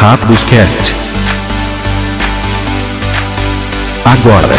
[0.00, 0.94] Rápidos Cast.
[4.04, 4.54] Agora.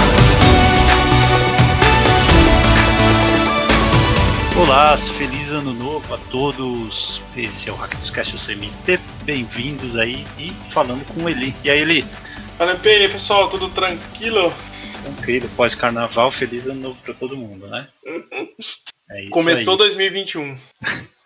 [4.60, 7.22] Olá, feliz ano novo a todos.
[7.38, 9.00] Esse é o Rápidos Cast, eu sou MT.
[9.24, 11.56] Bem-vindos aí e falando com o Eli.
[11.64, 12.06] E aí, Eli?
[12.58, 14.54] Fala, MP, aí, pessoal, tudo tranquilo?
[15.04, 17.88] Tranquilo, pós-carnaval, feliz ano novo pra todo mundo, né?
[19.12, 19.78] É isso Começou aí.
[19.80, 20.56] 2021.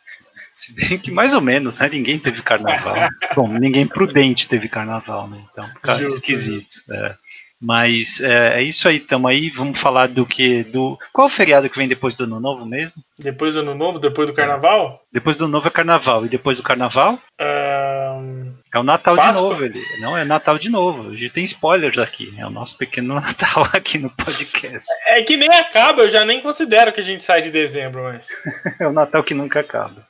[0.54, 1.89] Se bem que mais ou menos, né?
[1.91, 2.96] Ninguém teve carnaval.
[3.36, 5.43] Bom, ninguém prudente teve carnaval, né?
[5.51, 6.79] Então, cara, esquisito.
[6.91, 7.15] É.
[7.64, 9.50] Mas é, é, isso aí, tamo aí.
[9.50, 10.64] Vamos falar do que.
[10.65, 13.01] do Qual o feriado que vem depois do ano novo mesmo?
[13.18, 14.00] Depois do ano novo?
[14.00, 15.01] Depois do carnaval?
[15.09, 16.25] Depois do novo é carnaval.
[16.25, 17.17] E depois do carnaval?
[17.39, 18.51] Um...
[18.73, 19.33] É o Natal Páscoa?
[19.33, 19.81] de novo, ele.
[20.01, 21.11] Não, é Natal de novo.
[21.11, 22.33] A gente tem spoilers aqui.
[22.37, 24.89] É o nosso pequeno Natal aqui no podcast.
[25.07, 28.28] É que nem acaba, eu já nem considero que a gente sai de dezembro, mas.
[28.78, 30.06] é o Natal que nunca acaba.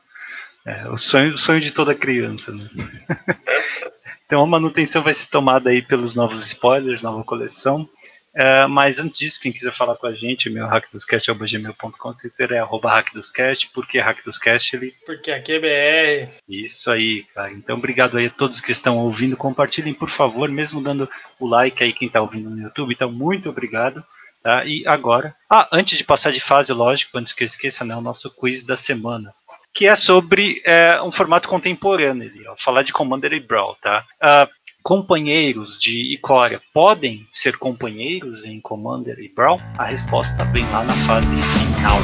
[0.65, 2.69] É, o sonho, o sonho de toda criança, né?
[4.25, 7.87] então a manutenção vai ser tomada aí pelos novos spoilers, nova coleção.
[8.35, 12.89] É, mas antes disso, quem quiser falar com a gente, meu hackdoscast.gmail.com, Twitter é arroba
[12.89, 14.91] hackdoscast, porque hackdoscast ele...
[15.05, 16.31] Porque aqui é BR.
[16.49, 17.51] Isso aí, cara.
[17.51, 21.07] Então obrigado aí a todos que estão ouvindo, compartilhem por favor, mesmo dando
[21.39, 24.03] o like aí quem está ouvindo no YouTube, então muito obrigado.
[24.41, 24.65] Tá?
[24.65, 28.01] E agora, ah, antes de passar de fase, lógico, antes que eu esqueça, né, o
[28.01, 29.33] nosso quiz da semana
[29.73, 34.03] que é sobre é, um formato contemporâneo, ali, ó, falar de Commander e Brawl, tá?
[34.21, 34.47] Uh,
[34.83, 39.59] companheiros de Ikoria podem ser companheiros em Commander e Brawl?
[39.77, 41.99] A resposta vem lá na fase final.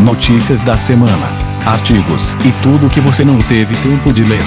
[0.00, 1.26] Notícias da semana,
[1.66, 4.44] artigos e tudo que você não teve tempo de ler.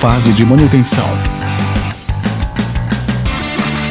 [0.00, 1.06] Fase de manutenção.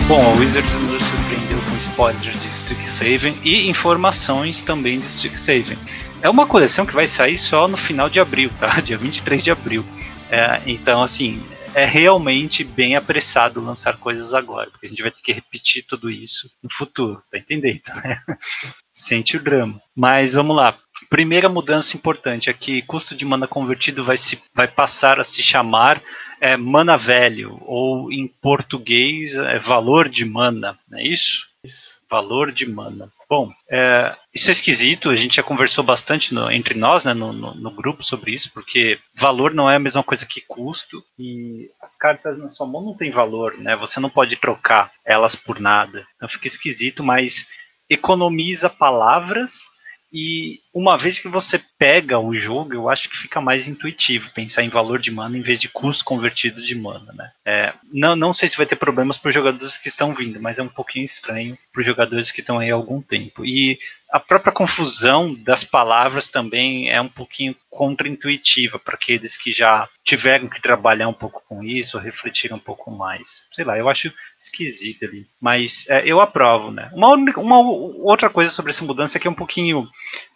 [0.07, 5.77] Bom, a Wizards nos surpreendeu com spoilers de Strixhaven e informações também de Strixhaven.
[6.25, 8.67] É uma coleção que vai sair só no final de abril, tá?
[8.81, 9.85] Dia 23 de abril.
[10.27, 11.39] É, então, assim,
[11.75, 16.09] é realmente bem apressado lançar coisas agora, porque a gente vai ter que repetir tudo
[16.09, 17.83] isso no futuro, tá entendendo?
[18.03, 18.19] Né?
[18.91, 19.79] Sente o drama.
[19.95, 20.75] Mas vamos lá.
[21.11, 26.01] Primeira mudança importante aqui: custo de mana convertido vai, se, vai passar a se chamar
[26.41, 31.45] é, mana velho, ou em português é valor de mana, não é isso?
[31.63, 31.99] Isso.
[32.09, 33.11] Valor de mana.
[33.27, 37.33] Bom, é, isso é esquisito, a gente já conversou bastante no, entre nós, né, no,
[37.33, 41.69] no, no, grupo sobre isso, porque valor não é a mesma coisa que custo, e
[41.81, 45.59] as cartas na sua mão não têm valor, né, você não pode trocar elas por
[45.59, 47.47] nada, então fica esquisito, mas
[47.89, 49.74] economiza palavras
[50.11, 54.63] e uma vez que você pega o jogo, eu acho que fica mais intuitivo pensar
[54.63, 57.31] em valor de mana em vez de custo convertido de mana, né?
[57.45, 60.59] É, não, não sei se vai ter problemas para os jogadores que estão vindo, mas
[60.59, 63.45] é um pouquinho estranho para os jogadores que estão aí há algum tempo.
[63.45, 63.79] E
[64.15, 70.47] a própria confusão das palavras também é um pouquinho contraintuitiva para aqueles que já tiveram
[70.47, 73.45] que trabalhar um pouco com isso, refletir um pouco mais.
[73.53, 75.27] Sei lá, eu acho esquisito ali.
[75.41, 76.89] Mas é, eu aprovo, né?
[76.93, 79.85] Uma, uma, outra coisa sobre essa mudança é que é um pouquinho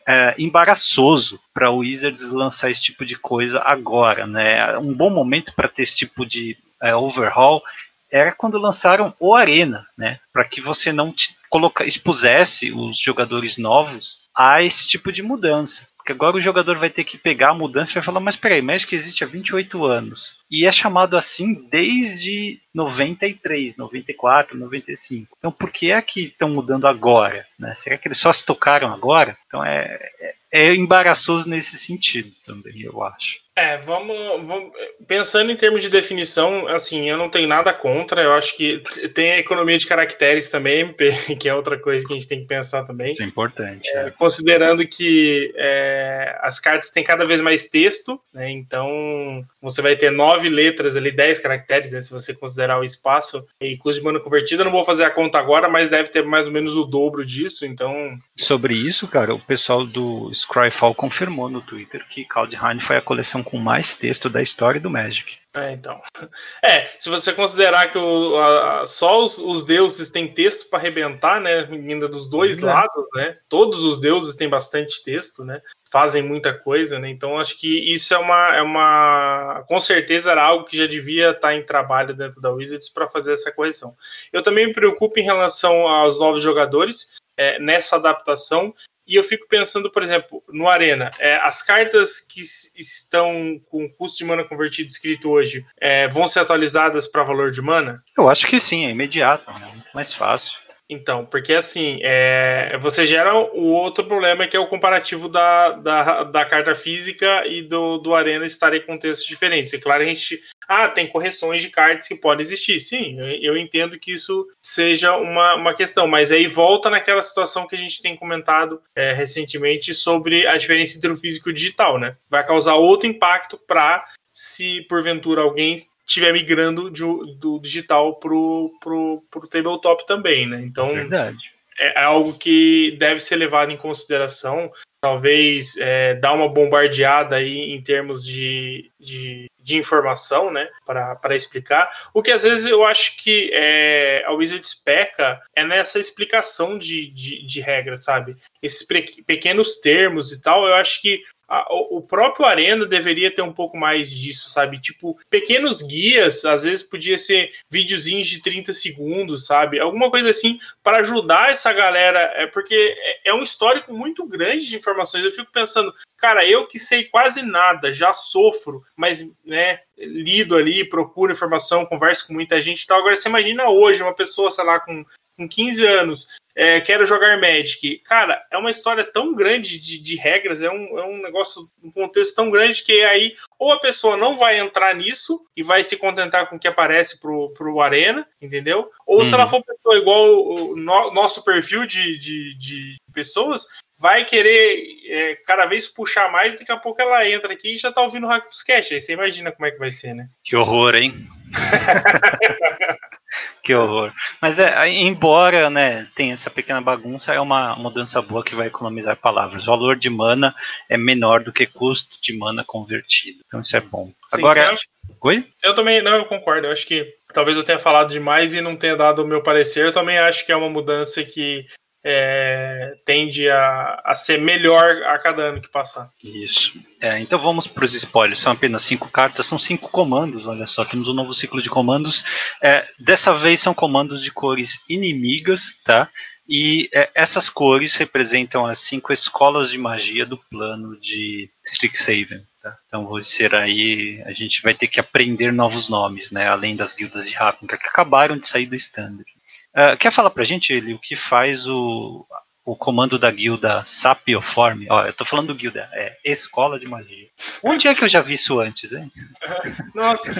[0.05, 4.77] é, embaraçoso para o Wizards lançar esse tipo de coisa agora, né?
[4.77, 7.63] Um bom momento para ter esse tipo de é, overhaul
[8.11, 10.19] era quando lançaram o Arena, né?
[10.31, 15.87] Para que você não te coloca, expusesse os jogadores novos a esse tipo de mudança.
[15.97, 18.61] Porque agora o jogador vai ter que pegar a mudança e vai falar, mas peraí,
[18.61, 20.39] Magic existe há 28 anos.
[20.49, 25.35] E é chamado assim desde 93, 94, 95.
[25.37, 27.45] Então por que é que estão mudando agora?
[27.59, 27.75] Né?
[27.75, 29.37] Será que eles só se tocaram agora?
[29.47, 33.39] Então é, é, é embaraçoso nesse sentido também, eu acho.
[33.59, 34.15] É, vamos,
[34.45, 34.71] vamos,
[35.05, 38.21] Pensando em termos de definição, assim, eu não tenho nada contra.
[38.21, 38.81] Eu acho que
[39.13, 40.95] tem a economia de caracteres também,
[41.37, 43.11] que é outra coisa que a gente tem que pensar também.
[43.11, 43.89] Isso é importante.
[43.89, 44.11] É, é.
[44.11, 48.49] Considerando que é, as cartas têm cada vez mais texto, né?
[48.49, 51.99] Então você vai ter nove letras ali, dez caracteres, né?
[51.99, 54.61] Se você considerar o espaço e custo de mana convertida.
[54.61, 57.25] Eu não vou fazer a conta agora, mas deve ter mais ou menos o dobro
[57.25, 57.48] disso.
[57.65, 58.17] Então.
[58.37, 63.43] Sobre isso, cara, o pessoal do Scryfall confirmou no Twitter que Kaldheim foi a coleção
[63.43, 65.39] com mais texto da história do Magic.
[65.55, 66.01] É, então.
[66.61, 71.39] É, se você considerar que o, a, só os, os, deuses têm texto para arrebentar,
[71.39, 71.67] né?
[71.71, 72.65] Ainda dos dois é.
[72.65, 73.37] lados, né?
[73.47, 75.61] Todos os deuses têm bastante texto, né?
[75.89, 77.09] Fazem muita coisa, né?
[77.09, 79.63] Então acho que isso é uma, é uma.
[79.67, 83.33] Com certeza era algo que já devia estar em trabalho dentro da Wizards para fazer
[83.33, 83.95] essa correção.
[84.31, 87.18] Eu também me preocupo em relação aos novos jogadores.
[87.41, 88.73] É, nessa adaptação
[89.09, 94.19] e eu fico pensando, por exemplo, no Arena, é, as cartas que estão com custo
[94.19, 98.03] de mana convertido escrito hoje é, vão ser atualizadas para valor de mana?
[98.15, 100.53] Eu acho que sim, é imediato, é muito mais fácil.
[100.89, 106.23] Então, porque assim, é, você gera o outro problema que é o comparativo da, da,
[106.23, 109.71] da carta física e do, do Arena estarem em contextos diferentes.
[109.71, 110.41] É claro, a gente.
[110.67, 112.79] Ah, tem correções de cartas que podem existir.
[112.79, 117.75] Sim, eu entendo que isso seja uma, uma questão, mas aí volta naquela situação que
[117.75, 121.99] a gente tem comentado é, recentemente sobre a diferença entre o físico e o digital,
[121.99, 122.17] né?
[122.29, 125.77] Vai causar outro impacto para se porventura alguém
[126.09, 127.03] estiver migrando de,
[127.35, 130.59] do digital pro, pro, pro tabletop também, né?
[130.61, 131.53] Então, Verdade.
[131.79, 134.69] É, é algo que deve ser levado em consideração.
[135.01, 140.67] Talvez é, dar uma bombardeada aí em termos de, de, de informação, né?
[140.85, 141.89] Para explicar.
[142.13, 147.07] O que às vezes eu acho que é, a Wizards peca é nessa explicação de,
[147.11, 148.35] de, de regras, sabe?
[148.61, 148.85] Esses
[149.25, 153.75] pequenos termos e tal, eu acho que a, o próprio Arena deveria ter um pouco
[153.75, 154.79] mais disso, sabe?
[154.79, 159.79] Tipo, pequenos guias, às vezes podia ser videozinhos de 30 segundos, sabe?
[159.79, 164.67] Alguma coisa assim para ajudar essa galera, é porque é, é um histórico muito grande
[164.67, 165.25] de informações.
[165.25, 170.87] Eu fico pensando, cara, eu que sei quase nada, já sofro, mas, né, lido ali,
[170.87, 172.99] procuro informação, converso com muita gente e tal.
[172.99, 175.03] Agora, você imagina hoje uma pessoa, sei lá, com,
[175.35, 176.27] com 15 anos,
[176.59, 177.99] é, quero jogar Magic.
[177.99, 181.89] Cara, é uma história tão grande de, de regras, é um, é um negócio, um
[181.89, 185.95] contexto tão grande que aí ou a pessoa não vai entrar nisso e vai se
[185.95, 188.91] contentar com o que aparece pro, pro Arena, entendeu?
[189.07, 189.23] Ou uhum.
[189.23, 189.49] se ela uhum.
[189.49, 193.65] for pessoa igual o no, nosso perfil de, de, de pessoas,
[193.97, 197.89] vai querer é, cada vez puxar mais, daqui a pouco ela entra aqui e já
[197.89, 198.91] tá ouvindo o Hack dos Cash.
[198.91, 200.27] Aí você imagina como é que vai ser, né?
[200.43, 201.13] Que horror, hein?
[203.63, 204.11] que horror.
[204.41, 209.15] Mas é, embora né, tenha essa pequena bagunça, é uma mudança boa que vai economizar
[209.15, 209.63] palavras.
[209.63, 210.55] O valor de mana
[210.89, 213.39] é menor do que custo de mana convertido.
[213.45, 214.11] Então isso é bom.
[214.27, 214.75] Sim, Agora.
[215.21, 215.43] Oi?
[215.63, 216.67] Eu também, não, eu concordo.
[216.67, 219.85] Eu acho que talvez eu tenha falado demais e não tenha dado o meu parecer.
[219.85, 221.65] Eu também acho que é uma mudança que
[222.03, 226.09] é, tende a, a ser melhor a cada ano que passar.
[226.23, 226.79] Isso.
[227.01, 228.39] É, então vamos para os spoilers.
[228.39, 230.45] São apenas cinco cartas, são cinco comandos.
[230.45, 232.23] Olha só, temos um novo ciclo de comandos.
[232.61, 236.09] É, dessa vez são comandos de cores inimigas, tá?
[236.47, 242.41] E é, essas cores representam as cinco escolas de magia do plano de Strixhaven.
[242.61, 242.75] Tá?
[242.87, 246.47] Então vai ser aí, a gente vai ter que aprender novos nomes, né?
[246.47, 249.29] Além das guildas de Ravnica que acabaram de sair do standard.
[249.75, 252.25] Uh, quer falar pra gente, ele, o que faz o,
[252.65, 254.85] o comando da guilda Sapioform?
[254.89, 257.27] Ó, eu tô falando do guilda, é Escola de Magia.
[257.63, 259.11] Onde é que eu já vi isso antes, hein?
[259.93, 260.33] Nossa,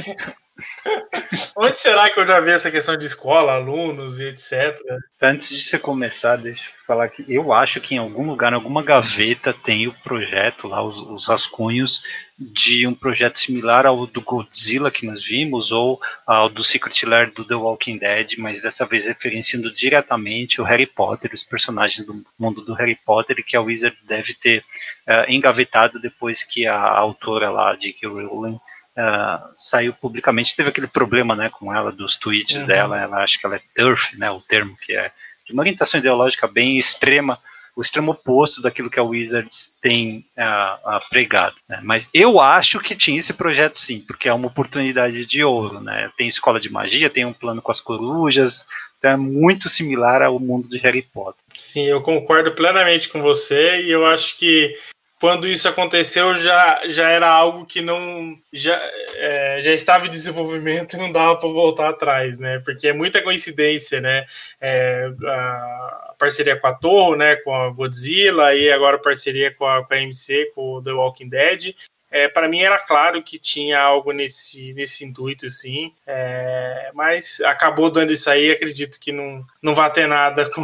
[1.56, 4.80] Onde será que eu já vi essa questão de escola, alunos e etc?
[5.22, 8.56] Antes de você começar, deixa eu falar que eu acho que em algum lugar, em
[8.56, 12.02] alguma gaveta, tem o projeto lá, os, os rascunhos
[12.40, 17.32] de um projeto similar ao do Godzilla que nós vimos, ou ao do Secret Lair
[17.34, 22.24] do The Walking Dead, mas dessa vez referenciando diretamente o Harry Potter, os personagens do
[22.40, 24.64] mundo do Harry Potter, que a Wizard deve ter
[25.06, 28.08] uh, engavetado depois que a autora lá, J.K.
[28.08, 28.58] Rowling,
[29.00, 32.66] uh, saiu publicamente, teve aquele problema né, com ela, dos tweets uhum.
[32.66, 35.12] dela, ela acha que ela é turf, né, o termo que é
[35.46, 37.40] de uma orientação ideológica bem extrema,
[37.76, 41.56] o extremo oposto daquilo que a Wizards tem uh, uh, pregado.
[41.68, 41.80] Né?
[41.82, 45.80] Mas eu acho que tinha esse projeto sim, porque é uma oportunidade de ouro.
[45.80, 46.12] Né?
[46.18, 48.68] Tem escola de magia, tem um plano com as corujas,
[48.98, 51.42] então é muito similar ao mundo de Harry Potter.
[51.58, 54.74] Sim, eu concordo plenamente com você e eu acho que
[55.20, 58.80] quando isso aconteceu já, já era algo que não já,
[59.16, 62.60] é, já estava em desenvolvimento e não dava para voltar atrás, né?
[62.60, 64.26] Porque é muita coincidência, né?
[64.62, 67.36] É, a parceria com a Torre, né?
[67.36, 70.92] Com a Godzilla e agora a parceria com a, com a MC, com o The
[70.92, 71.76] Walking Dead.
[72.12, 77.92] É, para mim era claro que tinha algo nesse, nesse intuito, sim, é, mas acabou
[77.92, 78.50] dando isso aí.
[78.50, 80.64] Acredito que não, não vai ter nada com,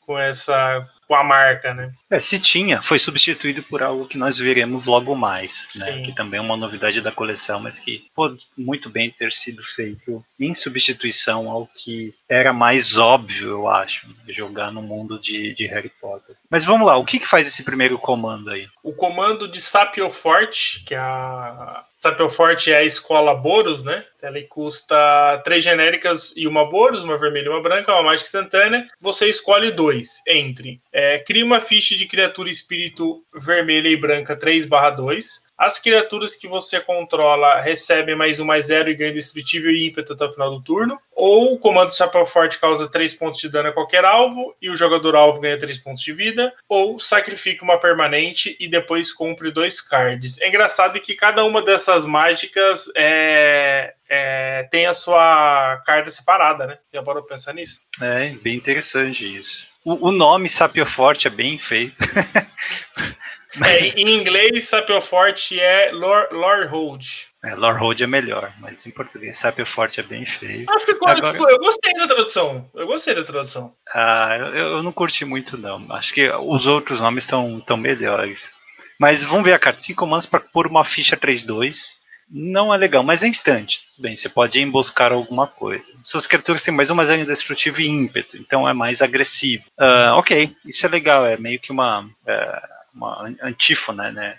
[0.00, 1.92] com essa com a marca, né?
[2.08, 6.00] É, se tinha, foi substituído por algo que nós veremos logo mais, né?
[6.00, 10.24] Que também é uma novidade da coleção, mas que pode muito bem ter sido feito
[10.40, 15.92] em substituição ao que era mais óbvio, eu acho, jogar no mundo de, de Harry
[16.00, 16.34] Potter.
[16.48, 18.66] Mas vamos lá, o que, que faz esse primeiro comando aí?
[18.82, 24.04] O comando de Sapio Forte, que é a Sapio Forte é a escola Boros, né?
[24.20, 28.88] Ela custa três genéricas e uma Boros, uma vermelha e uma branca, uma mágica instantânea.
[29.00, 30.80] Você escolhe dois entre.
[30.92, 35.44] É, cria uma ficha de criatura espírito vermelha e branca 3/2.
[35.62, 40.12] As criaturas que você controla recebem mais um, mais zero e ganham destrutível e ímpeto
[40.12, 40.98] até o final do turno.
[41.12, 44.74] Ou o comando Chapéu Forte causa 3 pontos de dano a qualquer alvo e o
[44.74, 46.52] jogador alvo ganha 3 pontos de vida.
[46.68, 50.36] Ou sacrifique uma permanente e depois compre dois cards.
[50.40, 56.78] É engraçado que cada uma dessas mágicas é, é, tem a sua carta separada, né?
[56.92, 57.80] Já bora pensar nisso?
[58.00, 59.68] É, bem interessante isso.
[59.84, 61.92] O, o nome Sapio Forte é bem feio.
[63.64, 67.04] É, em inglês, Sapio Forte é Lore Hold.
[67.44, 70.64] É, Lore Hold é melhor, mas em português, Sapio Forte é bem feio.
[70.68, 71.36] Ah, ficou, Agora...
[71.36, 72.70] eu gostei da tradução.
[72.74, 73.74] Eu gostei da tradução.
[73.92, 75.84] Ah, eu, eu não curti muito, não.
[75.90, 78.52] Acho que os outros nomes estão tão melhores.
[78.98, 79.80] Mas vamos ver a carta.
[79.80, 82.00] 5 manas para pôr uma ficha 3-2.
[82.30, 83.82] Não é legal, mas é instante.
[83.98, 85.84] Bem, você pode emboscar alguma coisa.
[86.02, 89.64] Suas criaturas têm mais uma zero destrutivo e ímpeto, então é mais agressivo.
[89.78, 92.00] Uh, ok, isso é legal, é meio que uma.
[92.00, 94.36] Uh, uma antífona, né?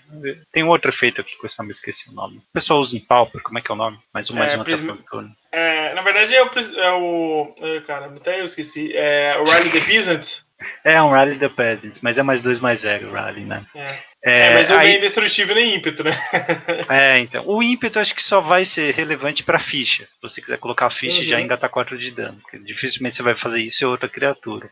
[0.52, 2.38] Tem um outro efeito aqui que eu não me esqueci o nome.
[2.38, 3.98] O pessoal usa em Pauper, como é que é o nome?
[4.12, 4.98] Mais um, mais é, um prisma...
[5.12, 6.50] até é, Na verdade é o.
[6.78, 8.94] É o cara, até eu esqueci.
[8.94, 10.44] É o Rally the Peasants.
[10.82, 13.66] É um Rally the Peasants, mas é mais dois mais zero o Rally, né?
[13.74, 13.98] É.
[14.24, 14.92] É, é, mas não aí...
[14.92, 16.12] é indestrutível nem ímpeto, né?
[16.88, 17.46] é, então.
[17.46, 20.04] O ímpeto acho que só vai ser relevante para ficha.
[20.04, 21.24] Se você quiser colocar a ficha uhum.
[21.24, 22.40] e já engatar 4 de dano.
[22.40, 24.70] Porque dificilmente você vai fazer isso em outra criatura.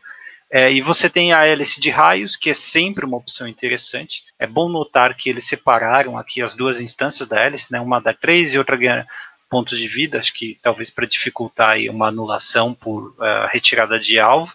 [0.55, 4.21] É, e você tem a hélice de raios, que é sempre uma opção interessante.
[4.37, 7.81] É bom notar que eles separaram aqui as duas instâncias da hélice, né?
[7.81, 9.07] uma dá 3 e outra ganha
[9.49, 14.19] pontos de vida, acho que talvez para dificultar aí uma anulação por uh, retirada de
[14.19, 14.53] alvo.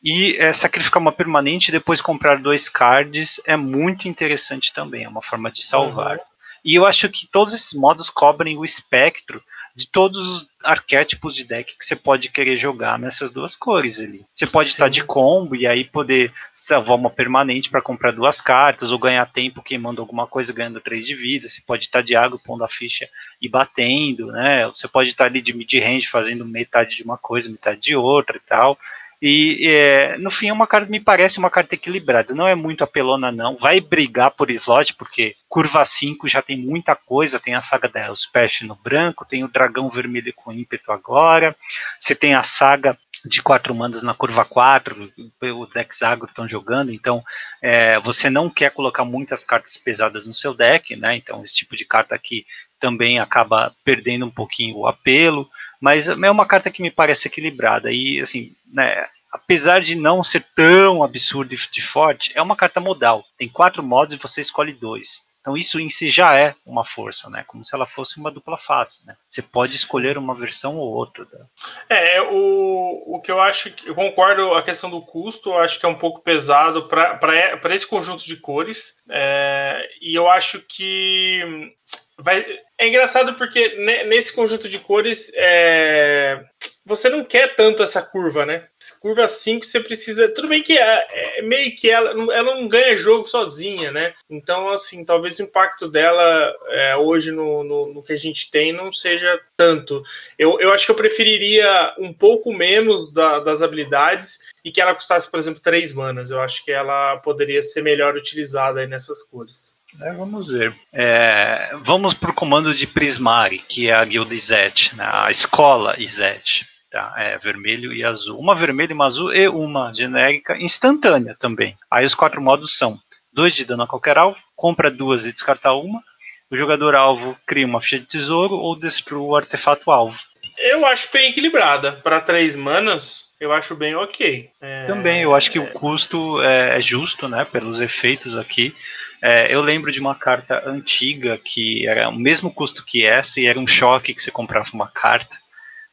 [0.00, 5.08] E é, sacrificar uma permanente e depois comprar dois cards é muito interessante também, é
[5.08, 6.16] uma forma de salvar.
[6.16, 6.22] Uhum.
[6.64, 9.42] E eu acho que todos esses modos cobrem o espectro
[9.80, 14.24] de todos os arquétipos de deck que você pode querer jogar nessas duas cores ali.
[14.34, 14.72] Você pode Sim.
[14.72, 19.24] estar de combo e aí poder salvar uma permanente para comprar duas cartas ou ganhar
[19.32, 21.48] tempo queimando alguma coisa, ganhando três de vida.
[21.48, 23.08] Você pode estar de água pondo a ficha
[23.40, 24.66] e batendo, né?
[24.66, 28.40] Você pode estar ali de mid-range fazendo metade de uma coisa, metade de outra e
[28.40, 28.78] tal.
[29.22, 32.34] E é, no fim é uma carta, me parece uma carta equilibrada.
[32.34, 33.56] Não é muito apelona, não.
[33.56, 37.38] Vai brigar por slot, porque curva 5 já tem muita coisa.
[37.38, 41.54] Tem a saga da Elspeth no branco, tem o dragão vermelho com ímpeto agora.
[41.98, 45.12] Você tem a saga de quatro mandas na curva 4,
[45.58, 47.22] os decks agro estão jogando, então
[47.60, 51.16] é, você não quer colocar muitas cartas pesadas no seu deck, né?
[51.16, 52.46] Então esse tipo de carta aqui
[52.80, 55.46] também acaba perdendo um pouquinho o apelo.
[55.80, 57.90] Mas é uma carta que me parece equilibrada.
[57.90, 63.24] E, assim, né, apesar de não ser tão absurdo de forte, é uma carta modal.
[63.38, 65.28] Tem quatro modos e você escolhe dois.
[65.40, 67.42] Então isso em si já é uma força, né?
[67.46, 69.16] Como se ela fosse uma dupla face, né?
[69.26, 71.26] Você pode escolher uma versão ou outra.
[71.32, 71.46] Né?
[71.88, 75.80] É, o, o que eu acho que eu concordo a questão do custo, eu acho
[75.80, 78.96] que é um pouco pesado para esse conjunto de cores.
[79.10, 81.74] É, e eu acho que
[82.22, 82.44] vai,
[82.78, 86.44] é engraçado porque nesse conjunto de cores é,
[86.84, 88.66] você não quer tanto essa curva, né?
[89.00, 90.28] Curva 5 você precisa.
[90.28, 94.14] Tudo bem que é, é, meio que ela, ela não ganha jogo sozinha, né?
[94.28, 98.72] Então, assim, talvez o impacto dela é, hoje no, no, no, que a gente tem
[98.72, 100.02] não seja tanto.
[100.38, 104.94] Eu, eu acho que eu preferiria um pouco menos da, das habilidades e que ela
[104.94, 106.30] custasse, por exemplo, 3 manas.
[106.30, 109.78] Eu acho que ela poderia ser melhor utilizada nessas cores.
[110.00, 110.74] É, vamos ver.
[110.92, 115.94] É, vamos para o comando de Prismari, que é a guilda Izet, né, a escola
[115.98, 116.66] Izet.
[116.90, 118.38] Tá, é vermelho e azul.
[118.38, 121.76] Uma vermelha, uma azul e uma genérica instantânea também.
[121.88, 122.98] Aí os quatro modos são:
[123.32, 126.02] dois de dano a qualquer alvo, compra duas e descarta uma.
[126.50, 130.18] O jogador alvo cria uma ficha de tesouro ou destrua o artefato alvo.
[130.58, 131.92] Eu acho bem equilibrada.
[131.92, 134.50] Para três manas, eu acho bem ok.
[134.60, 134.86] É...
[134.86, 137.44] Também, eu acho que o custo é, é justo, né?
[137.44, 138.74] Pelos efeitos aqui.
[139.22, 143.46] É, eu lembro de uma carta antiga que era o mesmo custo que essa e
[143.46, 145.36] era um choque que você comprava uma carta.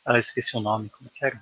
[0.05, 1.38] Ah, esqueci o nome, como que era?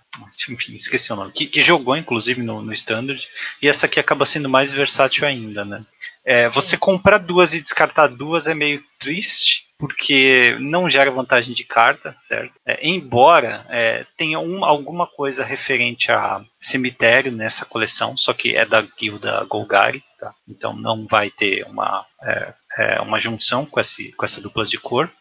[0.49, 1.31] Enfim, esqueci o nome.
[1.31, 3.23] Que, que jogou, inclusive, no, no Standard.
[3.61, 5.85] E essa aqui acaba sendo mais versátil ainda, né?
[6.25, 11.63] É, você comprar duas e descartar duas é meio triste, porque não gera vantagem de
[11.63, 12.53] carta, certo?
[12.65, 18.65] É, embora é, tenha um, alguma coisa referente a cemitério nessa coleção, só que é
[18.65, 20.33] da guilda Golgari, tá?
[20.47, 24.77] então não vai ter uma, é, é uma junção com, esse, com essa dupla de
[24.79, 25.11] cor.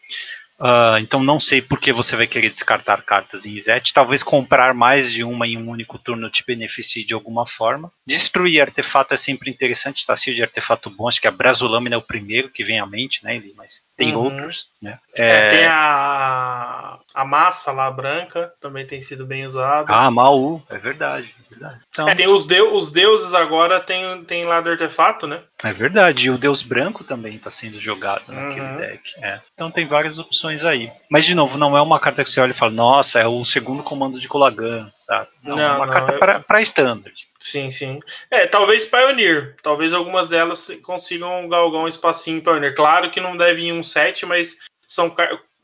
[0.59, 3.93] Uh, então não sei por que você vai querer descartar cartas em Izete.
[3.93, 7.91] Talvez comprar mais de uma em um único turno te beneficie de alguma forma.
[8.07, 10.15] Destruir artefato é sempre interessante, tá?
[10.15, 13.23] Se de artefato bom, acho que a Brasulâmina é o primeiro que vem à mente,
[13.23, 13.41] né?
[13.55, 14.23] Mas tem uhum.
[14.23, 14.97] outros, né?
[15.13, 15.27] É...
[15.27, 19.93] É, tem a, a massa lá branca, também tem sido bem usada.
[19.93, 21.33] Ah, Maú, é verdade.
[21.45, 21.81] É verdade.
[21.89, 25.41] Então, é, tem os, de, os deuses agora tem, tem lá do artefato, né?
[25.63, 26.27] É verdade.
[26.27, 28.77] E o deus branco também está sendo jogado naquele uhum.
[28.77, 29.01] deck.
[29.21, 29.41] É.
[29.53, 30.91] Então tem várias opções aí.
[31.09, 33.43] Mas, de novo, não é uma carta que você olha e fala, nossa, é o
[33.45, 35.29] segundo comando de Colagan, sabe?
[35.43, 36.43] Não, não é uma não, carta eu...
[36.43, 37.15] para standard.
[37.39, 37.99] Sim, sim.
[38.31, 39.55] É, talvez Pioneer.
[39.61, 42.75] Talvez algumas delas consigam galgar um espacinho em Pioneer.
[42.75, 45.09] Claro que não deve ir um set, mas são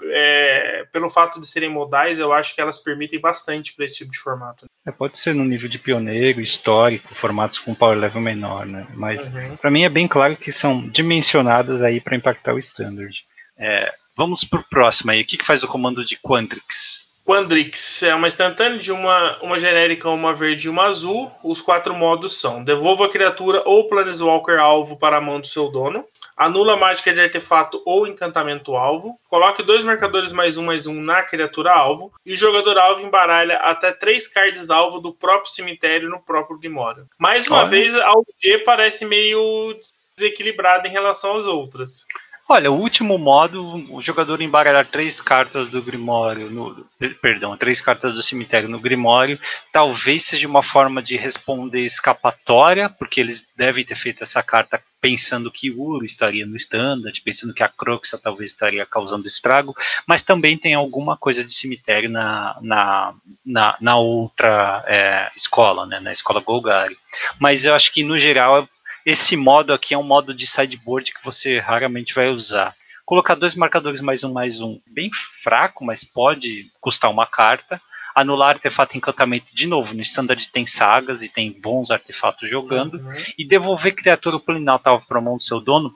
[0.04, 4.12] é, pelo fato de serem modais, eu acho que elas permitem bastante para esse tipo
[4.12, 4.66] de formato.
[4.86, 8.88] É, pode ser no nível de pioneiro, histórico, formatos com power level menor, né?
[8.96, 9.56] Mas uhum.
[9.58, 13.16] para mim é bem claro que são dimensionadas aí para impactar o standard.
[13.58, 15.22] É, vamos para o próximo aí.
[15.22, 17.10] O que, que faz o comando de Quandrix?
[17.26, 21.32] Quandrix é uma instantânea de uma, uma genérica, uma verde e uma azul.
[21.44, 25.70] Os quatro modos são: devolva a criatura ou Planeswalker alvo para a mão do seu
[25.70, 26.06] dono
[26.42, 31.00] anula a mágica de artefato ou encantamento alvo, coloque dois marcadores mais um mais um
[31.00, 36.10] na criatura alvo, e o jogador alvo embaralha até três cards alvo do próprio cemitério
[36.10, 37.06] no próprio Grimório.
[37.16, 37.68] Mais uma Olha.
[37.68, 39.80] vez, a UG parece meio
[40.18, 42.06] desequilibrada em relação às outras.
[42.54, 43.64] Olha, o último modo,
[43.96, 46.86] o jogador embaralhar três cartas do Grimório, no,
[47.22, 49.40] perdão, três cartas do cemitério no Grimório,
[49.72, 55.50] talvez seja uma forma de responder escapatória, porque eles devem ter feito essa carta pensando
[55.50, 59.74] que Uro estaria no standard, pensando que a Croxa talvez estaria causando estrago,
[60.06, 63.14] mas também tem alguma coisa de cemitério na, na,
[63.46, 66.98] na, na outra é, escola, né, na escola Golgari.
[67.40, 68.68] Mas eu acho que no geral
[69.06, 72.76] esse modo aqui é um modo de sideboard que você raramente vai usar.
[73.06, 75.10] Colocar dois marcadores mais um mais um, bem
[75.44, 77.82] fraco, mas pode custar uma carta.
[78.16, 79.94] Anular artefato encantamento de novo.
[79.94, 82.96] No standard tem sagas e tem bons artefatos jogando.
[82.96, 83.24] Uhum.
[83.38, 85.94] E devolver criatura plurinátal para a mão do seu dono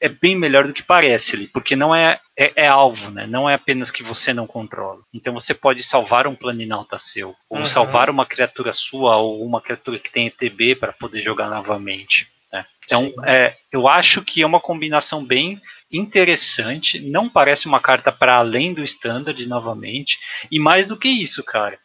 [0.00, 3.26] é bem melhor do que parece ali, porque não é, é, é, alvo, né?
[3.26, 5.00] Não é apenas que você não controla.
[5.12, 7.66] Então você pode salvar um planinalta seu, ou uhum.
[7.66, 12.28] salvar uma criatura sua, ou uma criatura que tem ETB para poder jogar novamente.
[12.52, 12.64] Né?
[12.84, 17.00] Então, é, eu acho que é uma combinação bem interessante.
[17.00, 20.18] Não parece uma carta para além do standard, novamente.
[20.50, 21.78] E mais do que isso, cara.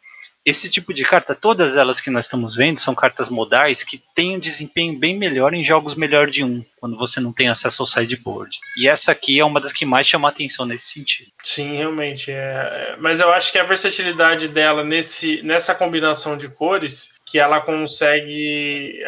[0.44, 4.36] Esse tipo de carta, todas elas que nós estamos vendo, são cartas modais que têm
[4.36, 7.86] um desempenho bem melhor em jogos melhor de um, quando você não tem acesso ao
[7.86, 8.54] sideboard.
[8.76, 11.30] E essa aqui é uma das que mais chama atenção nesse sentido.
[11.42, 12.30] Sim, realmente.
[12.30, 12.34] É...
[12.34, 17.58] é mas eu acho que a versatilidade dela nesse, nessa combinação de cores que ela
[17.58, 19.02] consegue.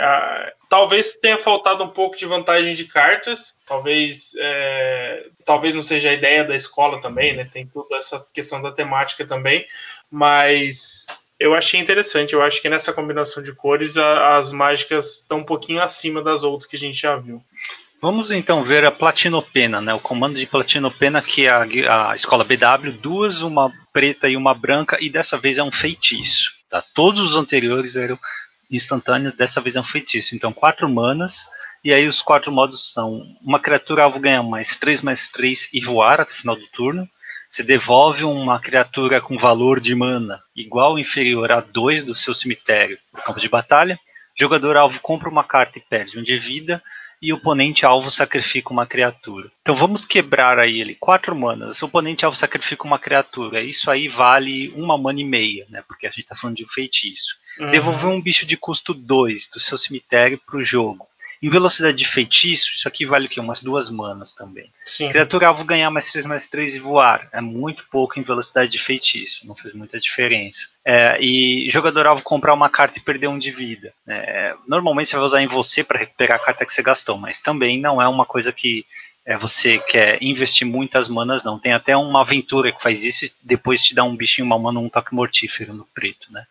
[0.70, 6.14] Talvez tenha faltado um pouco de vantagem de cartas, talvez, é, talvez não seja a
[6.14, 7.44] ideia da escola também, né?
[7.44, 9.66] Tem toda essa questão da temática também,
[10.10, 11.06] mas
[11.38, 12.34] eu achei interessante.
[12.34, 16.44] Eu acho que nessa combinação de cores a, as mágicas estão um pouquinho acima das
[16.44, 17.42] outras que a gente já viu.
[18.00, 19.94] Vamos então ver a Platinopena, né?
[19.94, 24.54] O comando de Platinopena que é a, a escola BW, duas, uma preta e uma
[24.54, 26.52] branca, e dessa vez é um feitiço.
[26.68, 26.82] Tá?
[26.94, 28.18] Todos os anteriores eram
[28.70, 30.34] instantâneos, dessa vez é um feitiço.
[30.34, 31.46] Então, quatro manas,
[31.82, 35.80] e aí os quatro modos são: uma criatura alvo ganha mais 3 mais 3 e
[35.80, 37.08] voar até o final do turno.
[37.48, 42.34] Você devolve uma criatura com valor de mana igual ou inferior a 2 do seu
[42.34, 43.98] cemitério no campo de batalha.
[44.38, 46.82] Jogador alvo compra uma carta e perde um de vida
[47.20, 49.50] e o oponente alvo sacrifica uma criatura.
[49.62, 51.80] Então vamos quebrar aí ele quatro manas.
[51.80, 53.62] O oponente alvo sacrifica uma criatura.
[53.62, 55.82] Isso aí vale uma mana e meia, né?
[55.86, 57.36] Porque a gente está falando de um feitiço.
[57.58, 57.70] Uhum.
[57.70, 61.08] Devolver um bicho de custo 2 do seu cemitério para o jogo.
[61.42, 63.40] Em velocidade de feitiço, isso aqui vale o quê?
[63.40, 64.70] Umas duas manas também.
[64.84, 65.10] Sim.
[65.10, 67.28] Criatura alvo ganhar mais 3 mais 3 e voar.
[67.32, 69.46] É muito pouco em velocidade de feitiço.
[69.46, 70.68] Não fez muita diferença.
[70.84, 73.92] É, e jogador alvo comprar uma carta e perder um de vida.
[74.06, 77.38] É, normalmente você vai usar em você para recuperar a carta que você gastou, mas
[77.38, 78.86] também não é uma coisa que
[79.26, 81.58] é, você quer investir muitas manas, não.
[81.58, 84.78] Tem até uma aventura que faz isso e depois te dá um bichinho, uma mana,
[84.78, 86.46] um toque mortífero no preto, né?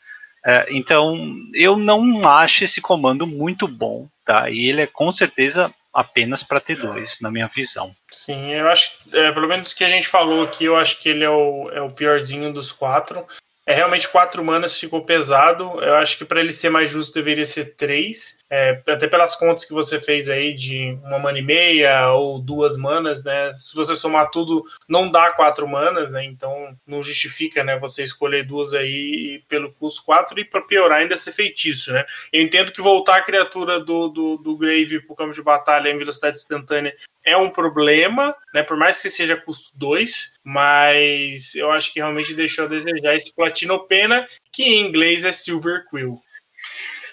[0.46, 1.18] É, então,
[1.54, 4.50] eu não acho esse comando muito bom, tá?
[4.50, 7.92] E ele é com certeza apenas para T2, na minha visão.
[8.12, 11.24] Sim, eu acho, é, pelo menos que a gente falou aqui, eu acho que ele
[11.24, 13.26] é o, é o piorzinho dos quatro.
[13.66, 15.82] É realmente quatro manas ficou pesado.
[15.82, 18.38] Eu acho que para ele ser mais justo deveria ser três.
[18.58, 22.78] É, até pelas contas que você fez aí de uma mana e meia ou duas
[22.78, 23.54] manas, né?
[23.60, 26.24] Se você somar tudo, não dá quatro manas, né?
[26.24, 27.78] Então não justifica, né?
[27.80, 32.06] Você escolher duas aí pelo custo quatro e para piorar ainda ser feitiço, né?
[32.32, 35.98] Eu entendo que voltar a criatura do, do, do Grave pro campo de batalha em
[35.98, 38.64] velocidade instantânea é um problema, né?
[38.64, 43.36] Por mais que seja custo 2, mas eu acho que realmente deixou a desejar esse
[43.36, 46.22] Platino Pena, que em inglês é Silver Quill.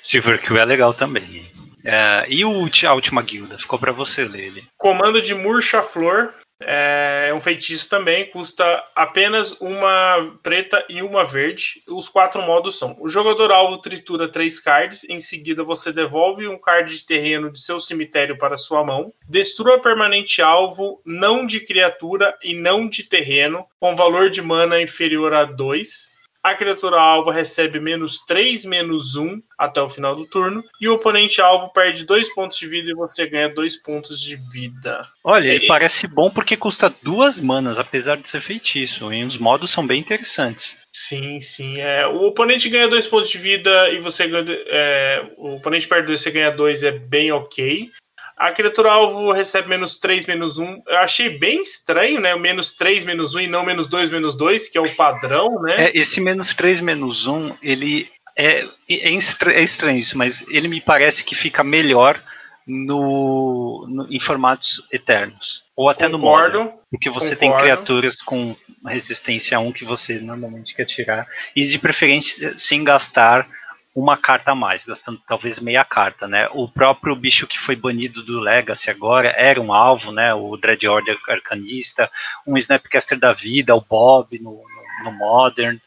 [0.02, 1.50] Silver Quill é legal também.
[1.84, 3.58] É, e o, a última guilda?
[3.58, 4.64] Ficou para você ler ele.
[4.76, 6.32] Comando de Murcha Flor.
[6.64, 11.82] É um feitiço também, custa apenas uma preta e uma verde.
[11.88, 16.56] Os quatro modos são: o jogador alvo tritura três cards, em seguida você devolve um
[16.56, 22.32] card de terreno de seu cemitério para sua mão, destrua permanente alvo não de criatura
[22.42, 27.78] e não de terreno, com valor de mana inferior a 2 a criatura alvo recebe
[27.78, 30.62] menos 3, menos 1 até o final do turno.
[30.80, 34.34] E o oponente alvo perde 2 pontos de vida e você ganha 2 pontos de
[34.34, 35.06] vida.
[35.22, 35.68] Olha, ele e...
[35.68, 39.12] parece bom porque custa duas manas, apesar de ser feitiço.
[39.12, 40.80] E os modos são bem interessantes.
[40.92, 41.80] Sim, sim.
[41.80, 44.44] É, o oponente ganha 2 pontos de vida e você ganha.
[44.66, 47.90] É, o oponente perde 2, você ganha 2, é bem ok.
[48.36, 50.82] A criatura alvo recebe menos 3, menos 1.
[50.86, 52.34] Eu achei bem estranho, né?
[52.34, 55.60] O menos 3, menos 1 e não menos 2, menos 2, que é o padrão,
[55.62, 55.86] né?
[55.86, 60.80] É, esse menos 3, menos 1, ele é, é, é, estranho isso, mas ele me
[60.80, 62.22] parece que fica melhor
[62.66, 65.64] no, no em formatos eternos.
[65.76, 66.74] Ou até concordo, no modo.
[66.90, 67.56] Porque você concordo.
[67.56, 71.26] tem criaturas com resistência a 1 que você normalmente quer tirar.
[71.54, 73.46] E de preferência sem gastar
[73.94, 76.48] uma carta a mais, gastando talvez meia carta, né?
[76.52, 80.32] O próprio bicho que foi banido do Legacy agora era um alvo, né?
[80.32, 82.10] O Dread Order Arcanista,
[82.46, 84.62] um Snapcaster da vida, o Bob no,
[85.04, 85.78] no, Modern,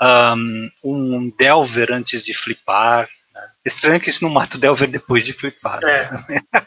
[0.00, 3.08] um, um, Delver antes de flipar.
[3.34, 3.48] Né?
[3.64, 5.84] Estranho que isso não mata o Delver depois de flipar.
[5.84, 6.10] É.
[6.10, 6.40] Né?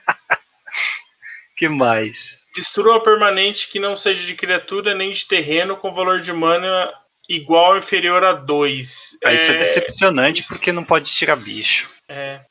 [1.58, 2.43] que mais?
[2.53, 6.93] Destrua permanente que não seja de criatura nem de terreno com valor de mana
[7.36, 9.17] igual ou inferior a 2.
[9.24, 9.56] Ah, isso é...
[9.56, 11.89] é decepcionante porque não pode tirar bicho.
[12.08, 12.41] É.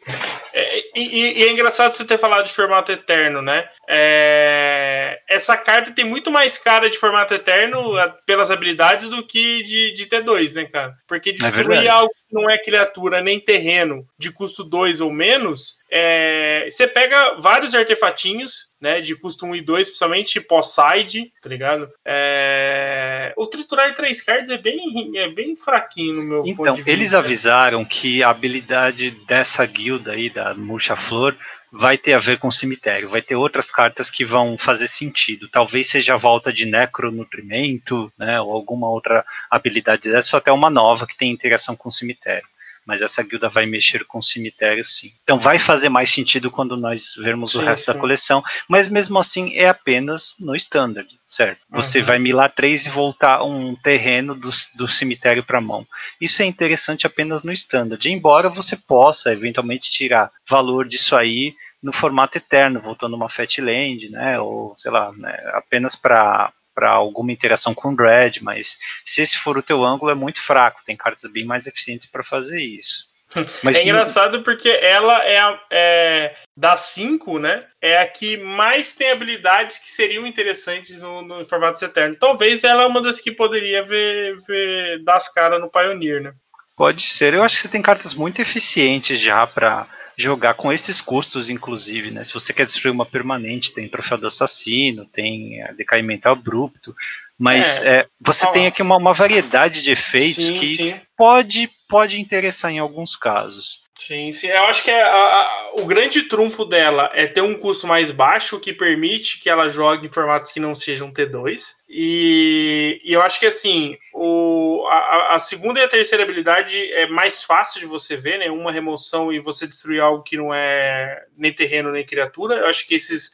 [0.52, 3.68] é e, e, é engraçado você ter falado de formato eterno, né?
[3.88, 7.94] É, essa carta tem muito mais cara de formato eterno
[8.26, 10.94] pelas habilidades do que de, de T2, né, cara?
[11.06, 15.12] Porque é destruir é algo que não é criatura nem terreno de custo 2 ou
[15.12, 21.50] menos, é, você pega vários artefatinhos, né, de custo 1 e 2, principalmente pós-side, tá
[21.50, 21.90] ligado?
[22.02, 26.76] É, o triturar 3 cards é bem, é bem fraquinho no meu então, ponto de
[26.76, 26.90] vista.
[26.90, 31.36] Eles avisaram que a habilidade dessa guilda aí, da Murcha Flor,
[31.70, 35.48] vai ter a ver com cemitério, vai ter outras cartas que vão fazer sentido.
[35.48, 40.68] Talvez seja a volta de necronutrimento, né, ou alguma outra habilidade dessa, ou até uma
[40.68, 42.46] nova que tem interação com cemitério
[42.86, 45.12] mas essa guilda vai mexer com o cemitério sim.
[45.22, 47.92] Então vai fazer mais sentido quando nós vermos sim, o resto sim.
[47.92, 51.60] da coleção, mas mesmo assim é apenas no standard, certo?
[51.70, 52.04] Você uhum.
[52.04, 55.86] vai milar três e voltar um terreno do, do cemitério para mão.
[56.20, 61.92] Isso é interessante apenas no standard, embora você possa eventualmente tirar valor disso aí no
[61.92, 67.74] formato eterno, voltando uma Fatland, né, ou sei lá, né, apenas para para alguma interação
[67.74, 71.30] com o Dread, mas se esse for o teu ângulo é muito fraco, tem cartas
[71.30, 73.12] bem mais eficientes para fazer isso.
[73.62, 77.64] Mas é engraçado porque ela é, a, é das cinco, né?
[77.80, 82.14] É a que mais tem habilidades que seriam interessantes no, no formato eterno.
[82.14, 86.34] Talvez ela é uma das que poderia ver, ver das caras no Pioneer, né?
[86.76, 87.34] Pode ser.
[87.34, 92.10] Eu acho que você tem cartas muito eficientes já para jogar com esses custos, inclusive,
[92.10, 92.24] né?
[92.24, 96.94] Se você quer destruir uma permanente, tem troféu do assassino, tem é, decaimento abrupto,
[97.38, 101.00] mas é, é, você tem aqui uma, uma, variedade de efeitos sim, que sim.
[101.16, 103.81] pode pode interessar em alguns casos.
[104.06, 104.48] Sim, sim.
[104.48, 108.10] Eu acho que é a, a, o grande trunfo dela é ter um custo mais
[108.10, 111.76] baixo que permite que ela jogue em formatos que não sejam T2.
[111.88, 117.06] E, e eu acho que assim, o, a, a, segunda e a terceira habilidade é
[117.06, 118.50] mais fácil de você ver, né?
[118.50, 122.56] Uma remoção e você destruir algo que não é nem terreno nem criatura.
[122.56, 123.30] Eu acho que esses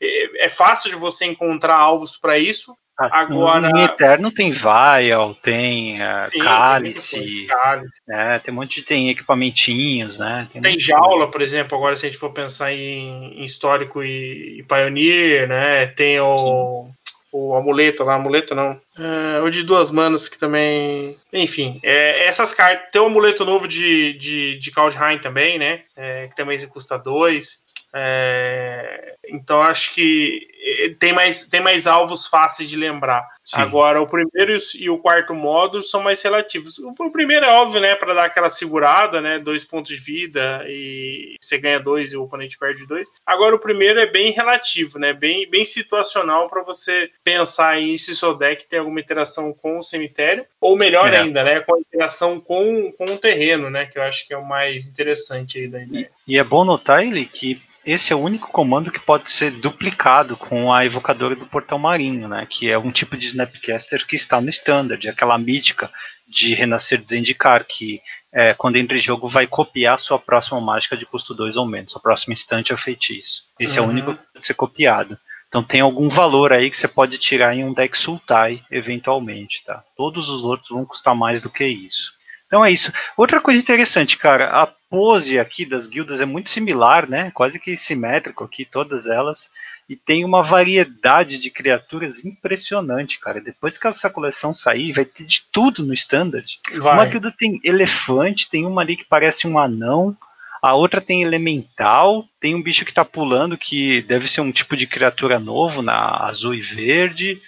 [0.00, 2.76] é, é fácil de você encontrar alvos para isso.
[3.10, 3.70] Agora.
[3.70, 8.02] Em Eterno tem Vial, tem uh, Sim, Cálice, tem, cálice.
[8.06, 10.48] Né, tem um monte de tem equipamentinhos, né?
[10.52, 14.58] Tem, tem jaula, por exemplo, agora se a gente for pensar em, em histórico e,
[14.58, 15.86] e, Pioneer, né?
[15.86, 16.86] Tem o.
[16.86, 17.00] Sim.
[17.32, 18.72] O amuleto lá, amuleto não.
[18.98, 21.16] Uh, o de duas manas que também.
[21.32, 22.88] Enfim, é, essas cartas.
[22.90, 25.82] Tem o amuleto novo de, de, de Kaldheim também, né?
[25.96, 27.70] É, que também custa dois.
[27.92, 30.59] É, então acho que eh,
[30.98, 33.26] tem mais, tem mais alvos fáceis de lembrar.
[33.44, 33.60] Sim.
[33.60, 36.78] Agora, o primeiro e o quarto modo são mais relativos.
[36.78, 37.94] O primeiro é óbvio, né?
[37.94, 39.38] Para dar aquela segurada, né?
[39.38, 43.08] Dois pontos de vida e você ganha dois e o oponente perde dois.
[43.26, 45.12] Agora, o primeiro é bem relativo, né?
[45.12, 49.82] Bem, bem situacional para você pensar aí se seu deck tem alguma interação com o
[49.82, 51.18] cemitério, ou melhor é.
[51.18, 51.60] ainda, né?
[51.60, 53.86] Com a interação com, com o terreno, né?
[53.86, 56.10] Que eu acho que é o mais interessante aí da ideia.
[56.26, 59.50] E, e é bom notar, ele, que esse é o único comando que pode ser
[59.52, 62.46] duplicado com a evocadora do portal marinho, né?
[62.48, 65.90] Que é um tipo de Snapcaster que está no standard, aquela mítica
[66.28, 68.00] de renascer de Zendikar, que
[68.32, 71.66] é, quando entra em jogo vai copiar a sua próxima mágica de custo 2 ou
[71.66, 73.44] menos, a próxima instante é feitiço.
[73.58, 73.84] Esse uhum.
[73.84, 75.18] é o único que pode ser copiado.
[75.48, 79.82] Então tem algum valor aí que você pode tirar em um deck Sultai, eventualmente, tá?
[79.96, 82.12] Todos os outros vão custar mais do que isso.
[82.50, 82.92] Então é isso.
[83.16, 87.30] Outra coisa interessante, cara, a pose aqui das guildas é muito similar, né?
[87.32, 89.52] Quase que simétrico aqui, todas elas.
[89.88, 93.40] E tem uma variedade de criaturas impressionante, cara.
[93.40, 96.58] Depois que essa coleção sair, vai ter de tudo no standard.
[96.76, 96.94] Vai.
[96.94, 100.16] Uma guilda tem elefante, tem uma ali que parece um anão.
[100.60, 104.76] A outra tem elemental, tem um bicho que tá pulando que deve ser um tipo
[104.76, 107.40] de criatura novo na azul e verde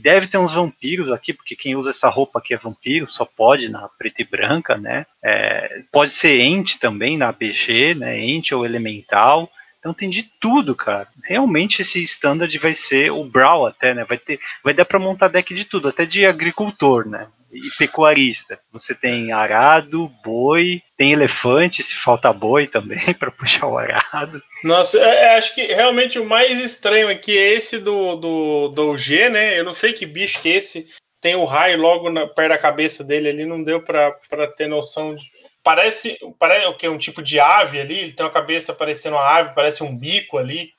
[0.00, 3.68] deve ter uns vampiros aqui, porque quem usa essa roupa aqui é vampiro, só pode
[3.68, 5.06] na preta e branca, né?
[5.22, 8.18] É, pode ser ente também na APG, né?
[8.18, 9.48] Ente ou elemental.
[9.78, 11.08] Então tem de tudo, cara.
[11.24, 14.04] Realmente esse standard vai ser o Brawl até, né?
[14.04, 17.28] Vai ter, vai dar para montar deck de tudo, até de agricultor, né?
[17.50, 18.58] E pecuarista.
[18.72, 24.42] Você tem arado, boi, tem elefante, se falta boi também para puxar o arado.
[24.62, 28.98] Nossa, é, é, acho que realmente o mais estranho aqui é esse do, do, do
[28.98, 29.58] G, né?
[29.58, 30.86] Eu não sei que bicho que é esse.
[31.20, 34.12] Tem o raio logo na, perto da cabeça dele ali, não deu para
[34.56, 35.37] ter noção de
[35.68, 39.16] parece, parece o que é um tipo de ave ali, ele tem uma cabeça parecendo
[39.16, 40.70] uma ave, parece um bico ali.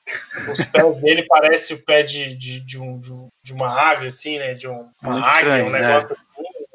[0.50, 2.98] Os pés dele parece o pé de, de, de, um,
[3.40, 4.54] de uma ave, assim, né?
[4.54, 5.80] De um, uma águia, estranho, um né?
[5.80, 6.16] negócio né?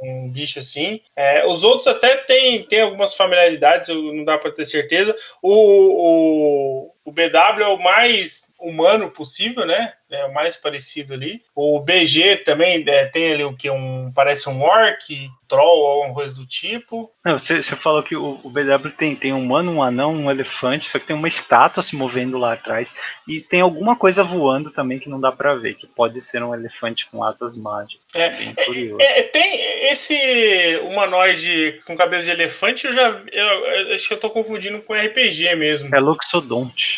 [0.01, 1.01] um bicho assim.
[1.13, 5.13] É, os outros até tem, tem algumas familiaridades, não dá para ter certeza.
[5.41, 9.93] O, o, o BW é o mais humano possível, né?
[10.09, 11.41] É o mais parecido ali.
[11.55, 13.69] O BG também é, tem ali o que?
[13.69, 17.11] Um, parece um orc, troll ou alguma coisa do tipo.
[17.23, 20.31] Não, você, você falou que o, o, BW tem, tem um humano, um anão, um
[20.31, 22.95] elefante, só que tem uma estátua se movendo lá atrás.
[23.27, 26.53] E tem alguma coisa voando também que não dá para ver, que pode ser um
[26.53, 28.05] elefante com asas mágicas.
[28.13, 28.53] É, é.
[28.99, 34.19] É, tem esse humanoide com cabeça de elefante, eu já eu, eu, acho que eu
[34.19, 35.93] tô confundindo com RPG mesmo.
[35.93, 35.99] É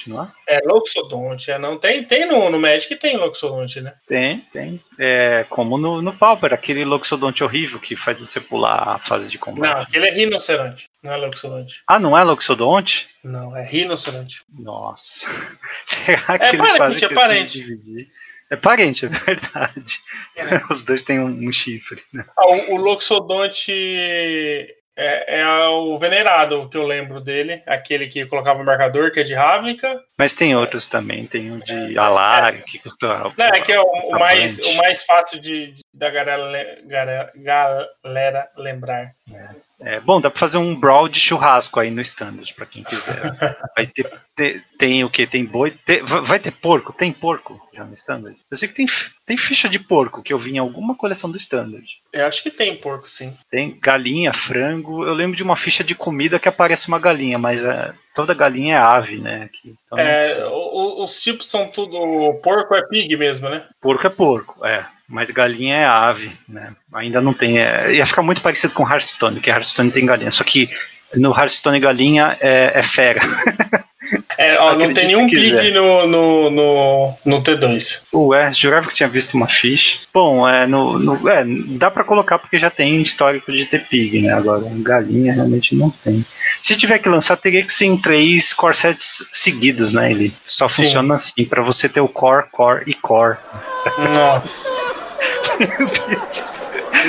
[0.05, 0.31] Loxodonte, não é?
[0.47, 3.93] É Loxodonte, é, não tem, tem no, no Magic tem Loxodonte, né?
[4.05, 4.79] Tem, tem.
[4.99, 9.37] É, como no, no Pauper, aquele Loxodonte horrível que faz você pular a fase de
[9.37, 9.73] combate.
[9.73, 11.81] Não, aquele é rinoceronte, não é Loxodonte.
[11.87, 13.07] Ah, não é Loxodonte?
[13.23, 14.41] Não, é rinoceronte.
[14.49, 15.27] Nossa.
[15.87, 18.11] Será que é parente, é parente.
[18.49, 19.99] É parente, é verdade.
[20.35, 20.61] É.
[20.71, 22.01] Os dois têm um, um chifre.
[22.13, 22.23] Né?
[22.37, 23.73] Ah, o, o Loxodonte
[24.97, 29.23] é, é, o Venerado que eu lembro dele, aquele que colocava o marcador, que é
[29.23, 30.01] de Ravnica.
[30.17, 33.31] Mas tem outros também, tem um de é, Alar, que custa.
[33.37, 37.31] Não, é que é o, o mais, o mais fácil de, de da galera, galera,
[37.35, 39.13] galera lembrar.
[39.31, 39.66] É.
[39.79, 43.21] É, bom, dá pra fazer um brawl de churrasco aí no standard, pra quem quiser.
[43.75, 45.27] Vai ter, ter tem o que?
[45.27, 45.71] Tem boi?
[45.85, 46.91] Tem, vai ter porco?
[46.91, 48.35] Tem porco já no standard?
[48.49, 48.87] Eu sei que tem,
[49.25, 51.85] tem ficha de porco que eu vi em alguma coleção do standard.
[52.11, 53.37] Eu acho que tem porco, sim.
[53.51, 55.05] Tem galinha, frango.
[55.05, 58.77] Eu lembro de uma ficha de comida que aparece uma galinha, mas é, toda galinha
[58.77, 59.43] é ave, né?
[59.43, 62.33] Aqui, então, é, os tipos são tudo.
[62.41, 63.67] Porco é pig mesmo, né?
[63.79, 64.87] Porco é porco, é.
[65.09, 66.73] Mas galinha é ave, né?
[66.93, 67.59] Ainda não tem.
[67.59, 70.31] É, ia ficar muito parecido com Hearthstone, que Hearthstone tem galinha.
[70.31, 70.69] Só que
[71.15, 73.21] no Hearthstone galinha é, é fera.
[74.37, 78.01] É, ó, não tem nenhum pig no, no, no, no, T2.
[78.13, 79.99] Ué, jurava que tinha visto uma ficha.
[80.13, 84.21] Bom, é, no, no, é, dá para colocar porque já tem histórico de ter pig,
[84.21, 84.31] né?
[84.31, 86.23] Agora, galinha realmente não tem.
[86.59, 90.11] Se tiver que lançar, teria que ser em três core sets seguidos, né?
[90.11, 90.83] Ele só Sim.
[90.83, 93.37] funciona assim, para você ter o core, core e core.
[93.97, 94.96] Nossa.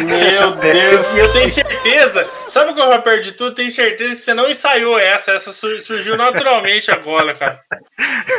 [0.04, 1.12] Meu Deus.
[1.14, 3.54] E eu tenho certeza, sabe o que eu perdi tudo?
[3.54, 7.60] Tenho certeza que você não ensaiou essa, essa surgiu naturalmente agora, cara.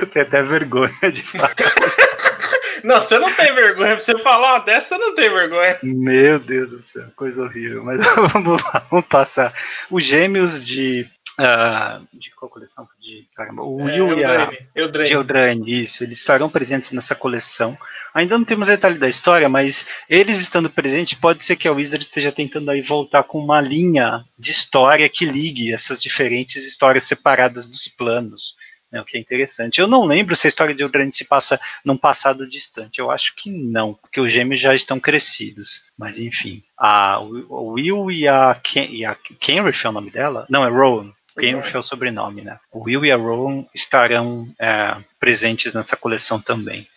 [0.02, 1.56] Eu tenho até vergonha de falar.
[2.82, 4.00] Não, você não tem vergonha.
[4.00, 5.78] Você falar uma dessa, você não tem vergonha.
[5.84, 7.84] Meu Deus do céu, coisa horrível.
[7.84, 9.54] Mas vamos lá, vamos passar.
[9.89, 11.06] Os gêmeos de
[11.39, 12.86] Uh, de qual coleção?
[13.00, 17.78] De, caramba, o é, Will e a Eldraine, isso, eles estarão presentes nessa coleção.
[18.13, 22.04] Ainda não temos detalhe da história, mas eles estando presentes, pode ser que a Wizard
[22.04, 23.99] esteja tentando aí voltar com uma linha
[24.38, 28.56] de história que ligue essas diferentes histórias separadas dos planos.
[28.92, 29.80] Né, o que é interessante.
[29.80, 32.98] Eu não lembro se a história de Eldraine se passa num passado distante.
[33.00, 35.84] Eu acho que não, porque os gêmeos já estão crescidos.
[35.96, 40.48] Mas enfim, a, Will e a, Ken, e a Kenrith é o nome dela?
[40.50, 41.14] Não, é Rowan.
[41.40, 42.60] Kenrith é o sobrenome, né?
[42.72, 46.88] O Will e a Rowan estarão é, presentes nessa coleção também.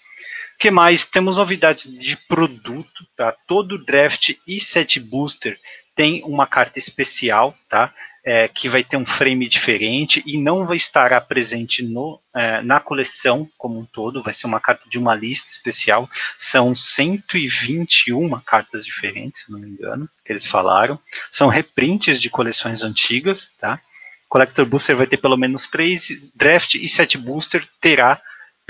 [0.58, 1.04] Que mais?
[1.04, 3.34] Temos novidades de produto, tá?
[3.46, 5.58] Todo draft e set booster
[5.94, 7.92] tem uma carta especial, tá?
[8.24, 12.78] é, que vai ter um frame diferente e não vai estar presente no, é, na
[12.78, 16.08] coleção como um todo, vai ser uma carta de uma lista especial.
[16.38, 20.98] São 121 cartas diferentes, se não me engano, que eles falaram.
[21.30, 23.80] São reprints de coleções antigas, tá?
[24.28, 28.18] Collector Booster vai ter pelo menos três, Draft e Set Booster terá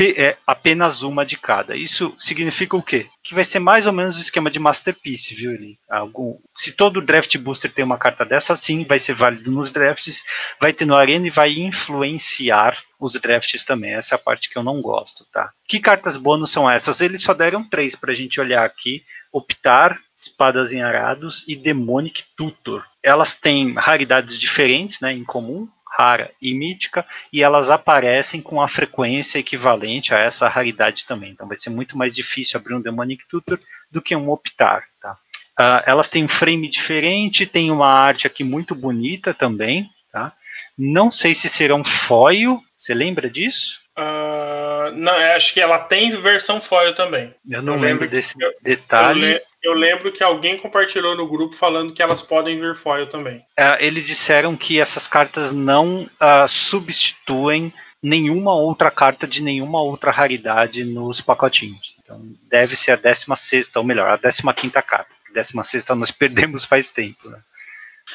[0.00, 1.76] é apenas uma de cada.
[1.76, 3.06] Isso significa o quê?
[3.22, 5.52] Que vai ser mais ou menos o esquema de Masterpiece, viu?
[5.52, 9.70] Ele, algum, se todo draft booster tem uma carta dessa, sim, vai ser válido nos
[9.70, 10.22] drafts,
[10.60, 13.92] vai ter no Arena e vai influenciar os drafts também.
[13.92, 15.50] Essa é a parte que eu não gosto, tá?
[15.68, 17.00] Que cartas bônus são essas?
[17.00, 19.02] Eles só deram três para a gente olhar aqui.
[19.32, 22.84] Optar, Espadas em Arados e Demonic Tutor.
[23.02, 28.68] Elas têm raridades diferentes, né, em comum, rara e mítica, e elas aparecem com a
[28.68, 31.32] frequência equivalente a essa raridade também.
[31.32, 34.84] Então vai ser muito mais difícil abrir um Demonic Tutor do que um Optar.
[35.00, 35.12] Tá?
[35.60, 39.88] Uh, elas têm um frame diferente, tem uma arte aqui muito bonita também.
[40.10, 40.32] Tá?
[40.78, 43.80] Não sei se serão foil, você lembra disso?
[43.96, 47.34] Uh, não, acho que ela tem versão foil também.
[47.48, 49.34] Eu não eu lembro desse eu, detalhe.
[49.34, 53.44] Eu, eu lembro que alguém compartilhou no grupo falando que elas podem vir foil também.
[53.56, 57.72] É, eles disseram que essas cartas não uh, substituem
[58.02, 61.96] nenhuma outra carta de nenhuma outra raridade nos pacotinhos.
[62.02, 62.20] Então
[62.50, 65.06] deve ser a 16, ou melhor, a 15 carta.
[65.30, 67.28] A 16 nós perdemos faz tempo.
[67.28, 67.38] Né?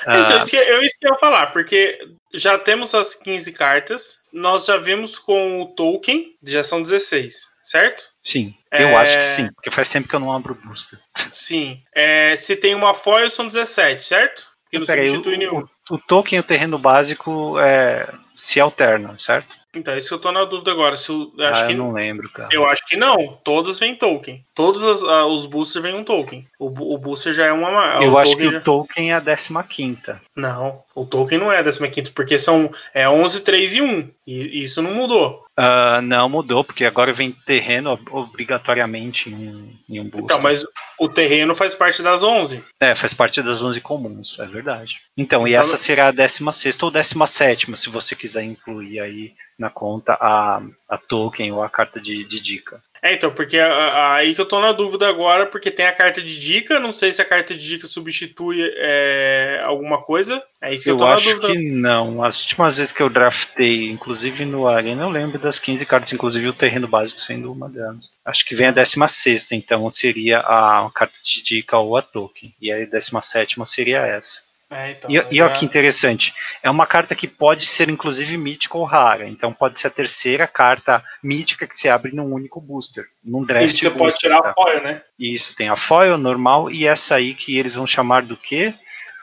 [0.02, 1.98] Então, uh, eu isso que eu ia falar, porque
[2.34, 8.04] já temos as 15 cartas, nós já vimos com o token, já são 16 certo?
[8.24, 8.96] Sim, eu é...
[8.96, 10.98] acho que sim, porque faz tempo que eu não abro o booster.
[11.34, 11.82] Sim.
[11.94, 14.48] É, se tem uma foil, são 17, certo?
[14.70, 15.66] Que não substitui aí, nenhum.
[15.90, 19.58] O, o token e o terreno básico é, se alternam, certo?
[19.76, 20.96] Então, é isso que eu tô na dúvida agora.
[20.98, 22.50] Se eu, acho ah, que, eu não lembro, cara.
[22.52, 23.38] Eu acho que não.
[23.44, 24.44] Todos vêm token.
[24.56, 26.46] Todos as, uh, os boosters vêm um token.
[26.58, 28.00] O, o booster já é uma.
[28.02, 28.58] Eu acho que já...
[28.58, 29.98] o token é a 15.
[30.36, 34.10] Não, o token não é a 15, porque são é 11, 3 e 1.
[34.26, 35.46] E isso não mudou.
[35.58, 40.24] Uh, não mudou, porque agora vem terreno obrigatoriamente em, em um booster.
[40.24, 40.66] Então, mas
[41.00, 42.64] o terreno faz parte das 11.
[42.80, 44.98] É, faz parte das 11 comuns, é verdade.
[45.16, 49.70] Então, e então, essa será a 16 ou 17, se você quiser incluir aí na
[49.70, 52.82] conta a, a token ou a carta de, de dica.
[53.02, 56.40] É, então, porque aí que eu tô na dúvida agora, porque tem a carta de
[56.40, 60.44] dica, não sei se a carta de dica substitui é, alguma coisa.
[60.60, 61.54] É isso que eu, eu tô acho na dúvida.
[61.54, 62.24] que não.
[62.24, 66.48] As últimas vezes que eu draftei, inclusive no Arena, eu lembro das 15 cartas, inclusive
[66.48, 68.12] o terreno básico sendo uma delas.
[68.26, 72.54] Acho que vem a 16, então seria a carta de dica ou a token.
[72.60, 74.47] E a 17 seria essa.
[74.70, 78.78] É, então, e, e olha que interessante, é uma carta que pode ser inclusive mítica
[78.78, 83.06] ou rara, então pode ser a terceira carta mítica que se abre num único booster,
[83.24, 83.70] num draft.
[83.70, 84.50] Sim, você booster, pode tirar tá?
[84.50, 85.02] a foil, né?
[85.18, 88.74] Isso, tem a foil normal e essa aí que eles vão chamar do quê?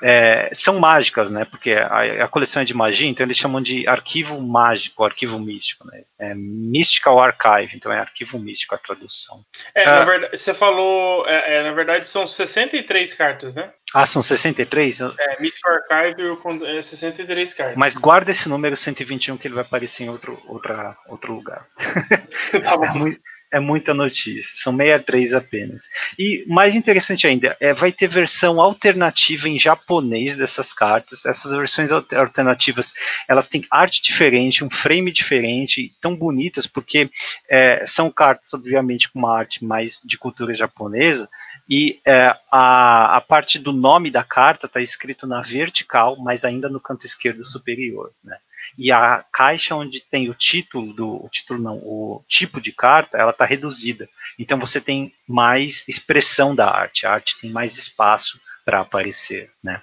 [0.03, 1.45] É, são mágicas, né?
[1.45, 5.87] Porque a, a, coleção é de magia, então eles chamam de arquivo mágico, arquivo místico,
[5.87, 6.03] né?
[6.19, 9.45] É Mystical Archive, então é arquivo místico a tradução.
[9.75, 13.71] É, ah, na verdade, você falou, é, é, na verdade são 63 cartas, né?
[13.93, 15.01] Ah, são 63?
[15.01, 17.77] É, Mystical Archive é 63 cartas.
[17.77, 21.67] Mas guarda esse número 121 que ele vai aparecer em outro, outra, outro lugar.
[22.65, 22.85] tá bom.
[22.85, 23.21] É muito,
[23.55, 25.89] é muita notícia, são 63 apenas.
[26.19, 31.25] E mais interessante ainda, é, vai ter versão alternativa em japonês dessas cartas.
[31.25, 32.93] Essas versões alternativas,
[33.29, 37.09] elas têm arte diferente, um frame diferente, tão bonitas, porque
[37.49, 41.29] é, são cartas, obviamente, com uma arte mais de cultura japonesa,
[41.71, 46.69] e é, a, a parte do nome da carta está escrito na vertical, mas ainda
[46.69, 48.37] no canto esquerdo superior, né?
[48.79, 53.19] E a caixa onde tem o título do o título não, o tipo de carta,
[53.19, 54.09] ela está reduzida.
[54.39, 59.81] Então você tem mais expressão da arte, a arte tem mais espaço para aparecer, né?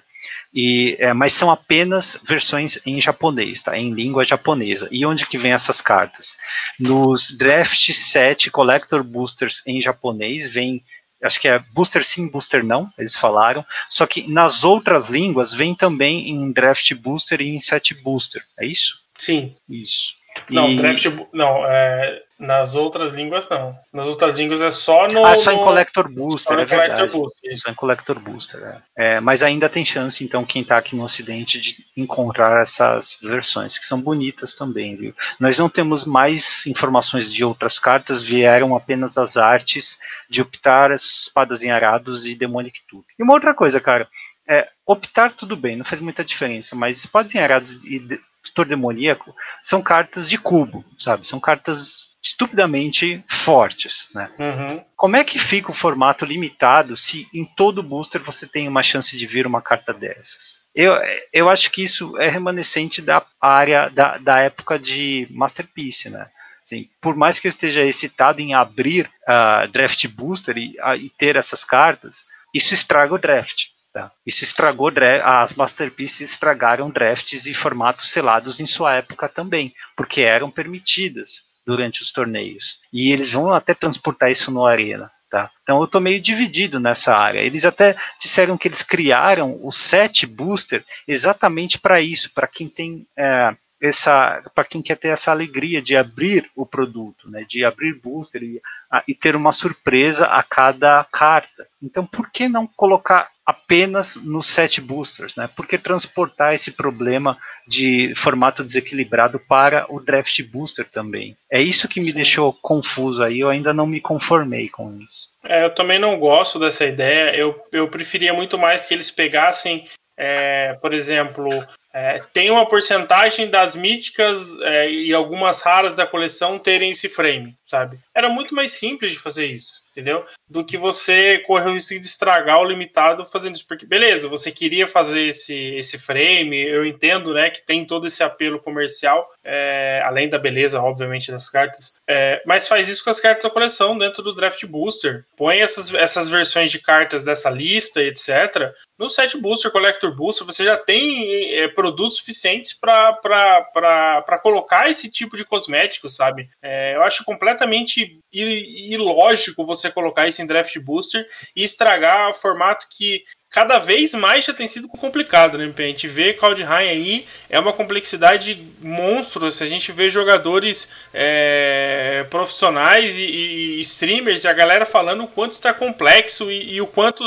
[0.54, 3.76] E, é, mas são apenas versões em japonês, tá?
[3.76, 4.88] Em língua japonesa.
[4.90, 6.36] E onde que vem essas cartas?
[6.78, 10.84] Nos Draft 7 Collector Boosters em japonês vem
[11.22, 13.64] acho que é booster sim, booster não, eles falaram.
[13.88, 18.66] Só que nas outras línguas vem também em draft booster e em set booster, é
[18.66, 19.02] isso?
[19.18, 19.54] Sim.
[19.68, 20.21] Isso.
[20.50, 20.76] Não, e...
[20.76, 21.06] draft.
[21.32, 23.78] Não, é, nas outras línguas não.
[23.92, 25.24] Nas outras línguas é só no.
[25.24, 26.94] Ah, só em Collector Booster, é verdade.
[26.94, 27.58] Collector Booster.
[27.58, 29.14] Só em Collector Booster, é.
[29.14, 29.20] é.
[29.20, 33.86] Mas ainda tem chance, então, quem está aqui no Ocidente, de encontrar essas versões, que
[33.86, 35.14] são bonitas também, viu?
[35.38, 39.96] Nós não temos mais informações de outras cartas, vieram apenas as artes
[40.28, 43.04] de optar espadas em arados e Demonic Tube.
[43.16, 44.08] E uma outra coisa, cara.
[44.48, 48.00] É, optar tudo bem, não faz muita diferença, mas espadas em arados e
[48.42, 51.26] tutor demoníaco são cartas de cubo, sabe?
[51.26, 54.30] São cartas estupidamente fortes, né?
[54.38, 54.84] Uhum.
[54.96, 59.16] Como é que fica o formato limitado se em todo booster você tem uma chance
[59.16, 60.60] de vir uma carta dessas?
[60.74, 60.92] Eu,
[61.32, 66.28] eu acho que isso é remanescente da área da, da época de Masterpiece, né?
[66.64, 71.10] Assim, por mais que eu esteja excitado em abrir uh, draft booster e, uh, e
[71.10, 73.68] ter essas cartas, isso estraga o draft.
[73.92, 74.10] Tá?
[74.26, 74.90] Isso estragou
[75.22, 82.02] as Masterpieces estragaram drafts e formatos selados em sua época também, porque eram permitidas durante
[82.02, 82.78] os torneios.
[82.92, 85.10] E eles vão até transportar isso no Arena.
[85.30, 85.50] Tá?
[85.62, 87.40] Então eu estou meio dividido nessa área.
[87.40, 93.06] Eles até disseram que eles criaram o set booster exatamente para isso, para quem tem
[93.16, 93.56] é,
[93.86, 98.42] essa para quem quer ter essa alegria de abrir o produto, né, de abrir booster
[98.42, 98.60] e,
[98.90, 101.66] a, e, ter uma surpresa a cada carta.
[101.82, 105.48] Então, por que não colocar apenas nos set boosters, né?
[105.56, 111.36] Por que transportar esse problema de formato desequilibrado para o draft booster também?
[111.50, 112.12] É isso que me Sim.
[112.12, 113.40] deixou confuso aí.
[113.40, 115.30] Eu ainda não me conformei com isso.
[115.44, 117.34] É, eu também não gosto dessa ideia.
[117.34, 121.48] Eu, eu preferia muito mais que eles pegassem é, por exemplo,
[121.92, 127.56] é, tem uma porcentagem das míticas é, e algumas raras da coleção terem esse frame,
[127.66, 127.98] sabe?
[128.14, 130.24] Era muito mais simples de fazer isso, entendeu?
[130.48, 133.66] Do que você correr o risco de estragar o limitado fazendo isso.
[133.66, 138.22] Porque, beleza, você queria fazer esse, esse frame, eu entendo, né, que tem todo esse
[138.22, 143.20] apelo comercial, é, além da beleza, obviamente, das cartas, é, mas faz isso com as
[143.20, 145.24] cartas da coleção dentro do Draft Booster.
[145.36, 148.72] Põe essas, essas versões de cartas dessa lista, etc.,
[149.02, 155.36] no set booster, collector booster, você já tem é, produtos suficientes para colocar esse tipo
[155.36, 156.48] de cosmético, sabe?
[156.62, 161.26] É, eu acho completamente ilógico você colocar isso em draft booster
[161.56, 165.72] e estragar o formato que cada vez mais já tem sido complicado, né?
[165.76, 169.52] A gente vê High aí é uma complexidade monstro.
[169.52, 175.52] Se a gente vê jogadores é, profissionais e, e, streamers a galera falando o quanto
[175.52, 177.26] está complexo e, e o quanto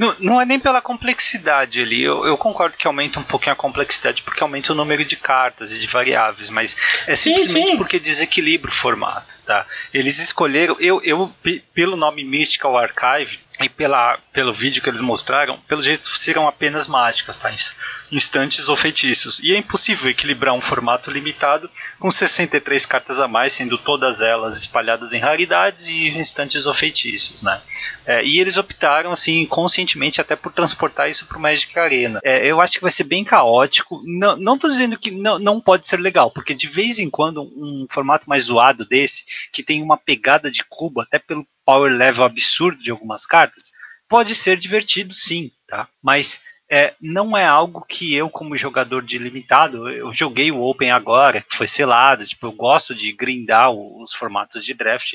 [0.00, 2.02] não, não é nem pela complexidade ali.
[2.02, 5.72] Eu, eu, concordo que aumenta um pouquinho a complexidade porque aumenta o número de cartas
[5.72, 6.74] e de variáveis, mas
[7.06, 7.76] é simplesmente sim, sim.
[7.76, 9.66] porque desequilibra o formato, tá?
[9.92, 11.30] Eles escolheram, eu, eu
[11.74, 16.86] pelo nome Mystical Archive, e pela, pelo vídeo que eles mostraram, pelo jeito serão apenas
[16.86, 17.50] mágicas, tá?
[18.10, 19.38] instantes ou feitiços.
[19.40, 24.58] E é impossível equilibrar um formato limitado com 63 cartas a mais, sendo todas elas
[24.58, 27.60] espalhadas em raridades e instantes ou feitiços, né?
[28.06, 32.20] É, e eles optaram, assim, conscientemente até por transportar isso para o Magic Arena.
[32.24, 34.02] É, eu acho que vai ser bem caótico.
[34.04, 37.86] Não, não dizendo que não, não pode ser legal, porque de vez em quando um
[37.90, 42.82] formato mais zoado desse, que tem uma pegada de cubo, até pelo power level absurdo
[42.82, 43.72] de algumas cartas,
[44.08, 45.88] pode ser divertido sim, tá?
[46.02, 46.40] Mas
[46.70, 51.42] é, não é algo que eu, como jogador de limitado, eu joguei o Open agora,
[51.42, 55.14] que foi selado, tipo, eu gosto de grindar os formatos de draft,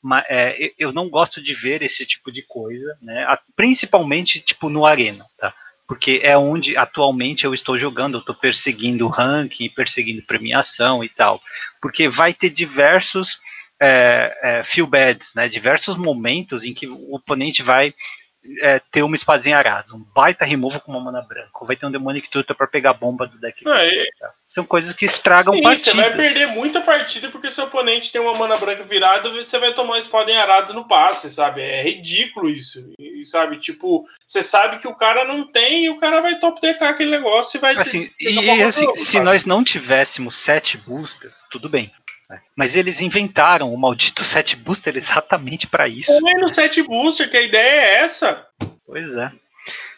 [0.00, 3.26] mas é, eu não gosto de ver esse tipo de coisa, né?
[3.56, 5.52] Principalmente, tipo, no Arena, tá?
[5.86, 11.40] Porque é onde atualmente eu estou jogando, eu estou perseguindo ranking, perseguindo premiação e tal.
[11.80, 13.40] Porque vai ter diversos
[13.82, 15.48] é, é, feel bads, né?
[15.48, 17.92] Diversos momentos em que o oponente vai
[18.60, 21.86] é, ter uma espadinha arada, um baita removal com uma mana branca, ou vai ter
[21.86, 23.64] um Demonic Tutor para pegar a bomba do deck.
[23.68, 24.04] É,
[24.46, 25.94] São coisas que estragam sim, partidas.
[25.94, 29.58] Você vai perder muita partida porque seu oponente tem uma mana branca virada e você
[29.58, 31.60] vai tomar uma espada em arado no passe, sabe?
[31.62, 32.92] É ridículo isso.
[32.98, 36.60] E, sabe, tipo, você sabe que o cara não tem e o cara vai top
[36.60, 39.24] deck aquele negócio e vai assim, ter, E assim, jogo, se sabe?
[39.24, 41.92] nós não tivéssemos sete booster, tudo bem.
[42.56, 46.12] Mas eles inventaram o maldito set booster exatamente para isso.
[46.12, 48.46] Também no set booster, que a ideia é essa.
[48.86, 49.32] Pois é.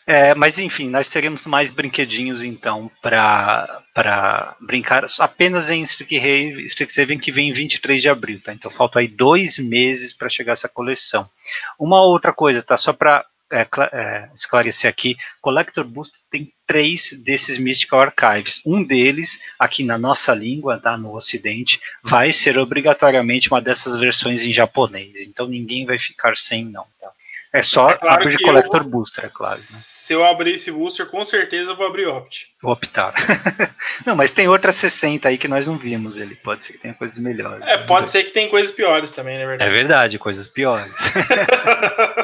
[0.06, 0.34] é.
[0.34, 7.52] mas enfim, nós teremos mais brinquedinhos então para brincar apenas em Strixhaven que vem em
[7.52, 8.52] 23 de abril, tá?
[8.52, 11.26] Então faltam aí dois meses para chegar essa coleção.
[11.78, 12.76] Uma outra coisa, tá?
[12.76, 18.60] Só para é, é, esclarecer aqui, Collector Booster tem três desses Mystical Archives.
[18.64, 24.44] Um deles, aqui na nossa língua, tá, no Ocidente, vai ser obrigatoriamente uma dessas versões
[24.44, 25.26] em japonês.
[25.26, 26.86] Então ninguém vai ficar sem, não.
[27.00, 27.10] Tá?
[27.52, 29.54] É só é claro abrir Collector vou, Booster, é claro.
[29.54, 29.62] Né?
[29.62, 32.48] Se eu abrir esse booster, com certeza eu vou abrir Opt.
[32.60, 33.14] Vou optar.
[34.04, 36.34] não, mas tem outras 60 aí que nós não vimos ele.
[36.34, 37.64] Pode ser que tenha coisas melhores.
[37.64, 39.70] É, pode ser que tem coisas piores também, na verdade.
[39.70, 40.92] É verdade, coisas piores.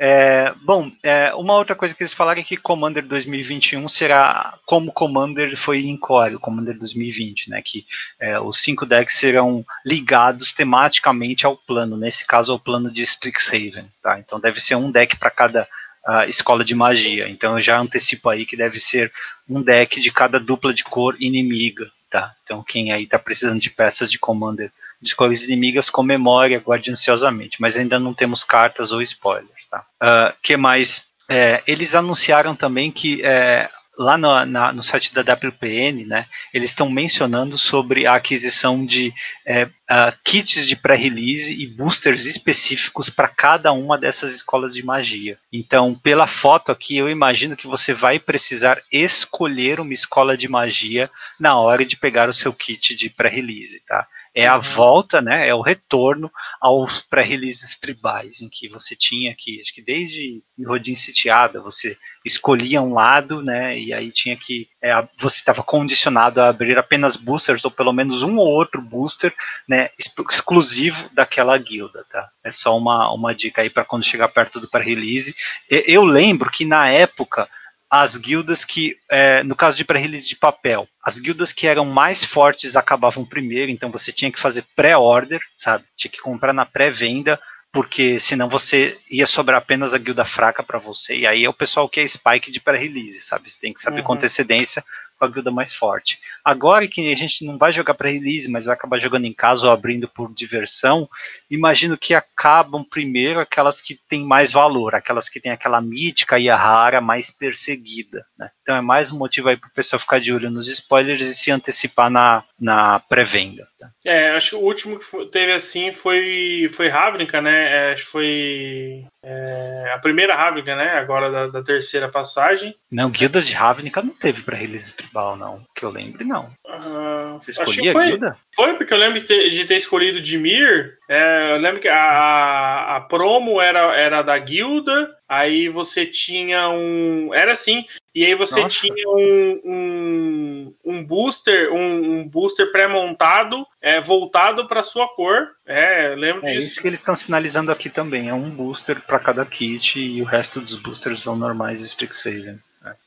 [0.00, 4.92] É, bom, é, uma outra coisa que eles falaram é que Commander 2021 será como
[4.92, 7.60] Commander foi em Core, o Commander 2020, né?
[7.60, 7.84] Que
[8.20, 13.86] é, os cinco decks serão ligados tematicamente ao plano, nesse caso ao plano de Strixhaven,
[14.00, 14.20] tá?
[14.20, 15.66] Então deve ser um deck para cada
[16.06, 17.28] uh, escola de magia.
[17.28, 19.12] Então eu já antecipo aí que deve ser
[19.48, 22.32] um deck de cada dupla de cor inimiga, tá?
[22.44, 24.70] Então quem aí está precisando de peças de Commander
[25.00, 29.84] de escolas inimigas com memória, guarde ansiosamente, mas ainda não temos cartas ou spoilers, tá?
[30.02, 31.06] Uh, que mais?
[31.30, 36.70] É, eles anunciaram também que é, lá no, na, no site da WPN, né, eles
[36.70, 39.12] estão mencionando sobre a aquisição de
[39.44, 45.36] é, uh, kits de pré-release e boosters específicos para cada uma dessas escolas de magia.
[45.52, 51.10] Então, pela foto aqui, eu imagino que você vai precisar escolher uma escola de magia
[51.38, 54.06] na hora de pegar o seu kit de pré-release, tá?
[54.38, 56.30] É a volta, né, é o retorno
[56.60, 62.80] aos pré-releases tribais, em que você tinha que, acho que desde Rodin Sitiada, você escolhia
[62.80, 67.64] um lado, né, e aí tinha que, é, você estava condicionado a abrir apenas boosters,
[67.64, 69.34] ou pelo menos um ou outro booster,
[69.68, 72.28] né, exclusivo daquela guilda, tá?
[72.44, 75.34] É só uma, uma dica aí para quando chegar perto do pré-release.
[75.68, 77.48] Eu lembro que na época,
[77.90, 82.22] as guildas que, é, no caso de pré-release de papel, as guildas que eram mais
[82.22, 85.84] fortes acabavam primeiro, então você tinha que fazer pré-order, sabe?
[85.96, 87.40] Tinha que comprar na pré-venda,
[87.72, 91.54] porque senão você ia sobrar apenas a guilda fraca para você, e aí é o
[91.54, 93.50] pessoal que é spike de pré-release, sabe?
[93.50, 94.06] Você tem que saber uhum.
[94.06, 94.84] com antecedência
[95.18, 96.18] com a guilda mais forte.
[96.44, 99.66] Agora que a gente não vai jogar para release, mas vai acabar jogando em casa
[99.66, 101.08] ou abrindo por diversão,
[101.50, 106.48] imagino que acabam primeiro aquelas que têm mais valor, aquelas que têm aquela mítica e
[106.48, 108.24] a rara mais perseguida.
[108.38, 108.50] Né?
[108.62, 111.34] Então é mais um motivo aí para o pessoal ficar de olho nos spoilers e
[111.34, 113.66] se antecipar na, na pré-venda.
[114.04, 117.90] É, acho que o último que teve assim foi, foi Ravnica, né?
[117.90, 120.90] É, acho que foi é, a primeira Ravnica, né?
[120.90, 122.74] Agora da, da, terceira passagem.
[122.90, 125.62] Não, Guildas de Ravnica não teve para release tribal, não.
[125.74, 126.50] Que eu lembre, não.
[126.66, 128.36] Uh, Você escolhia foi, a guilda?
[128.54, 130.97] Foi, porque eu lembro de ter, de ter escolhido Dimir.
[131.08, 135.16] É, eu lembro que a, a promo era, era da guilda.
[135.26, 137.32] Aí você tinha um.
[137.32, 137.86] Era assim.
[138.14, 138.76] E aí você Nossa.
[138.80, 145.48] tinha um, um, um, booster, um, um booster pré-montado, é, voltado para sua cor.
[145.64, 146.66] É, lembro é disso.
[146.66, 148.28] isso que eles estão sinalizando aqui também.
[148.28, 152.58] É um booster para cada kit e o resto dos boosters são normais de Strixhaven.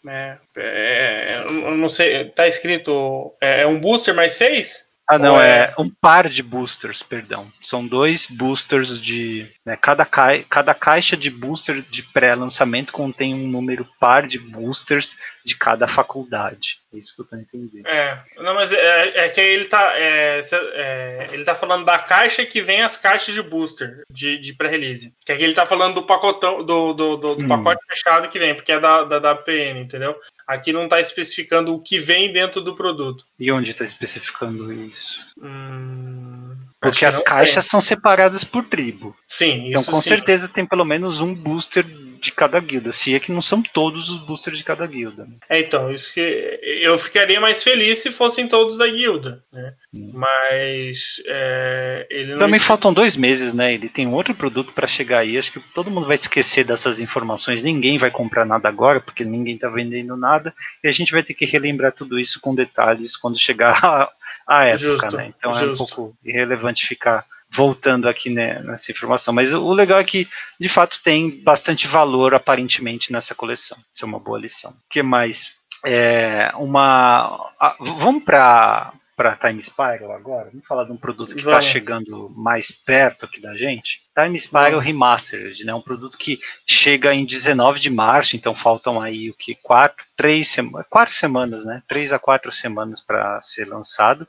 [0.08, 3.34] É, é, eu não sei, tá escrito.
[3.40, 4.91] É, é um booster mais seis?
[5.08, 5.74] Ah, não, é...
[5.78, 5.82] é...
[5.82, 7.52] um par de boosters, perdão.
[7.62, 9.48] São dois boosters de.
[9.66, 10.40] Né, cada, ca...
[10.50, 16.80] cada caixa de booster de pré-lançamento contém um número par de boosters de cada faculdade.
[16.94, 17.86] É isso que eu tô entendendo.
[17.86, 19.94] É, não, mas é, é que ele tá.
[19.96, 20.42] É,
[20.74, 25.14] é, ele tá falando da caixa que vem as caixas de booster de, de pré-release.
[25.26, 27.48] Que aqui ele tá falando do pacotão, do, do, do, do hum.
[27.48, 29.44] pacote fechado que vem, porque é da, da,
[29.80, 30.20] entendeu?
[30.46, 33.26] Aqui não está especificando o que vem dentro do produto.
[33.40, 35.26] E onde está especificando isso?
[35.42, 37.72] Hum, Porque as caixas tem.
[37.72, 39.16] são separadas por tribo.
[39.30, 40.10] Sim, Então com sim.
[40.10, 41.86] certeza tem pelo menos um booster
[42.22, 42.92] de cada guilda.
[42.92, 45.26] Se é que não são todos os boosters de cada guilda.
[45.26, 45.34] Né?
[45.50, 49.74] É, então, isso que eu ficaria mais feliz se fossem todos da guilda, né?
[49.94, 50.12] Hum.
[50.14, 53.74] Mas é, ele Também faltam dois meses, né?
[53.74, 55.38] Ele tem outro produto para chegar aí.
[55.38, 57.64] Acho que todo mundo vai esquecer dessas informações.
[57.64, 60.54] Ninguém vai comprar nada agora, porque ninguém está vendendo nada.
[60.84, 64.10] E a gente vai ter que relembrar tudo isso com detalhes quando chegar a,
[64.48, 65.34] a época, justo, né?
[65.38, 65.66] Então justo.
[65.66, 69.34] é um pouco irrelevante ficar voltando aqui né, nessa informação.
[69.34, 70.28] Mas o legal é que,
[70.60, 73.78] de fato, tem bastante valor, aparentemente, nessa coleção.
[73.92, 74.72] Isso é uma boa lição.
[74.72, 75.56] O que mais?
[75.86, 77.52] É, uma.
[77.80, 80.50] vamos para para Time Spiral agora?
[80.50, 84.02] Vamos falar de um produto que está chegando mais perto aqui da gente?
[84.16, 84.86] Time Spiral Vamos.
[84.86, 85.74] Remastered, né?
[85.76, 90.50] Um produto que chega em 19 de março, então faltam aí o que quatro, três
[90.50, 91.84] semanas, quatro semanas, né?
[91.88, 94.28] Três a quatro semanas para ser lançado.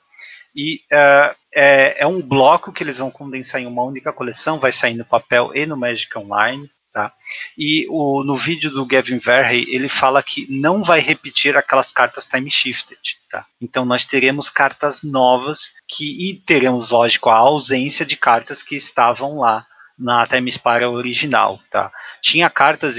[0.55, 4.73] E uh, é, é, um bloco que eles vão condensar em uma única coleção, vai
[4.73, 6.71] sair no papel e no Magic Online.
[6.93, 7.11] Tá?
[7.57, 12.27] E o, no vídeo do Gavin Verhey, ele fala que não vai repetir aquelas cartas
[12.27, 13.01] time shifted.
[13.31, 13.47] Tá?
[13.61, 19.39] Então nós teremos cartas novas que, e teremos, lógico, a ausência de cartas que estavam
[19.39, 19.67] lá
[19.99, 21.63] na Time Spiral original.
[21.71, 21.91] Tá?
[22.21, 22.99] Tinha cartas,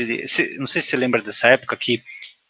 [0.57, 2.01] não sei se você lembra dessa época, que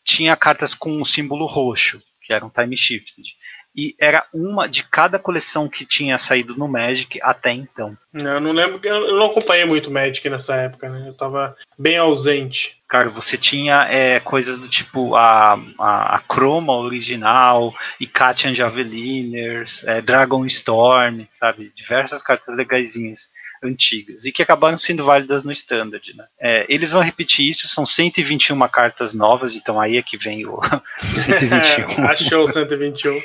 [0.06, 3.36] tinha cartas com um símbolo roxo, que eram time shifted
[3.76, 7.98] e era uma de cada coleção que tinha saído no Magic até então.
[8.14, 11.08] Eu não lembro, eu não acompanhei muito Magic nessa época, né?
[11.08, 12.78] Eu tava bem ausente.
[12.88, 19.84] Cara, você tinha é, coisas do tipo a, a, a Chroma original, e Katian Javeliners,
[19.86, 21.72] é, Dragon Storm, sabe?
[21.76, 23.32] Diversas cartas legaisinhas
[23.64, 26.14] antigas e que acabaram sendo válidas no Standard.
[26.16, 26.26] Né?
[26.40, 30.60] É, eles vão repetir isso, são 121 cartas novas, então aí é que vem o
[31.16, 32.06] 121.
[32.06, 33.20] Achou 121.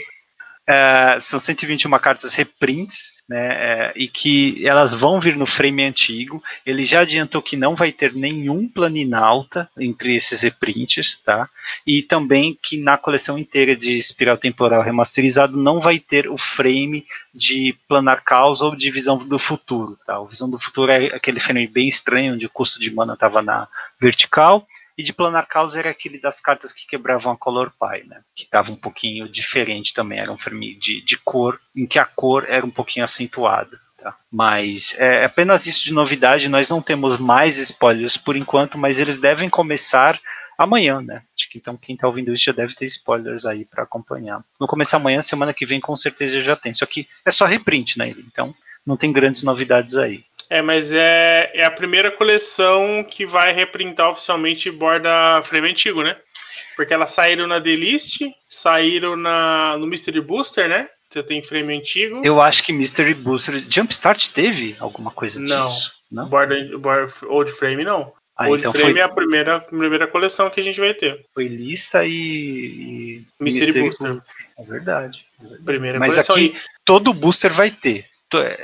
[0.68, 6.42] É, são 121 cartas reprints, né, é, e que elas vão vir no frame antigo.
[6.64, 11.48] Ele já adiantou que não vai ter nenhum planinalta entre esses reprints, tá?
[11.86, 17.06] E também que na coleção inteira de Espiral Temporal remasterizado não vai ter o frame
[17.34, 20.20] de Planar Caos ou de Visão do Futuro, tá?
[20.20, 23.40] O Visão do Futuro é aquele frame bem estranho, onde o custo de mana estava
[23.40, 23.66] na
[23.98, 24.66] vertical,
[24.98, 28.20] e de planar causa era aquele das cartas que quebravam a Color Pie, né?
[28.34, 32.04] Que estava um pouquinho diferente também, era um filme de, de cor, em que a
[32.04, 33.80] cor era um pouquinho acentuada.
[33.96, 34.16] Tá?
[34.30, 39.18] Mas é apenas isso de novidade, nós não temos mais spoilers por enquanto, mas eles
[39.18, 40.20] devem começar
[40.58, 41.22] amanhã, né?
[41.36, 44.44] Acho que então quem está ouvindo isso já deve ter spoilers aí para acompanhar.
[44.58, 46.74] Não começar amanhã, semana que vem com certeza já tem.
[46.74, 48.08] Só que é só reprint, né?
[48.10, 48.52] Então
[48.84, 50.24] não tem grandes novidades aí.
[50.50, 56.16] É, mas é, é a primeira coleção que vai reprintar oficialmente borda frame antigo, né?
[56.74, 60.88] Porque elas saíram na D-List, saíram na, no Mystery Booster, né?
[61.10, 62.20] Você tem frame antigo.
[62.24, 63.62] Eu acho que Mystery Booster.
[63.68, 65.64] Jumpstart teve alguma coisa não.
[65.64, 65.92] disso?
[66.10, 66.28] Não.
[66.28, 68.12] Borda, borda, old Frame não.
[68.36, 69.00] Ah, Old então Frame foi...
[69.00, 71.26] é a primeira, primeira coleção que a gente vai ter.
[71.34, 72.10] Foi lista e.
[72.10, 74.12] e Mystery, Mystery Booster.
[74.14, 74.34] Booster.
[74.56, 75.26] É verdade.
[75.38, 75.64] É verdade.
[75.64, 76.36] Primeira Mas coleção.
[76.36, 78.06] aqui, todo booster vai ter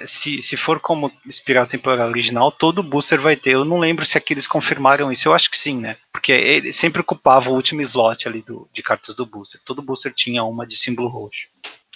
[0.05, 3.51] se, se for como espiral temporal original, todo booster vai ter.
[3.51, 5.29] Eu não lembro se aqui eles confirmaram isso.
[5.29, 5.97] Eu acho que sim, né?
[6.13, 9.61] Porque ele sempre ocupava o último slot ali do, de cartas do booster.
[9.65, 11.49] Todo booster tinha uma de símbolo roxo.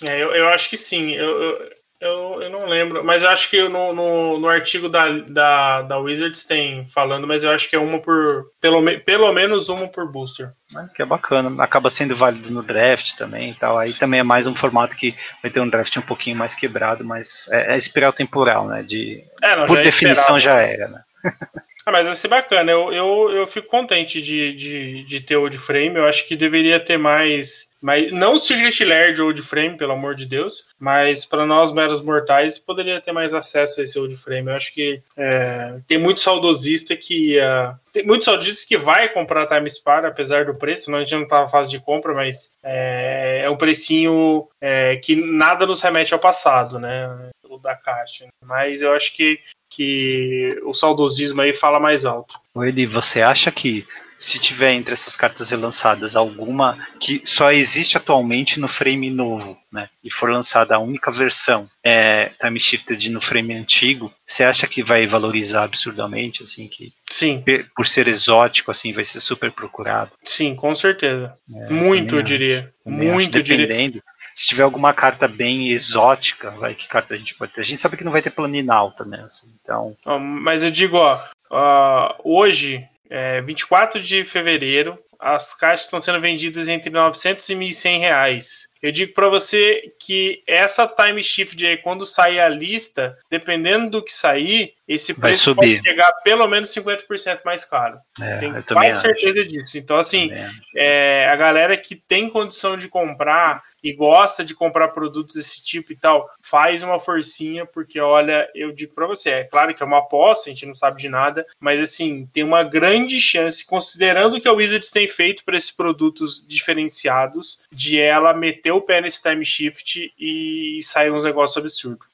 [0.03, 1.13] É, eu, eu acho que sim.
[1.13, 5.83] Eu, eu, eu não lembro, mas eu acho que no, no, no, artigo da, da,
[5.83, 8.53] da Wizards tem falando, mas eu acho que é uma por.
[8.61, 10.53] Pelo, pelo menos uma por booster.
[10.77, 11.63] É, que é bacana.
[11.63, 13.77] Acaba sendo válido no draft também e tal.
[13.77, 17.05] Aí também é mais um formato que vai ter um draft um pouquinho mais quebrado,
[17.05, 18.83] mas é, é espiral temporal, né?
[18.83, 21.03] De, é, não, por já definição é já era, né?
[21.89, 22.71] Ah, mas vai ser bacana.
[22.71, 25.97] Eu, eu, eu fico contente de, de, de ter old frame.
[25.97, 27.71] Eu acho que deveria ter mais.
[27.81, 30.69] mais não Secret Lair de old frame, pelo amor de Deus.
[30.79, 34.51] Mas para nós, meros mortais, poderia ter mais acesso a esse old frame.
[34.51, 37.39] Eu acho que é, tem muito saudosista que.
[37.39, 40.91] Uh, tem muitos saudosistas que vai comprar Time Spar, apesar do preço.
[40.91, 44.97] Não, a gente não tá na fase de compra, mas é, é um precinho é,
[44.97, 47.31] que nada nos remete ao passado, né?
[47.63, 48.27] Da caixa.
[48.45, 49.41] Mas eu acho que
[49.71, 52.39] que o saudosismo aí fala mais alto.
[52.57, 53.87] Eli, você acha que
[54.19, 59.89] se tiver entre essas cartas relançadas alguma que só existe atualmente no frame novo, né,
[60.03, 64.83] e for lançada a única versão é Time Shifted no frame antigo, você acha que
[64.83, 67.45] vai valorizar absurdamente, assim, que Sim.
[67.77, 70.11] por ser exótico, assim, vai ser super procurado?
[70.25, 71.33] Sim, com certeza.
[71.55, 72.73] É, Muito, eu diria.
[72.85, 74.03] Muito, eu diria
[74.39, 77.61] se tiver alguma carta bem exótica, vai que carta a gente pode ter.
[77.61, 79.97] A gente sabe que não vai ter planinalta nessa, então.
[80.21, 81.21] Mas eu digo, ó,
[81.51, 87.99] uh, hoje, é 24 de fevereiro, as caixas estão sendo vendidas entre 900 e 1.100
[87.99, 88.69] reais.
[88.81, 94.05] Eu digo para você que essa time shift aí, quando sair a lista, dependendo do
[94.05, 97.99] que sair, esse preço pode chegar pelo menos 50% mais caro.
[98.21, 99.77] É, Tenho quase certeza disso.
[99.77, 100.31] Então, assim,
[100.77, 105.93] é, a galera que tem condição de comprar e gosta de comprar produtos desse tipo
[105.93, 109.87] e tal, faz uma forcinha, porque olha, eu digo para você, é claro que é
[109.87, 114.37] uma aposta, a gente não sabe de nada, mas assim, tem uma grande chance, considerando
[114.37, 119.01] o que a Wizards tem feito para esses produtos diferenciados, de ela meter o pé
[119.01, 122.07] nesse time shift e sair uns negócios absurdos.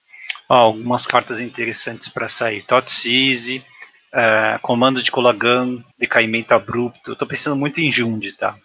[0.49, 2.63] algumas cartas interessantes para sair.
[2.67, 3.65] Tots Easy,
[4.13, 7.13] uh, Comando de Colagan, Decaimento Abrupto.
[7.13, 8.57] Eu tô pensando muito em Jund, tá?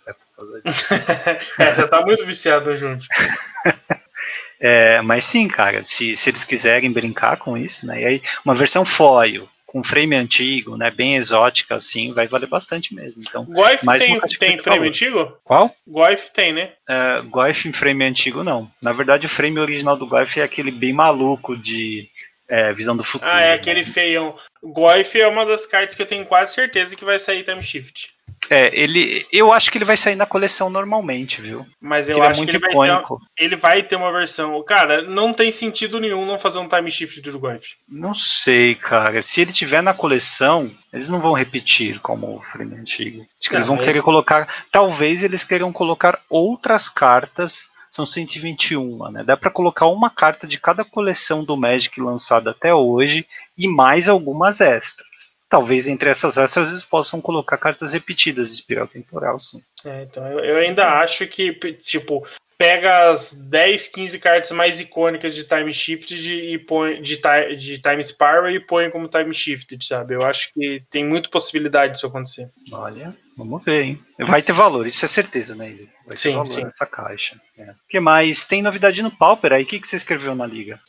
[1.60, 3.06] É, você tá muito viciado junto.
[4.60, 8.02] é, mas sim, cara, se, se eles quiserem brincar com isso, né?
[8.02, 12.96] E aí, uma versão foil, com frame antigo, né, bem exótica, assim, vai valer bastante
[12.96, 13.22] mesmo.
[13.22, 15.38] Então, Goif tem, tem frame antigo?
[15.44, 15.76] Qual?
[15.88, 16.72] Goif tem, né?
[17.28, 18.68] Goif em frame antigo, não.
[18.82, 22.10] Na verdade, o frame original do Goif é aquele bem maluco de
[22.48, 23.30] é, visão do futuro.
[23.32, 23.86] Ah, é aquele né?
[23.86, 24.36] feião.
[24.64, 28.10] Goif é uma das cartas que eu tenho quase certeza que vai sair Time Shift.
[28.50, 31.66] É, ele, eu acho que ele vai sair na coleção normalmente, viu?
[31.80, 33.18] Mas eu ele é acho é muito que ele icônico.
[33.18, 34.62] Vai ter, ele vai ter uma versão.
[34.64, 37.76] Cara, não tem sentido nenhum não fazer um time shift do Goif.
[37.88, 39.22] Não sei, cara.
[39.22, 43.26] Se ele tiver na coleção, eles não vão repetir como o frame antigo.
[43.40, 43.84] Acho que não, eles vão é...
[43.84, 44.48] querer colocar.
[44.72, 47.70] Talvez eles queiram colocar outras cartas.
[47.90, 49.24] São 121, né?
[49.24, 53.26] Dá para colocar uma carta de cada coleção do Magic lançada até hoje
[53.58, 58.88] e mais algumas extras talvez entre essas extras eles possam colocar cartas repetidas de espiral
[58.88, 59.62] temporal, sim.
[59.84, 62.26] É, então eu, eu, ainda acho que, tipo,
[62.60, 67.20] pega as 10, 15 cartas mais icônicas de Time Shifted e põe de,
[67.58, 70.14] de Time Spiral e põe como Time Shifted, sabe?
[70.14, 72.52] Eu acho que tem muita possibilidade disso acontecer.
[72.72, 74.04] Olha, vamos ver, hein?
[74.20, 75.70] Vai ter valor, isso é certeza, né?
[76.06, 76.64] Vai ter sim, valor sim.
[76.64, 77.40] nessa caixa.
[77.58, 77.74] O é.
[77.88, 78.44] que mais?
[78.44, 79.64] Tem novidade no Pauper aí?
[79.64, 80.80] O que, que você escreveu na liga?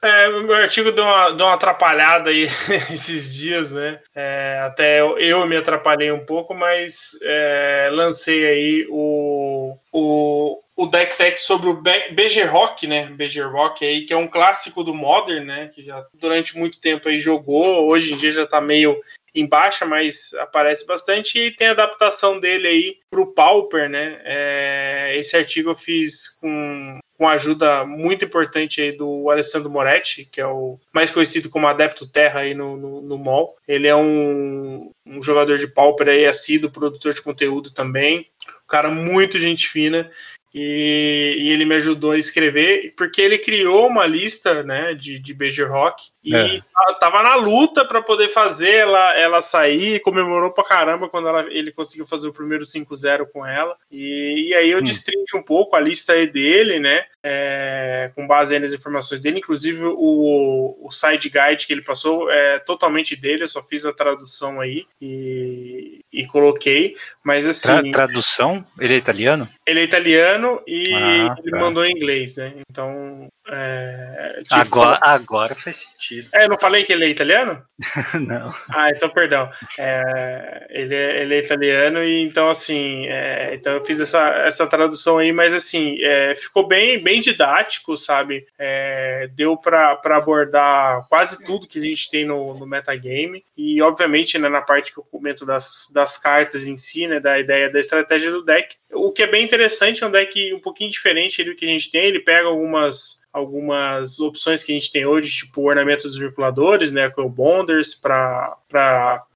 [0.00, 2.44] É, meu artigo deu uma, deu uma atrapalhada aí
[2.92, 4.00] esses dias, né?
[4.14, 10.86] É, até eu, eu, me atrapalhei um pouco, mas é, lancei aí o, o, o
[10.86, 13.06] deck tech sobre o BG Rock, né?
[13.06, 15.68] BG Rock aí, que é um clássico do Modern, né?
[15.74, 19.00] Que já durante muito tempo aí jogou, hoje em dia já tá meio
[19.34, 24.20] em baixa, mas aparece bastante e tem a adaptação dele aí para o Pauper, né?
[24.24, 30.40] É, esse artigo eu fiz com, com ajuda muito importante aí do Alessandro Moretti, que
[30.40, 33.56] é o mais conhecido como Adepto Terra aí no, no, no MOL.
[33.66, 38.28] Ele é um, um jogador de Pauper aí, assíduo, produtor de conteúdo também.
[38.46, 40.08] Um cara muito gente fina
[40.54, 45.34] e, e, ele me ajudou a escrever, porque ele criou uma lista né, de, de
[45.34, 46.62] BG Rock e é.
[47.00, 51.72] tava na luta para poder fazer ela, ela sair, comemorou pra caramba quando ela, ele
[51.72, 53.76] conseguiu fazer o primeiro 5-0 com ela.
[53.90, 54.82] E, e aí eu hum.
[54.82, 57.04] destrincho um pouco a lista aí dele, né?
[57.22, 62.58] É, com base nas informações dele, inclusive o, o side guide que ele passou é
[62.58, 67.90] totalmente dele, eu só fiz a tradução aí e, e coloquei, mas assim...
[67.90, 68.64] Tra tradução?
[68.78, 69.48] Ele é italiano?
[69.66, 71.58] Ele é italiano e ah, ele tá.
[71.58, 72.54] mandou em inglês, né?
[72.70, 76.28] Então é, tipo, agora, agora faz sentido.
[76.32, 77.62] É, eu não falei que ele é italiano?
[78.20, 78.54] não.
[78.68, 79.50] Ah, então perdão.
[79.78, 84.66] É, ele, é, ele é italiano e então assim, é, então eu fiz essa, essa
[84.66, 88.46] tradução aí, mas assim, é, ficou bem, bem didático, sabe?
[88.58, 94.38] É, deu para abordar quase tudo que a gente tem no, no metagame e obviamente
[94.38, 97.80] né, na parte que eu comento das, das cartas em si, né, da ideia da
[97.80, 101.54] estratégia do deck, o que é bem interessante é um deck um pouquinho diferente do
[101.54, 105.60] que a gente tem, ele pega algumas algumas opções que a gente tem hoje, tipo
[105.60, 108.56] o ornamento dos manipuladores, né, com o Bonders para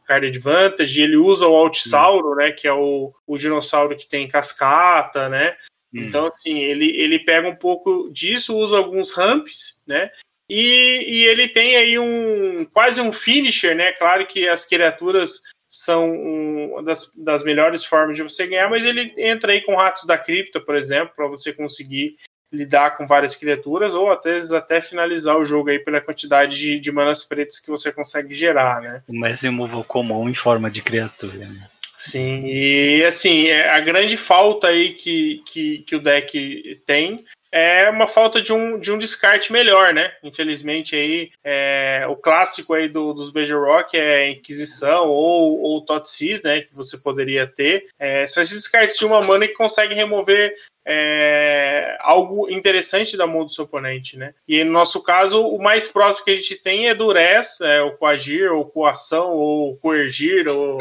[0.06, 5.28] card advantage, ele usa o Altsauro, né, que é o, o dinossauro que tem cascata,
[5.28, 5.56] né,
[5.94, 6.02] hum.
[6.02, 10.10] então assim, ele, ele pega um pouco disso, usa alguns ramps, né,
[10.48, 15.40] e, e ele tem aí um quase um finisher, né, claro que as criaturas
[15.72, 20.04] são uma das, das melhores formas de você ganhar, mas ele entra aí com ratos
[20.04, 22.16] da cripta, por exemplo, para você conseguir
[22.52, 26.92] lidar com várias criaturas, ou até, até finalizar o jogo aí pela quantidade de, de
[26.92, 29.02] manas pretas que você consegue gerar, né?
[29.08, 31.68] O mais removal comum em forma de criatura, né?
[31.96, 37.90] Sim, e assim, é a grande falta aí que, que, que o deck tem é
[37.90, 40.10] uma falta de um, de um descarte melhor, né?
[40.22, 46.42] Infelizmente aí é, o clássico aí do, dos Major Rock é Inquisição ou, ou Totsis,
[46.42, 46.62] né?
[46.62, 47.86] Que você poderia ter.
[47.98, 53.44] É, são esses descartes de uma mana que consegue remover é, algo interessante da mão
[53.44, 54.34] do seu oponente, né?
[54.46, 57.92] E no nosso caso, o mais próximo que a gente tem é Durez, é, o
[57.92, 60.78] Coagir, ou Coação, ou Coergir, ou...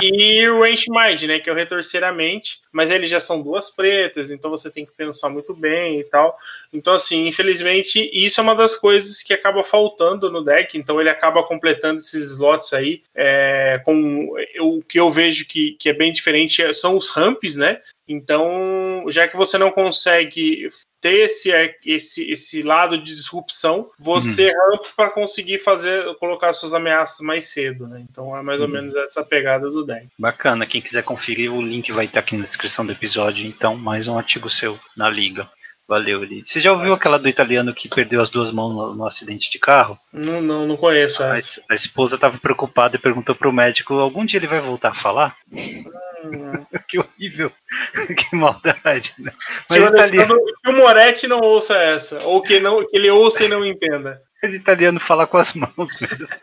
[0.00, 1.38] e o Range Mind, né?
[1.38, 4.84] Que é o Retorcer a Mente, mas eles já são duas pretas, então você tem
[4.84, 6.36] que pensar muito bem e tal.
[6.72, 11.10] Então, assim, infelizmente, isso é uma das coisas que acaba faltando no deck, então ele
[11.10, 13.02] acaba completando esses slots aí.
[13.14, 14.28] É, com
[14.60, 17.80] o que eu vejo que, que é bem diferente são os ramps, né?
[18.08, 20.68] Então, já que você não consegue
[21.00, 21.50] ter esse,
[21.86, 24.72] esse, esse lado de disrupção, você uhum.
[24.72, 28.04] rampa para conseguir fazer colocar suas ameaças mais cedo, né?
[28.10, 28.72] Então é mais ou uhum.
[28.72, 30.08] menos essa pegada do deck.
[30.18, 34.08] Bacana, quem quiser conferir, o link vai estar aqui na descrição do episódio, então mais
[34.08, 35.48] um artigo seu na liga.
[35.90, 36.44] Valeu, Eli.
[36.44, 39.58] Você já ouviu aquela do italiano que perdeu as duas mãos no, no acidente de
[39.58, 39.98] carro?
[40.12, 41.64] Não, não, não conheço a, essa.
[41.68, 45.34] A esposa estava preocupada e perguntou pro médico: algum dia ele vai voltar a falar?
[46.86, 47.50] que horrível.
[48.16, 49.32] que maldade, né?
[49.68, 50.36] Mas que, italiano...
[50.62, 52.22] que o Moretti não ouça essa.
[52.22, 54.22] Ou que, não, que ele ouça e não entenda.
[54.42, 56.36] Mas italiano fala com as mãos mesmo.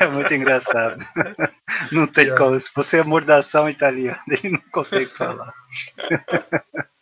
[0.00, 1.04] É muito engraçado.
[1.90, 2.58] Não tem como.
[2.58, 5.52] Se você é mordação italiano, ele não consegue falar.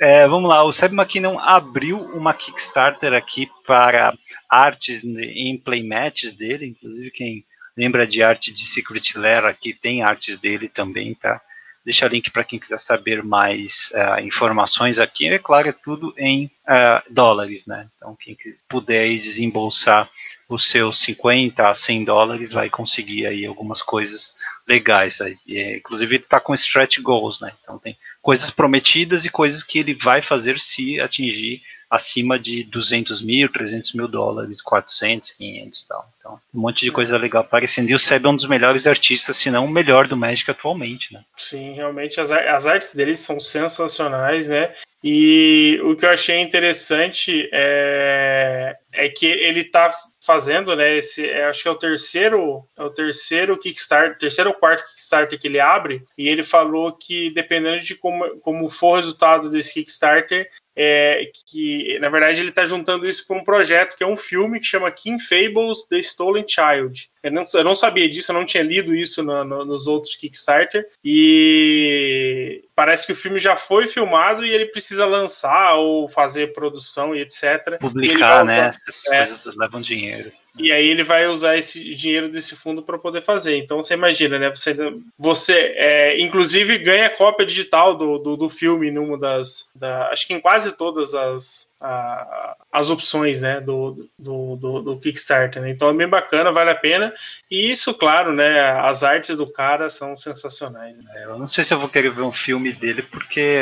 [0.00, 4.12] É, vamos lá, o Seb McKinnon abriu uma Kickstarter aqui para
[4.50, 7.44] artes em playmatches dele, inclusive quem
[7.76, 11.40] lembra de arte de Secret Lair aqui tem artes dele também, tá?
[11.84, 15.26] Deixa link para quem quiser saber mais uh, informações aqui.
[15.26, 17.88] É claro, é tudo em uh, dólares, né?
[17.96, 18.36] Então, quem
[18.68, 20.08] puder desembolsar
[20.48, 25.20] os seus 50 a 100 dólares vai conseguir aí algumas coisas legais.
[25.20, 25.36] Aí.
[25.76, 27.52] Inclusive, ele está com stretch goals, né?
[27.62, 31.62] Então, tem coisas prometidas e coisas que ele vai fazer se atingir
[31.92, 36.08] acima de 200 mil, 300 mil dólares, 400, 500 e tal.
[36.18, 37.90] Então, um monte de coisa legal aparecendo.
[37.90, 41.12] E o Seb é um dos melhores artistas, se não o melhor do Magic atualmente,
[41.12, 41.20] né?
[41.36, 44.74] Sim, realmente as, as artes dele são sensacionais, né?
[45.04, 49.92] E o que eu achei interessante é, é que ele tá
[50.24, 50.96] fazendo, né?
[50.96, 55.38] Esse, é, acho que é o terceiro, é o terceiro Kickstarter, terceiro ou quarto Kickstarter
[55.38, 59.74] que ele abre, e ele falou que dependendo de como, como for o resultado desse
[59.74, 64.16] Kickstarter, é, que na verdade ele está juntando isso para um projeto que é um
[64.16, 67.10] filme que chama King Fables: The Stolen Child.
[67.22, 70.16] Eu não, eu não sabia disso, eu não tinha lido isso no, no, nos outros
[70.16, 76.52] Kickstarter e parece que o filme já foi filmado e ele precisa lançar ou fazer
[76.52, 77.78] produção e etc.
[77.78, 78.70] Publicar, e né?
[78.86, 80.11] Essas é, coisas levam dinheiro.
[80.58, 83.56] E aí ele vai usar esse dinheiro desse fundo para poder fazer.
[83.56, 84.50] Então você imagina, né?
[84.50, 84.76] Você,
[85.18, 89.70] você é, inclusive ganha cópia digital do, do, do filme numa das.
[89.74, 94.98] Da, acho que em quase todas as, a, as opções né, do, do, do, do
[94.98, 95.60] Kickstarter.
[95.60, 95.70] Né?
[95.70, 97.12] Então é bem bacana, vale a pena.
[97.50, 100.96] E isso, claro, né, as artes do cara são sensacionais.
[100.96, 101.04] Né?
[101.16, 103.60] É, eu não sei se eu vou querer ver um filme dele, porque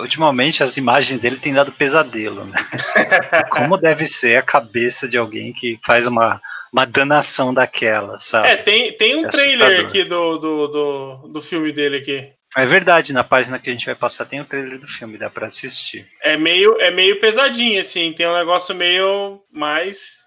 [0.00, 2.44] ultimamente as imagens dele têm dado pesadelo.
[2.44, 2.56] Né?
[3.50, 6.40] Como deve ser a cabeça de alguém que faz uma
[6.72, 8.48] uma danação daquela, sabe?
[8.48, 12.32] É, tem, tem um é trailer aqui do, do, do, do filme dele aqui.
[12.56, 15.30] É verdade, na página que a gente vai passar tem o trailer do filme, dá
[15.30, 16.06] para assistir.
[16.20, 20.22] É meio, é meio pesadinho, assim, tem um negócio meio mais.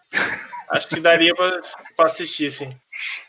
[0.71, 2.69] Acho que daria para assistir, sim.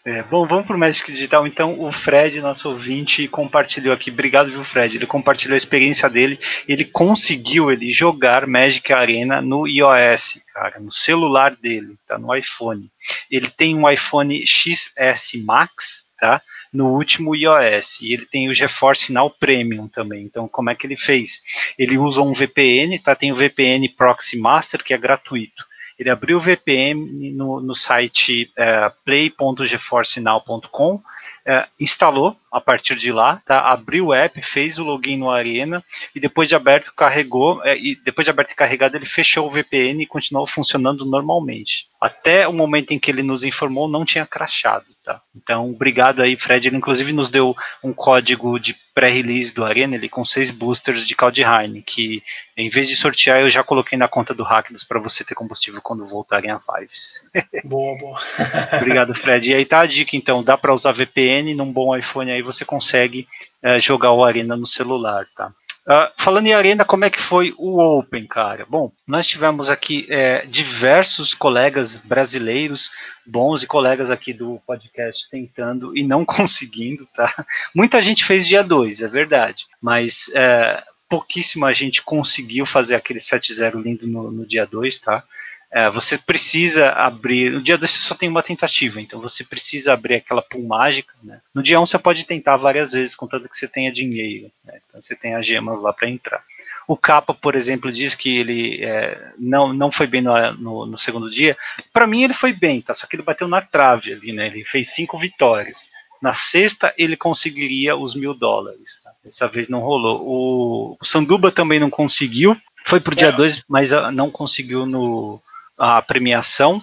[0.05, 1.47] É, bom, vamos para o Magic Digital.
[1.47, 4.11] Então, o Fred, nosso ouvinte, compartilhou aqui.
[4.11, 4.97] Obrigado, viu, Fred?
[4.97, 6.38] Ele compartilhou a experiência dele.
[6.68, 12.16] Ele conseguiu ele jogar Magic Arena no iOS, cara, no celular dele, tá?
[12.16, 12.90] No iPhone.
[13.30, 16.40] Ele tem um iPhone XS Max, tá?
[16.73, 18.01] No último iOS.
[18.03, 20.25] E ele tem o GeForce Now Premium também.
[20.25, 21.43] Então, como é que ele fez?
[21.79, 23.14] Ele usa um VPN, tá?
[23.14, 25.64] Tem o VPN Proxy Master, que é gratuito.
[25.99, 31.03] Ele abriu o VPN no, no site é, play.geforcenow.com,
[31.47, 33.61] é, instalou a partir de lá, tá?
[33.61, 35.83] abriu o app, fez o login no Arena
[36.14, 39.51] e depois de aberto carregou é, e depois de aberto e carregado ele fechou o
[39.51, 41.87] VPN e continuou funcionando normalmente.
[42.01, 44.84] Até o momento em que ele nos informou não tinha crashado.
[45.05, 45.20] Tá?
[45.34, 46.66] Então, obrigado aí, Fred.
[46.66, 51.14] Ele inclusive nos deu um código de pré-release do Arena, ele com seis boosters de
[51.14, 52.22] Kaldheim, que
[52.57, 55.80] em vez de sortear, eu já coloquei na conta do Hackdos para você ter combustível
[55.80, 57.30] quando voltarem as lives.
[57.64, 58.18] Boa, boa.
[58.80, 59.51] obrigado, Fred.
[59.51, 62.64] E aí tá a dica, então, dá para usar VPN num bom iPhone aí você
[62.64, 63.28] consegue
[63.62, 65.53] é, jogar o Arena no celular, tá?
[65.89, 68.66] Uh, falando em Arena, como é que foi o Open, cara?
[68.68, 72.91] Bom, nós tivemos aqui é, diversos colegas brasileiros,
[73.24, 77.47] bons e colegas aqui do podcast tentando e não conseguindo, tá?
[77.72, 83.80] Muita gente fez dia 2, é verdade, mas é, pouquíssima gente conseguiu fazer aquele 7-0
[83.80, 85.22] lindo no, no dia 2, tá?
[85.71, 87.53] É, você precisa abrir.
[87.53, 91.12] No dia 2 você só tem uma tentativa, então você precisa abrir aquela pool mágica.
[91.23, 91.41] Né?
[91.55, 94.51] No dia 1 um, você pode tentar várias vezes, contanto que você tenha dinheiro.
[94.64, 94.79] Né?
[94.89, 96.43] Então você tem as gemas lá para entrar.
[96.89, 100.99] O Capa, por exemplo, diz que ele é, não, não foi bem no, no, no
[100.99, 101.57] segundo dia.
[101.93, 102.95] Para mim, ele foi bem, tá?
[102.95, 104.47] Só que ele bateu na trave ali, né?
[104.47, 105.91] Ele fez cinco vitórias.
[106.23, 109.01] Na sexta, ele conseguiria os mil dólares.
[109.03, 109.11] Tá?
[109.25, 110.23] Dessa vez não rolou.
[110.23, 112.57] O, o Sanduba também não conseguiu.
[112.85, 113.61] Foi pro dia 2, é.
[113.69, 115.43] mas ah, não conseguiu no,
[115.79, 116.81] a premiação.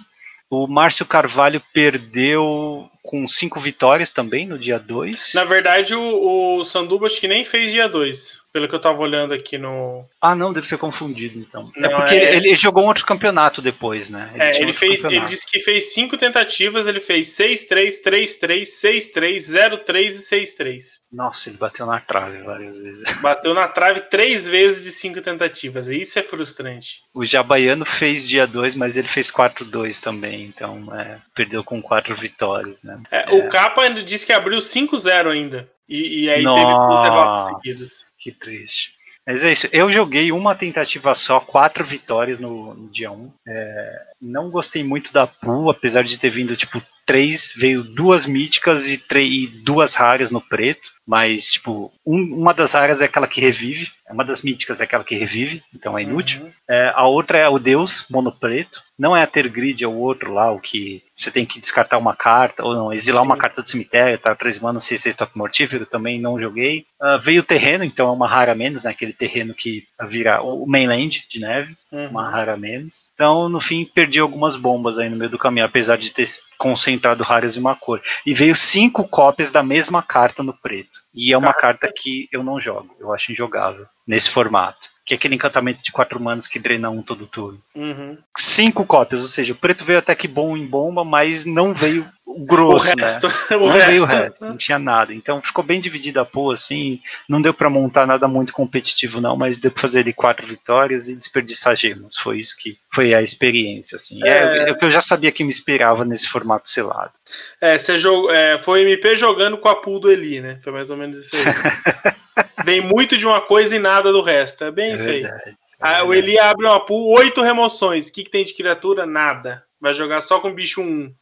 [0.50, 5.32] O Márcio Carvalho perdeu com cinco vitórias também no dia 2.
[5.34, 9.02] Na verdade, o, o Sanduba acho que nem fez dia 2 pelo que eu tava
[9.02, 10.06] olhando aqui no.
[10.20, 11.72] Ah, não, deve ser confundido, então.
[11.76, 12.36] É não, é porque é...
[12.36, 14.30] Ele, ele, jogou um outro campeonato depois, né?
[14.32, 15.04] Ele é, ele fez.
[15.04, 20.84] Ele disse que fez cinco tentativas, ele fez 6-3, 3-3, 6-3, 0-3 e 6-3.
[21.12, 23.04] Nossa, ele bateu na trave várias vezes.
[23.20, 25.88] Bateu na trave três vezes de cinco tentativas.
[25.88, 27.02] Isso é frustrante.
[27.12, 32.16] O Jabaiano fez dia 2, mas ele fez 4-2 também, então é, perdeu com quatro
[32.16, 32.93] vitórias, né?
[33.10, 35.68] É, o Capa disse que abriu 5-0 ainda.
[35.88, 36.62] E, e aí Nossa.
[36.62, 38.06] teve duas derrotas seguidas.
[38.18, 38.94] Que triste.
[39.26, 39.68] Mas é isso.
[39.72, 43.14] Eu joguei uma tentativa só, quatro vitórias no, no dia 1.
[43.14, 43.32] Um.
[43.46, 48.88] É, não gostei muito da pool, apesar de ter vindo tipo três, veio duas míticas
[48.88, 50.94] e, e duas raras no preto.
[51.06, 55.04] Mas, tipo, um, uma das raras é aquela que revive, uma das míticas é aquela
[55.04, 56.42] que revive, então é inútil.
[56.42, 56.52] Uhum.
[56.68, 58.82] É, a outra é o Deus, mono preto.
[58.98, 61.98] Não é a ter grid, é o outro lá, o que você tem que descartar
[61.98, 63.26] uma carta, ou não, exilar Sim.
[63.26, 64.34] uma carta do cemitério, tá?
[64.34, 66.86] Três manas, 6, 6 toque mortífero, também não joguei.
[67.02, 68.90] Uh, veio o terreno, então é uma rara menos, né?
[68.90, 72.08] Aquele terreno que vira o mainland de neve, uhum.
[72.08, 73.04] uma rara menos.
[73.14, 76.26] Então, no fim, perdi algumas bombas aí no meio do caminho, apesar de ter
[76.58, 78.02] concentrado raras em uma cor.
[78.26, 81.00] E veio cinco cópias da mesma carta no preto.
[81.14, 84.93] E é uma carta que eu não jogo, eu acho injogável nesse formato.
[85.04, 87.60] Que é aquele encantamento de quatro manos que drena um todo turno.
[87.74, 88.16] Uhum.
[88.36, 92.06] Cinco cópias, ou seja, o preto veio até que bom em bomba, mas não veio
[92.24, 93.56] o grosso, o resto, né?
[93.56, 93.86] O não resto.
[93.90, 95.12] veio o resto, não tinha nada.
[95.12, 99.36] Então ficou bem dividida a pool, assim, não deu para montar nada muito competitivo não,
[99.36, 102.16] mas deu para fazer ali quatro vitórias e desperdiçar gemas.
[102.16, 104.24] Foi isso que foi a experiência, assim.
[104.24, 104.68] É, É.
[104.70, 107.12] é o que eu já sabia que me inspirava nesse formato selado.
[107.60, 110.58] É, você jogou, é, foi MP jogando com a pool do Eli, né?
[110.64, 112.14] Foi mais ou menos isso aí.
[112.64, 114.64] Vem muito de uma coisa e nada do resto.
[114.64, 115.22] É bem É isso aí.
[115.22, 115.56] verdade.
[115.80, 118.08] Ah, o Eli abre uma pool, oito remoções.
[118.08, 119.04] O que, que tem de criatura?
[119.04, 119.62] Nada.
[119.80, 121.12] Vai jogar só com bicho 1.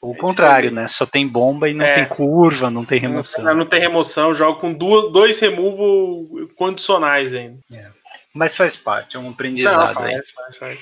[0.00, 0.86] O contrário, né?
[0.86, 1.94] Só tem bomba e não É.
[1.94, 3.42] tem curva, não tem remoção.
[3.42, 6.26] Não, não tem remoção, joga com duas, dois removal
[6.56, 7.58] condicionais ainda.
[8.34, 10.12] Mas faz parte, é um Não, aprendizado aí.
[10.16, 10.78] faz, faz, faz.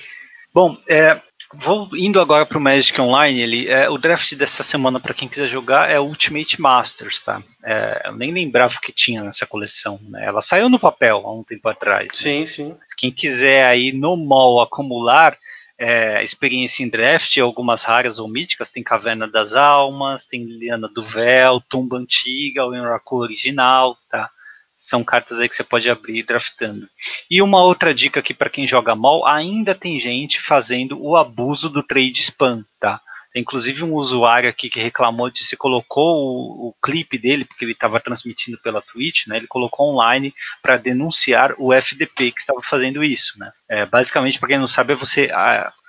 [0.53, 1.21] Bom, é,
[1.53, 3.41] vou indo agora para o Magic Online.
[3.41, 7.41] Ele, é, o draft dessa semana, para quem quiser jogar, é Ultimate Masters, tá?
[7.63, 9.99] É, eu nem lembrava que tinha nessa coleção.
[10.09, 10.25] Né?
[10.25, 12.07] Ela saiu no papel há um tempo atrás.
[12.07, 12.13] né?
[12.13, 12.75] Sim, sim.
[12.79, 15.37] Mas Quem quiser aí no mall acumular
[15.77, 21.03] é, experiência em draft, algumas raras ou míticas, tem Caverna das Almas, tem Liliana do
[21.03, 24.29] Véu, Tumba Antiga, o Oracle original, tá?
[24.75, 26.87] São cartas aí que você pode abrir draftando.
[27.29, 31.69] E uma outra dica aqui para quem joga mal, ainda tem gente fazendo o abuso
[31.69, 32.99] do trade spam, tá?
[33.33, 37.65] Tem inclusive um usuário aqui que reclamou de se colocou o, o clipe dele, porque
[37.65, 39.37] ele estava transmitindo pela Twitch, né?
[39.37, 43.51] Ele colocou online para denunciar o FDP que estava fazendo isso, né?
[43.67, 45.31] É, basicamente, para quem não sabe, é você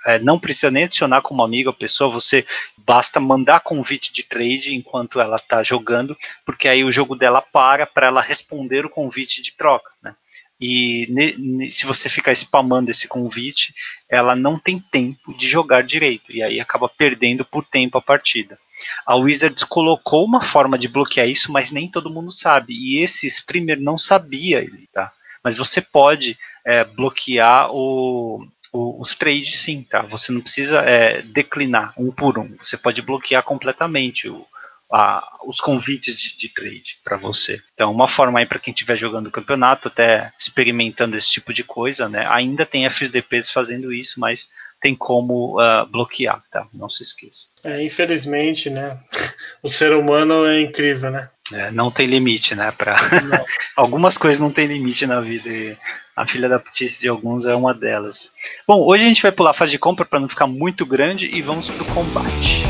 [0.05, 2.45] é, não precisa nem adicionar como amigo a pessoa, você
[2.77, 7.85] basta mandar convite de trade enquanto ela está jogando, porque aí o jogo dela para
[7.85, 10.15] para ela responder o convite de troca, né?
[10.61, 13.73] E ne- ne- se você ficar spamando esse convite,
[14.09, 18.57] ela não tem tempo de jogar direito, e aí acaba perdendo por tempo a partida.
[19.05, 22.73] A Wizards colocou uma forma de bloquear isso, mas nem todo mundo sabe.
[22.73, 25.11] E esse streamer não sabia ele, tá?
[25.43, 28.45] Mas você pode é, bloquear o,
[28.75, 30.01] o- os trades sim, tá?
[30.03, 32.49] Você não precisa é, declinar um por um.
[32.61, 34.45] Você pode bloquear completamente o-
[34.91, 37.61] a- os convites de, de trade para você.
[37.73, 41.63] Então, uma forma aí para quem estiver jogando o campeonato, até experimentando esse tipo de
[41.63, 42.25] coisa, né?
[42.29, 44.49] Ainda tem FDPs fazendo isso, mas
[44.81, 46.67] tem como ah, bloquear, tá?
[46.73, 47.47] Não se esqueça.
[47.63, 48.99] É, infelizmente, né?
[49.63, 51.29] O ser humano é incrível, né?
[51.51, 52.71] É, não tem limite, né?
[52.71, 52.95] Pra...
[53.75, 55.75] Algumas coisas não tem limite na vida e
[56.15, 58.31] a filha da putice de alguns é uma delas.
[58.67, 61.27] Bom, hoje a gente vai pular a fase de compra para não ficar muito grande
[61.33, 62.63] e vamos pro combate.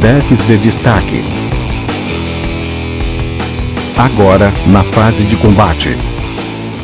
[0.00, 1.20] Decks de destaque.
[3.98, 5.90] Agora, na fase de combate.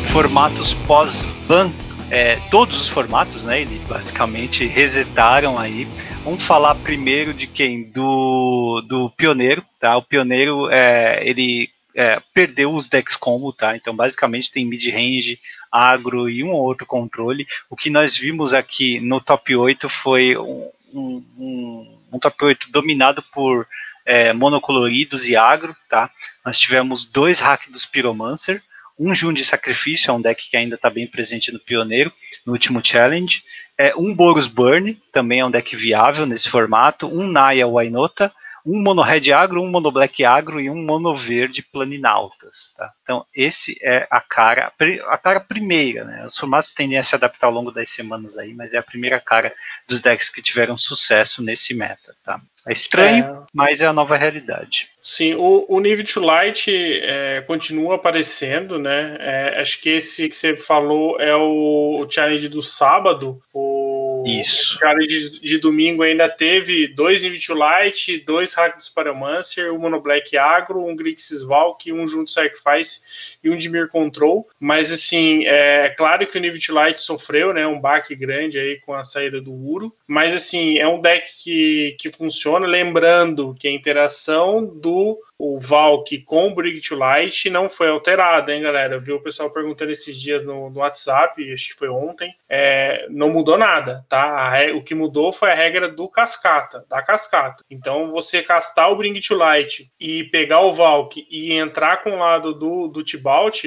[0.05, 1.71] Formatos pós-ban,
[2.11, 3.61] é, todos os formatos, né?
[3.61, 5.87] Eles basicamente resetaram aí.
[6.23, 7.85] Vamos falar primeiro de quem?
[7.85, 9.97] Do, do Pioneiro, tá?
[9.97, 13.75] O Pioneiro, é, ele é, perdeu os decks combo, tá?
[13.75, 15.39] Então, basicamente tem mid-range,
[15.71, 17.47] agro e um ou outro controle.
[17.67, 22.71] O que nós vimos aqui no top 8 foi um, um, um, um top 8
[22.71, 23.67] dominado por
[24.05, 26.09] é, monocoloridos e agro, tá?
[26.45, 28.61] Nós tivemos dois hack dos Pyromancer,
[28.97, 32.11] um Jun de Sacrifício, é um deck que ainda está bem presente no Pioneiro,
[32.45, 33.43] no último Challenge,
[33.77, 38.33] é, um Boros Burn, também é um deck viável nesse formato, um Naya Wainota,
[38.67, 42.73] um Mono Red Agro, um Mono Black Agro e um Mono Verde Planinautas.
[42.77, 42.91] Tá?
[43.01, 44.71] Então, esse é a cara,
[45.07, 46.03] a cara primeira.
[46.03, 46.25] Né?
[46.25, 49.21] Os formatos tendem a se adaptar ao longo das semanas aí, mas é a primeira
[49.21, 49.53] cara
[49.87, 52.13] dos decks que tiveram sucesso nesse meta.
[52.25, 52.41] Tá?
[52.67, 53.37] É estranho, É.
[53.53, 54.89] mas é a nova realidade.
[55.01, 59.15] Sim, o, o Nível to Light é, continua aparecendo, né?
[59.21, 63.39] É, acho que esse que você falou é o, o challenge do sábado.
[63.53, 63.86] O,
[64.27, 64.77] Isso.
[64.79, 70.01] Challenge de, de domingo ainda teve dois to Light, dois Hack dos Paramancer, um Mono
[70.01, 74.47] Black Agro, um Grixis Valk, um Junto Sacrifice e um Dimir Control.
[74.59, 77.65] Mas assim, é claro que o to Light sofreu, né?
[77.65, 79.93] Um baque grande aí com a saída do Uro.
[80.05, 86.19] Mas assim, é um deck que, que funciona, lembrando que a interação do o Valk
[86.21, 88.95] com o Brig to Light não foi alterada, hein, galera?
[88.95, 92.33] Eu vi o pessoal perguntando esses dias no, no WhatsApp, acho que foi ontem.
[92.49, 94.51] É, não mudou nada, tá?
[94.73, 97.63] O que mudou foi a regra do cascata, da cascata.
[97.69, 102.19] Então, você castar o Bring to Light e pegar o Valk e entrar com o
[102.19, 103.03] lado do, do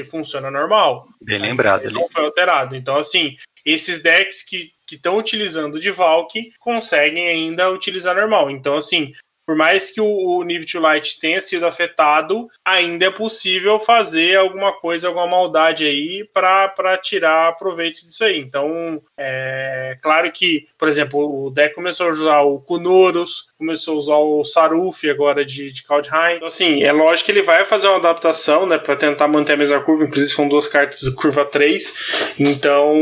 [0.04, 1.06] Funciona normal.
[1.20, 1.94] Bem lembrado ali.
[1.94, 2.74] Não foi alterado.
[2.76, 8.50] Então, assim, esses decks que estão utilizando de Valk conseguem ainda utilizar normal.
[8.50, 9.12] Então, assim,
[9.50, 14.72] por mais que o, o to Light tenha sido afetado, ainda é possível fazer alguma
[14.72, 18.38] coisa, alguma maldade aí para tirar proveito disso aí.
[18.38, 23.98] Então, é claro que, por exemplo, o deck começou a usar o Kunoros, começou a
[23.98, 26.36] usar o Saruf agora de, de Kaldheim.
[26.36, 29.56] Então, assim, é lógico que ele vai fazer uma adaptação, né, para tentar manter a
[29.56, 32.34] mesma curva, inclusive são duas cartas de curva 3.
[32.38, 32.94] Então,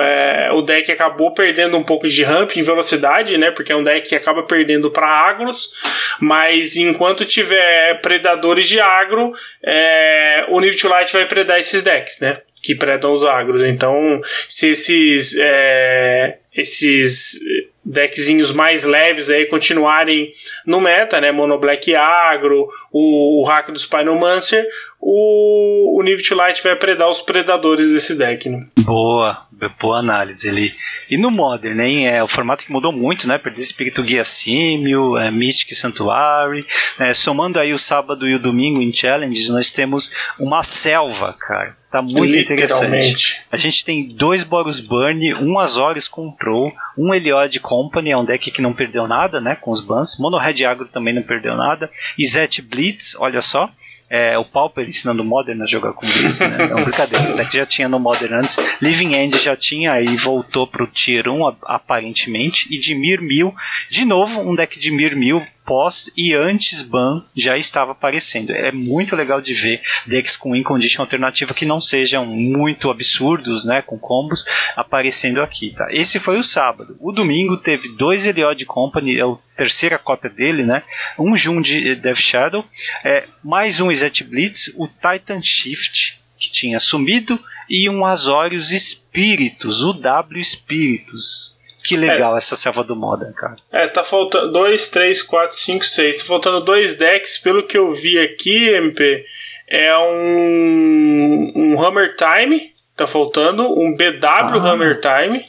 [0.00, 3.82] é, o deck acabou perdendo um pouco de ramp em velocidade, né, porque é um
[3.82, 5.06] deck que acaba perdendo para
[5.46, 5.72] agros,
[6.20, 9.32] mas enquanto tiver predadores de agro,
[9.62, 13.62] é, o New to Light vai predar esses decks, né, que predam os agros.
[13.62, 17.38] Então, se esses é, esses
[17.86, 20.32] deckzinhos mais leves aí continuarem
[20.66, 21.30] no meta, né?
[21.30, 24.66] Mono Black Agro, o, o hack do Spinomancer,
[25.00, 28.66] o, o Nivit Light vai predar os predadores desse deck, né?
[28.80, 29.46] Boa,
[29.80, 30.74] boa análise ali.
[31.08, 32.02] E no Modern, né?
[32.02, 33.38] É o formato que mudou muito, né?
[33.38, 36.64] Perdeu Espírito Guia Símio, é, Mystic Sanctuary.
[36.98, 37.14] Né?
[37.14, 40.10] Somando aí o sábado e o domingo em Challenges, nós temos
[40.40, 41.76] uma selva, cara.
[41.90, 43.40] Tá muito interessante.
[43.50, 48.50] A gente tem dois Boros Burn, um Azorius Control, um Eliod Company, é um deck
[48.50, 49.54] que não perdeu nada, né?
[49.54, 50.18] Com os bans.
[50.18, 51.90] Mono Red Agro também não perdeu nada.
[52.18, 53.68] E Zet Blitz, olha só
[54.08, 56.68] é, o Pauper ensinando Modern a jogar com Blitz, né?
[56.68, 58.56] Não, brincadeira, isso daqui já tinha no Modern antes.
[58.80, 62.72] Living End já tinha e voltou pro Tier 1 aparentemente.
[62.74, 63.54] E de Mir Mil,
[63.90, 68.50] de novo, um deck de Mir Mil pós e antes ban já estava aparecendo.
[68.50, 73.82] É muito legal de ver decks com in-condition alternativa que não sejam muito absurdos, né,
[73.82, 74.44] com combos,
[74.76, 75.88] aparecendo aqui, tá?
[75.90, 76.96] Esse foi o sábado.
[77.00, 80.80] O domingo teve dois Eliod Company, é a terceira cópia dele, né?
[81.18, 82.64] Um Jun de Death Shadow,
[83.04, 87.38] é, mais um Zet Blitz, o Titan Shift, que tinha sumido,
[87.68, 91.55] e um Azorius Espíritos, o W Espíritos.
[91.86, 92.38] Que legal é.
[92.38, 93.56] essa selva do Modern, cara.
[93.70, 96.18] É, tá faltando 2, 3, 4, 5, 6.
[96.18, 99.24] Tá faltando dois decks, pelo que eu vi aqui, MP.
[99.68, 104.72] É um, um Hammer Time, tá faltando, um BW ah.
[104.72, 105.44] Hammer Time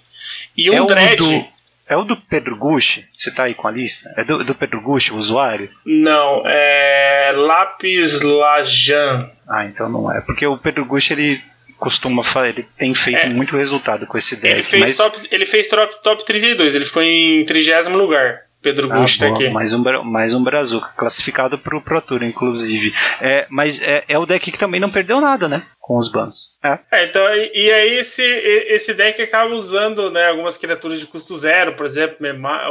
[0.56, 1.18] e um é Dread.
[1.18, 1.46] Do,
[1.88, 3.08] é o do Pedro Gucci?
[3.14, 4.14] Você tá aí com a lista?
[4.18, 5.70] É do, do Pedro Gucci, o usuário?
[5.86, 9.30] Não, é Lápis Lajan.
[9.48, 10.20] Ah, então não é.
[10.22, 11.42] Porque o Pedro Gucci, ele
[11.78, 13.30] costuma fazer, ele tem feito é.
[13.30, 14.54] muito resultado com esse deck.
[14.54, 14.98] Ele fez, mas...
[14.98, 18.48] top, ele fez top, top 32, ele ficou em 30 lugar.
[18.62, 19.50] Pedro ah, Gusto tá aqui.
[19.50, 22.94] Mais um, mais um Brazuca, classificado pro Pro Tour, inclusive.
[23.22, 25.64] É, mas é, é o deck que também não perdeu nada, né?
[25.80, 26.58] Com os bans.
[26.64, 26.80] É.
[26.92, 31.76] é então, e, aí esse, esse deck acaba usando né, algumas criaturas de custo zero,
[31.76, 32.18] por exemplo,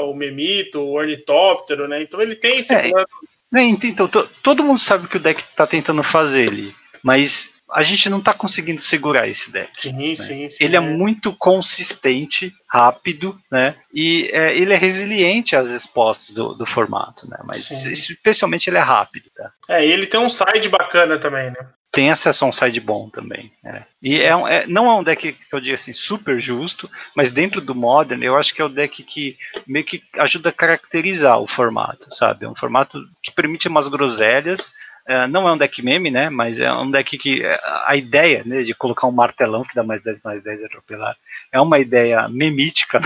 [0.01, 2.03] o Memito, o Ornitóptero, né?
[2.03, 3.07] Então ele tem esse é, plano.
[3.51, 4.11] Né, então,
[4.43, 6.75] todo mundo sabe o que o deck tá tentando fazer ali.
[7.03, 9.71] Mas a gente não está conseguindo segurar esse deck.
[9.81, 10.17] Sim, né?
[10.17, 13.75] sim, sim, ele é, é, muito consistente, rápido, né?
[13.93, 17.39] E é, ele é resiliente às respostas do, do formato, né?
[17.45, 17.91] Mas sim.
[17.91, 19.31] especialmente ele é rápido.
[19.35, 19.51] Tá?
[19.69, 21.67] É, e ele tem um side bacana também, né?
[21.91, 23.51] Tem acesso a um side bom também.
[23.65, 23.85] Né?
[24.03, 27.31] E é, um, é, não é um deck que eu digo assim super justo, mas
[27.31, 31.41] dentro do Modern eu acho que é o deck que meio que ajuda a caracterizar
[31.41, 32.45] o formato, sabe?
[32.45, 34.73] É um formato que permite umas groselhas,
[35.07, 36.29] é, não é um deck meme, né?
[36.29, 39.83] Mas é um deck que é, a ideia né, de colocar um martelão que dá
[39.83, 41.17] mais 10 mais 10 e atropelar
[41.53, 43.01] é uma ideia memítica.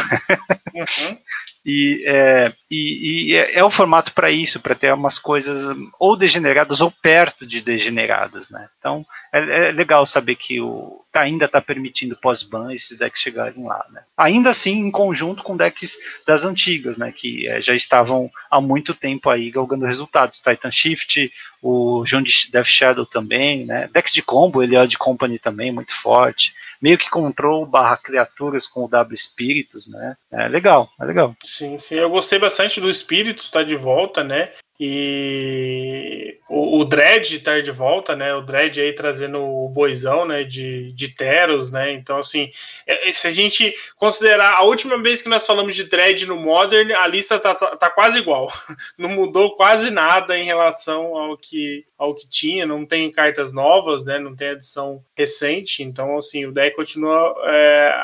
[0.74, 1.16] Uhum.
[1.64, 6.16] E, é, e, e é, é o formato para isso, para ter umas coisas ou
[6.16, 8.68] degeneradas ou perto de degeneradas, né?
[8.78, 13.84] Então é, é legal saber que o ainda está permitindo pós-ban esses decks chegarem lá,
[13.90, 14.02] né?
[14.16, 17.12] Ainda assim, em conjunto com decks das antigas, né?
[17.12, 20.38] Que é, já estavam há muito tempo aí galgando resultados.
[20.38, 21.30] Titan Shift,
[21.60, 23.90] o John Death Shadow também, né?
[23.92, 28.66] Decks de combo, ele é de Company também, muito forte meio que control barra criaturas
[28.66, 30.16] com o W Espíritos, né?
[30.30, 31.36] É legal, é legal.
[31.44, 31.96] Sim, sim.
[31.96, 34.52] Eu gostei bastante do Espíritos estar tá de volta, né?
[34.82, 38.34] E o, o Dredd tá de volta, né?
[38.34, 40.42] O Dredd aí trazendo o boizão, né?
[40.42, 41.92] De, de Teros, né?
[41.92, 42.50] Então, assim,
[42.86, 46.36] é, é, se a gente considerar a última vez que nós falamos de Dredd no
[46.36, 48.50] Modern, a lista tá, tá, tá, quase igual.
[48.96, 52.64] Não mudou quase nada em relação ao que, ao que tinha.
[52.64, 54.18] Não tem cartas novas, né?
[54.18, 55.82] Não tem adição recente.
[55.82, 57.34] Então, assim, o deck continua.
[57.48, 57.94] É,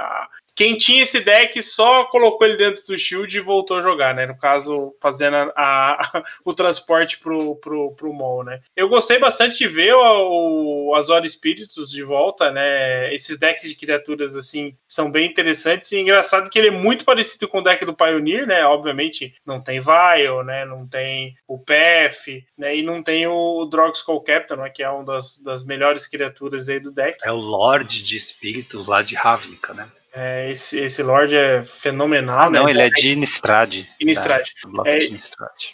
[0.57, 4.25] quem tinha esse deck só colocou ele dentro do shield e voltou a jogar, né?
[4.25, 8.63] No caso, fazendo a, a, o transporte pro, pro, pro mall, né?
[8.75, 13.13] Eu gostei bastante de ver o, o Azor Spirits de volta, né?
[13.15, 17.47] Esses decks de criaturas, assim, são bem interessantes e engraçado que ele é muito parecido
[17.47, 18.65] com o deck do Pioneer, né?
[18.65, 20.65] Obviamente, não tem Vile, né?
[20.65, 22.75] Não tem o PF, né?
[22.75, 24.71] E não tem o Drogskull Captain, né?
[24.71, 27.19] Que é uma das, das melhores criaturas aí do deck.
[27.23, 29.87] É o Lorde de Espíritos lá de Ravnica, né?
[30.19, 32.59] É, esse, esse Lorde é fenomenal, né?
[32.59, 33.85] Não, ele é de Innistrad.
[34.01, 34.49] Innistrad.
[34.87, 34.99] É,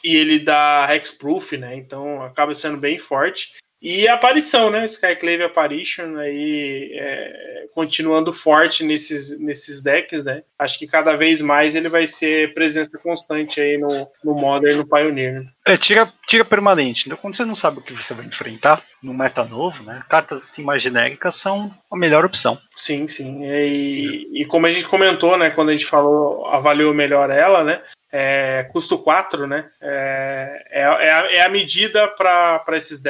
[0.02, 1.76] e ele dá Hexproof, né?
[1.76, 3.52] Então acaba sendo bem forte.
[3.82, 4.84] E a aparição, né?
[4.84, 10.42] Skyclave Apparition aí é, continuando forte nesses, nesses decks, né?
[10.56, 14.86] Acho que cada vez mais ele vai ser presença constante aí no, no Modern no
[14.86, 15.40] Pioneer.
[15.40, 15.46] Né?
[15.66, 17.06] É, tira, tira permanente.
[17.06, 20.02] Então, quando você não sabe o que você vai enfrentar no meta novo, né?
[20.08, 22.58] Cartas assim mais genéricas são a melhor opção.
[22.76, 23.44] Sim, sim.
[23.44, 25.50] E, e como a gente comentou, né?
[25.50, 27.82] Quando a gente falou, avaliou melhor ela, né?
[28.12, 29.70] É, custo 4, né?
[29.80, 33.00] É, é, é, a, é a medida para esses,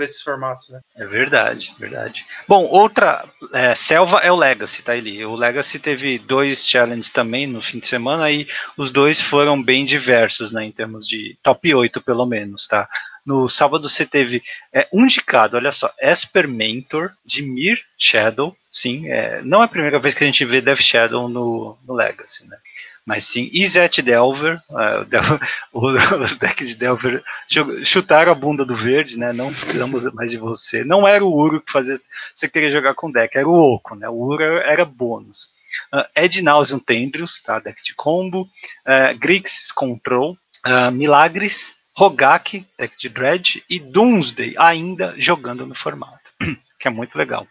[0.00, 0.80] esses formatos, né?
[0.96, 2.26] É verdade, verdade.
[2.48, 5.24] Bom, outra é, selva é o Legacy, tá, Eli?
[5.24, 9.84] O Legacy teve dois challenges também no fim de semana e os dois foram bem
[9.84, 10.64] diversos, né?
[10.64, 12.88] Em termos de top 8, pelo menos, tá?
[13.24, 19.08] No sábado você teve é, um indicado, olha só, Esper Mentor, de Mir Shadow, sim,
[19.08, 22.48] é, não é a primeira vez que a gente vê Death Shadow no, no Legacy,
[22.48, 22.56] né?
[23.06, 25.06] Mas sim, Izet Delver, uh,
[26.20, 27.22] os decks de Delver
[27.84, 29.32] chutaram a bunda do verde, né?
[29.32, 30.82] Não precisamos mais de você.
[30.82, 31.94] Não era o Uro que fazia
[32.34, 34.08] você queria jogar com deck, era o Oco, né?
[34.08, 35.54] O Uro era bônus.
[35.94, 37.60] Uh, Ed Nauseum Tendrius, tá?
[37.60, 38.42] Deck de combo.
[38.84, 40.36] Uh, Grix Control.
[40.66, 41.76] Uh, Milagres.
[41.96, 43.62] Rogak, deck de Dredge.
[43.70, 46.32] E Doomsday, ainda jogando no formato.
[46.80, 47.46] que é muito legal.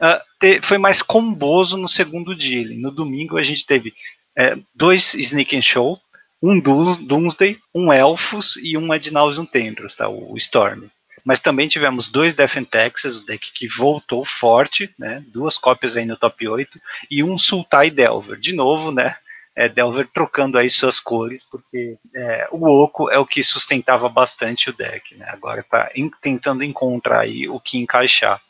[0.00, 2.64] Uh, te, foi mais comboso no segundo dia.
[2.78, 3.92] No domingo a gente teve
[4.36, 6.00] é, dois Sneak and Show,
[6.42, 10.88] um Doomsday, um Elfos e um Adnauseum Tendros, tá, o Storm.
[11.24, 15.96] Mas também tivemos dois Death and Texas, o deck que voltou forte, né, duas cópias
[15.96, 18.36] aí no top 8, e um Sultai Delver.
[18.38, 19.14] De novo, né,
[19.54, 24.68] é, Delver trocando aí suas cores, porque é, o Oco é o que sustentava bastante
[24.68, 25.88] o deck, né, agora está
[26.20, 28.40] tentando encontrar aí o que encaixar.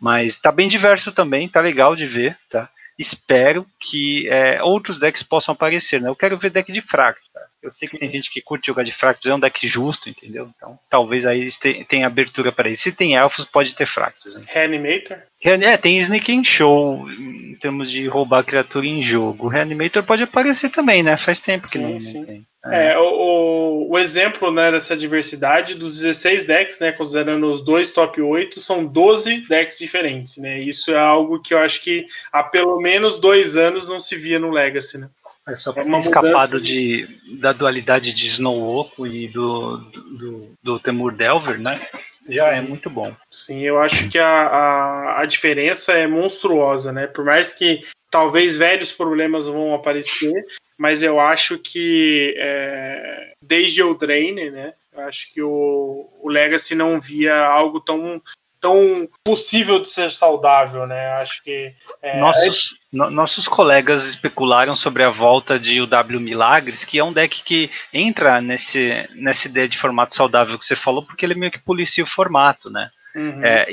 [0.00, 2.68] Mas tá bem diverso também, tá legal de ver, tá?
[2.98, 6.08] Espero que é, outros decks possam aparecer, né?
[6.08, 7.40] Eu quero ver deck de Fractus, tá?
[7.62, 10.50] Eu sei que tem gente que curte jogar de Fractus, é um deck justo, entendeu?
[10.56, 11.46] Então, talvez aí
[11.88, 12.84] tenha abertura para isso.
[12.84, 14.36] Se tem elfos, pode ter Fractus.
[14.36, 14.44] Né?
[14.46, 15.18] Reanimator?
[15.42, 19.48] É, tem Sneak Show, em termos de roubar criatura em jogo.
[19.48, 21.16] Reanimator pode aparecer também, né?
[21.16, 22.24] Faz tempo que sim, não, sim.
[22.24, 22.46] tem.
[22.70, 27.90] É, é o, o, exemplo né, dessa diversidade dos 16 decks, né, considerando os dois
[27.90, 30.36] top 8, são 12 decks diferentes.
[30.36, 30.58] Né?
[30.58, 34.38] Isso é algo que eu acho que há pelo menos dois anos não se via
[34.38, 34.98] no Legacy.
[34.98, 35.08] Né?
[35.48, 37.08] É só é uma escapado de,
[37.40, 41.80] da dualidade de Snowoko e do, do, do Temur Delver, né?
[42.28, 42.58] Já é Sim.
[42.58, 43.14] é muito bom.
[43.30, 47.06] Sim, eu acho que a, a, a diferença é monstruosa, né?
[47.06, 50.44] Por mais que talvez velhos problemas vão aparecer,
[50.78, 54.72] mas eu acho que é, desde o Drain, né?
[54.92, 58.22] Eu acho que o, o Legacy não via algo tão
[58.60, 61.10] tão possível de ser saudável, né?
[61.12, 61.72] Acho que
[62.02, 62.18] é...
[62.18, 67.42] nossos, no, nossos colegas especularam sobre a volta de UW Milagres, que é um deck
[67.44, 71.58] que entra nesse nessa ideia de formato saudável que você falou, porque ele meio que
[71.58, 72.90] policia o formato, né?
[73.14, 73.44] Uhum.
[73.44, 73.66] É,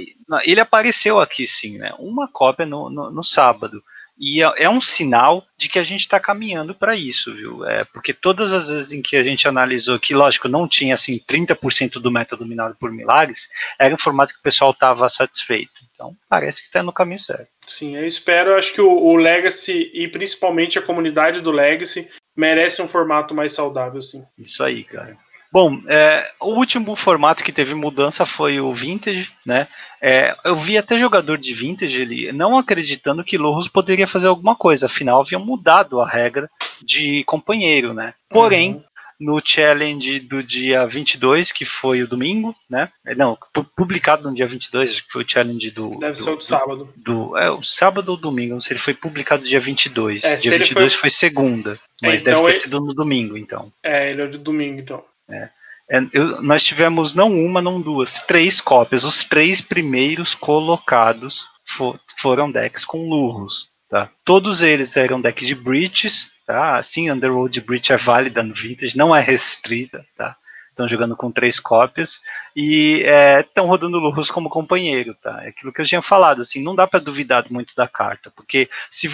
[0.43, 1.93] ele apareceu aqui sim, né?
[1.99, 3.83] Uma cópia no, no, no sábado.
[4.17, 7.65] E é, é um sinal de que a gente está caminhando para isso, viu?
[7.65, 11.19] É, porque todas as vezes em que a gente analisou que, lógico, não tinha assim
[11.19, 15.71] 30% do meta dominado por milagres, era um formato que o pessoal estava satisfeito.
[15.93, 17.49] Então, parece que está no caminho certo.
[17.65, 18.55] Sim, eu espero.
[18.55, 23.53] Acho que o, o Legacy e principalmente a comunidade do Legacy merece um formato mais
[23.53, 24.23] saudável, sim.
[24.37, 25.17] Isso aí, cara.
[25.55, 29.69] Bom, é, o último formato que teve mudança foi o Vintage, né?
[30.01, 34.53] É, eu vi até jogador de Vintage ele não acreditando que Lorros poderia fazer alguma
[34.53, 36.49] coisa, afinal haviam mudado a regra
[36.81, 38.13] de companheiro, né?
[38.29, 38.83] Porém, uhum.
[39.17, 42.89] no challenge do dia 22, que foi o domingo, né?
[43.05, 43.37] É, não,
[43.77, 45.97] publicado no dia 22, acho que foi o challenge do.
[45.97, 46.93] Deve do, ser o do sábado.
[46.97, 50.21] Do, é, o sábado ou domingo, não sei, ele foi publicado dia 22.
[50.25, 50.99] É, dia 22 foi...
[50.99, 52.59] foi segunda, mas então deve ter ele...
[52.59, 53.71] sido no domingo, então.
[53.81, 55.01] É, ele é de domingo, então.
[55.29, 55.49] É.
[55.89, 59.03] É, eu, nós tivemos não uma, não duas, três cópias.
[59.03, 63.69] Os três primeiros colocados for, foram decks com lurros.
[63.89, 64.09] Tá?
[64.23, 66.31] Todos eles eram decks de breaches.
[66.45, 66.81] Tá?
[66.81, 70.05] Sim, Underworld Breach é válida no Vintage, não é restrita.
[70.17, 70.35] Tá?
[70.75, 72.21] Estão jogando com três cópias
[72.55, 73.03] e
[73.39, 75.43] estão é, rodando Lurus como companheiro, tá?
[75.43, 78.69] É aquilo que eu tinha falado, assim, não dá para duvidar muito da carta, porque
[78.89, 79.09] se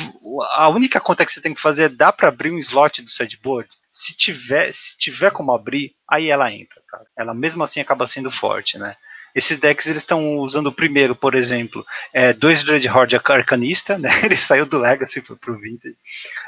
[0.53, 3.09] a única conta que você tem que fazer é dar para abrir um slot do
[3.09, 7.05] sideboard, se tiver, se tiver como abrir, aí ela entra, cara.
[7.15, 8.95] Ela mesmo assim acaba sendo forte, né?
[9.35, 14.09] Esses decks eles estão usando primeiro, por exemplo, é, dois Dreadhorde Arcanista, né?
[14.23, 15.95] Ele saiu do Legacy para pro Vintage.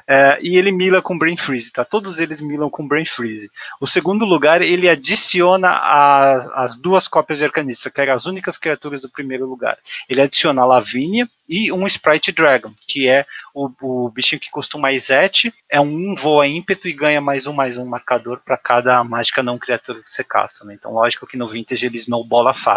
[0.08, 1.86] É, e ele mila com Brain Freeze, tá?
[1.86, 3.50] Todos eles milam com Brain Freeze.
[3.80, 8.58] O segundo lugar, ele adiciona a, as duas cópias de Arcanista, que eram as únicas
[8.58, 9.78] criaturas do primeiro lugar.
[10.10, 14.78] Ele adiciona a Lavínia e um Sprite Dragon, que é o, o bichinho que custa
[14.78, 19.04] mais 7, é um voa ímpeto e ganha mais um mais um marcador para cada
[19.04, 20.66] mágica não criatura que você casta.
[20.66, 20.74] Né?
[20.74, 22.73] Então, lógico que no Vintage ele snowbola fácil.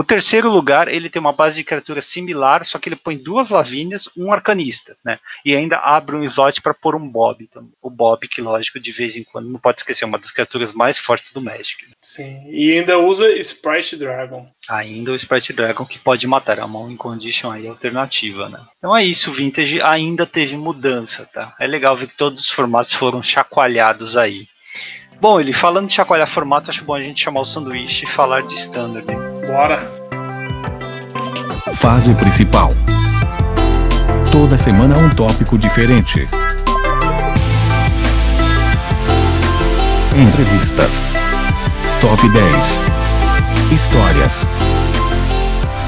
[0.00, 3.50] O terceiro lugar, ele tem uma base de criatura similar, só que ele põe duas
[3.50, 5.18] lavínias, um arcanista, né?
[5.44, 7.42] E ainda abre um slot para pôr um Bob.
[7.42, 10.30] Então, o Bob, que lógico, de vez em quando, não pode esquecer, é uma das
[10.30, 11.84] criaturas mais fortes do Magic.
[11.84, 11.92] Né?
[12.00, 14.48] Sim, e ainda usa Sprite Dragon.
[14.68, 18.64] Ainda o Sprite Dragon, que pode matar, é uma condition aí alternativa, né?
[18.78, 21.54] Então é isso, o Vintage ainda teve mudança, tá?
[21.60, 24.46] É legal ver que todos os formatos foram chacoalhados aí.
[25.20, 28.42] Bom, ele falando de chacoalhar formato, acho bom a gente chamar o sanduíche e falar
[28.42, 29.06] de standard.
[29.46, 29.86] Bora!
[31.74, 32.70] Fase principal.
[34.32, 36.26] Toda semana um tópico diferente.
[40.16, 41.04] Entrevistas.
[42.00, 42.80] Top 10.
[43.72, 44.46] Histórias.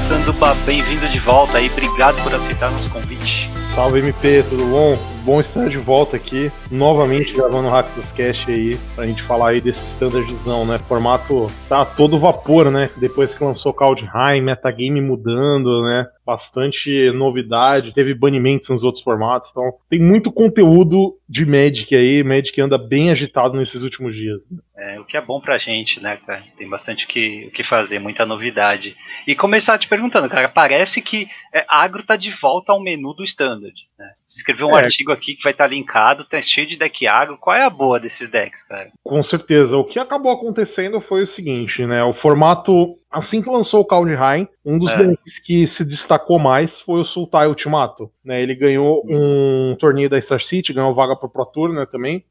[0.07, 1.71] Sanduba, bem-vindo de volta aí.
[1.71, 3.49] Obrigado por aceitar nosso convite.
[3.73, 5.12] Salve MP, tudo bom?
[5.23, 9.51] Bom estar de volta aqui, novamente gravando o Hack dos Cash aí, pra gente falar
[9.51, 10.77] aí desse standardzão, né?
[10.79, 12.89] Formato tá todo vapor, né?
[12.97, 16.07] Depois que lançou Kaldheim, metagame mudando, né?
[16.25, 22.59] Bastante novidade, teve banimentos nos outros formatos, então tem muito conteúdo de Magic aí, Magic
[22.59, 24.41] anda bem agitado nesses últimos dias.
[24.75, 26.43] É, o que é bom pra gente, né, cara?
[26.57, 28.97] Tem bastante o que, que fazer, muita novidade.
[29.25, 33.23] E começar te perguntando, cara, parece que é, agro tá de volta ao menu do
[33.23, 34.11] standard, né?
[34.27, 34.83] Escreveu um é.
[34.83, 37.37] artigo aqui que vai estar tá linkado, tá cheio de deck agro.
[37.37, 38.91] Qual é a boa desses decks, cara?
[39.03, 39.77] Com certeza.
[39.77, 42.03] O que acabou acontecendo foi o seguinte, né?
[42.03, 44.97] O formato, assim que lançou o Kaldheim, um dos é.
[44.97, 48.11] decks que se destacou mais foi o Sultai Ultimato.
[48.23, 48.41] Né?
[48.41, 52.23] Ele ganhou um torneio da Star City, ganhou vaga pro Pro Tour, né, também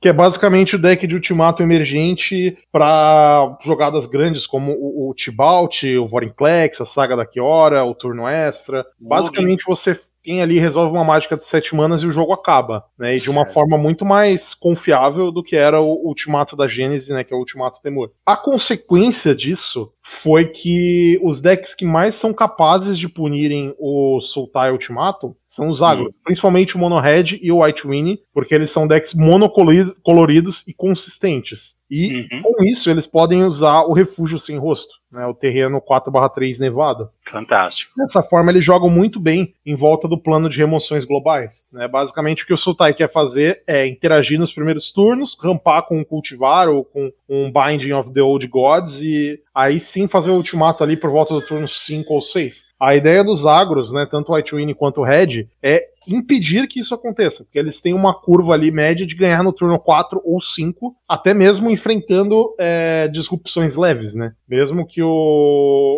[0.00, 5.84] que é basicamente o deck de ultimato emergente para jogadas grandes como o, o Tibalt,
[5.84, 8.84] o Vorinclex, a Saga da Kiora, o turno extra.
[9.00, 13.16] Basicamente você quem ali resolve uma mágica de sete manas e o jogo acaba, né?
[13.16, 17.24] E de uma forma muito mais confiável do que era o Ultimato da Gênese, né?
[17.24, 18.10] Que é o Ultimato Temor.
[18.24, 24.70] A consequência disso foi que os decks que mais são capazes de punirem o Sultai
[24.72, 28.86] Ultimato são os agro, principalmente o Mono Red e o White Winnie, porque eles são
[28.86, 31.76] decks monocoloridos e consistentes.
[31.94, 32.42] E uhum.
[32.42, 37.10] com isso eles podem usar o refúgio sem rosto, né, o terreno 4/3 nevado.
[37.30, 37.92] Fantástico.
[37.98, 41.66] Dessa forma eles jogam muito bem em volta do plano de remoções globais.
[41.70, 41.86] Né?
[41.86, 46.04] Basicamente o que o Sultai quer fazer é interagir nos primeiros turnos, rampar com um
[46.04, 50.82] cultivar ou com um Binding of the Old Gods e aí sim fazer o ultimato
[50.82, 52.68] ali por volta do turno 5 ou 6.
[52.80, 56.80] A ideia dos agros, né, tanto o White Win quanto o Red, é impedir que
[56.80, 60.40] isso aconteça, porque eles têm uma curva ali média de ganhar no turno 4 ou
[60.40, 64.32] 5, até mesmo enfrentando é, disrupções leves, né?
[64.48, 65.08] Mesmo que o,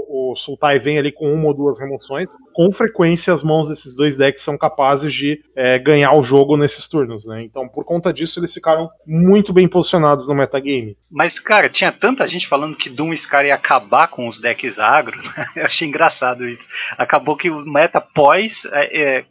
[0.09, 4.17] o Sultai venha ali com uma ou duas remoções, com frequência as mãos desses dois
[4.17, 7.43] decks são capazes de é, ganhar o jogo nesses turnos, né?
[7.43, 10.97] Então, por conta disso, eles ficaram muito bem posicionados no metagame.
[11.11, 15.19] Mas, cara, tinha tanta gente falando que Doom Scar ia acabar com os decks agro,
[15.57, 16.69] eu achei engraçado isso.
[16.97, 19.25] Acabou que o meta pós é, é,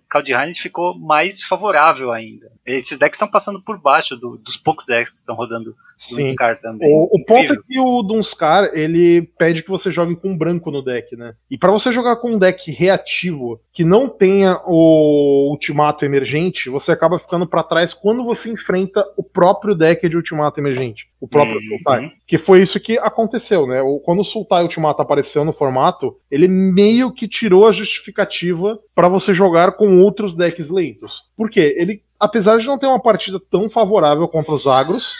[0.63, 2.51] ficou mais favorável ainda.
[2.65, 5.75] Esses decks estão passando por baixo do, dos poucos decks que estão rodando
[6.11, 6.89] Dunscar também.
[6.91, 10.83] O, o ponto é que o Dunscar, ele pede que você jogue com branco no
[10.83, 11.35] deck, né?
[11.49, 16.91] E para você jogar com um deck reativo que não tenha o ultimato emergente, você
[16.91, 21.55] acaba ficando para trás quando você enfrenta o próprio deck de ultimato emergente, o próprio
[21.55, 21.77] uhum.
[21.77, 22.11] Sultai.
[22.27, 23.79] Que foi isso que aconteceu, né?
[24.03, 29.33] Quando o Sultai Ultimato apareceu no formato, ele meio que tirou a justificativa para você
[29.33, 31.23] jogar com outros decks lentos.
[31.37, 31.75] Por quê?
[31.77, 35.13] Ele apesar de não ter uma partida tão favorável contra os agros,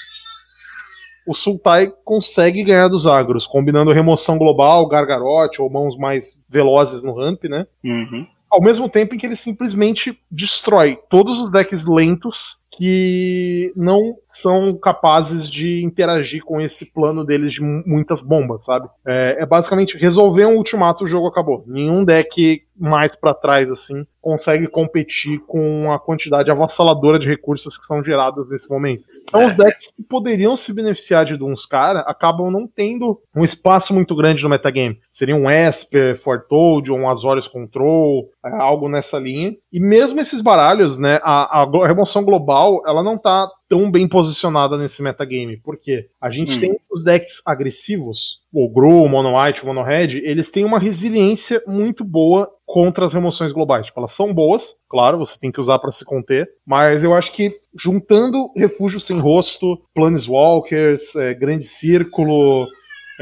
[1.25, 7.13] o Sultai consegue ganhar dos agros, combinando remoção global, gargarote ou mãos mais velozes no
[7.13, 7.65] ramp, né?
[7.83, 8.27] Uhum.
[8.49, 14.75] Ao mesmo tempo em que ele simplesmente destrói todos os decks lentos que não são
[14.75, 18.87] capazes de interagir com esse plano deles de muitas bombas, sabe?
[19.05, 21.63] É, é basicamente resolver um ultimato, o jogo acabou.
[21.67, 27.85] Nenhum deck mais para trás assim consegue competir com a quantidade avassaladora de recursos que
[27.85, 29.03] são gerados nesse momento.
[29.21, 29.47] Então é.
[29.47, 34.41] os decks que poderiam se beneficiar de Dunscar acabam não tendo um espaço muito grande
[34.41, 34.97] no metagame.
[35.11, 39.53] Seria um Esper, Fortold, um Azorius Control, é, algo nessa linha.
[39.71, 44.07] E mesmo esses baralhos, né, a, a remoção global global, ela não tá tão bem
[44.07, 45.57] posicionada nesse metagame.
[45.57, 46.07] Por quê?
[46.21, 46.59] A gente Hum.
[46.59, 50.79] tem os decks agressivos, o Gru, o Mono White, o Mono Red, eles têm uma
[50.79, 53.87] resiliência muito boa contra as remoções globais.
[53.87, 57.31] Tipo, elas são boas, claro, você tem que usar para se conter, mas eu acho
[57.33, 62.67] que juntando Refúgio Sem Rosto, Planeswalkers, é, Grande Círculo,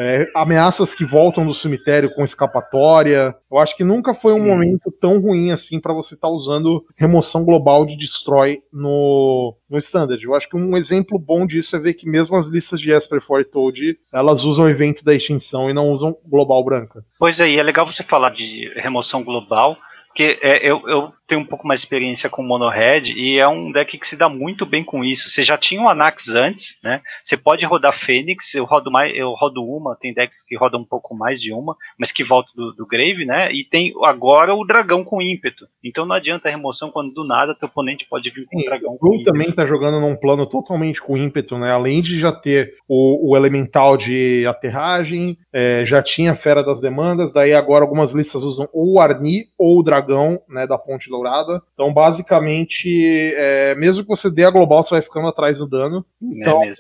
[0.02, 3.36] é, ameaças que voltam do cemitério com escapatória.
[3.52, 4.48] Eu acho que nunca foi um Hum.
[4.48, 10.24] momento tão ruim assim para você estar usando remoção global de Destroy no, no Standard.
[10.24, 13.22] Eu acho que um exemplo bom disso é ver que mesmo as listas de Esper
[13.22, 17.06] Foretold, elas usam o evento da extinção e não usam global branca.
[17.20, 19.78] Pois é, e é legal você falar de remoção global,
[20.12, 23.48] porque é, eu, eu tenho um pouco mais de experiência com Mono Red e é
[23.48, 25.30] um deck que se dá muito bem com isso.
[25.30, 27.02] Você já tinha o Anax antes, né?
[27.24, 30.86] Você pode rodar Fênix, eu rodo mais, eu rodo uma, tem decks que rodam um
[30.86, 33.50] pouco mais de uma, mas que volta do, do Grave, né?
[33.54, 35.66] E tem agora o dragão com ímpeto.
[35.82, 38.94] Então não adianta a remoção quando do nada teu oponente pode vir com o dragão
[38.96, 41.72] O com Blue também tá jogando num plano totalmente com ímpeto, né?
[41.72, 47.32] Além de já ter o, o elemental de aterragem, é, já tinha Fera das Demandas,
[47.32, 50.01] daí agora algumas listas usam ou o Arni ou o Dragão,
[50.48, 51.62] né, da Ponte Dourada.
[51.74, 56.06] Então, basicamente, é, mesmo que você dê a global, você vai ficando atrás do dano.
[56.22, 56.72] Então, é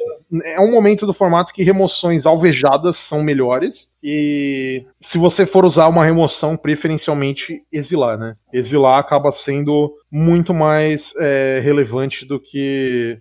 [0.43, 3.91] é um momento do formato que remoções alvejadas são melhores.
[4.03, 8.35] E se você for usar uma remoção, preferencialmente exilar, né?
[8.53, 13.19] Exilar acaba sendo muito mais é, relevante do que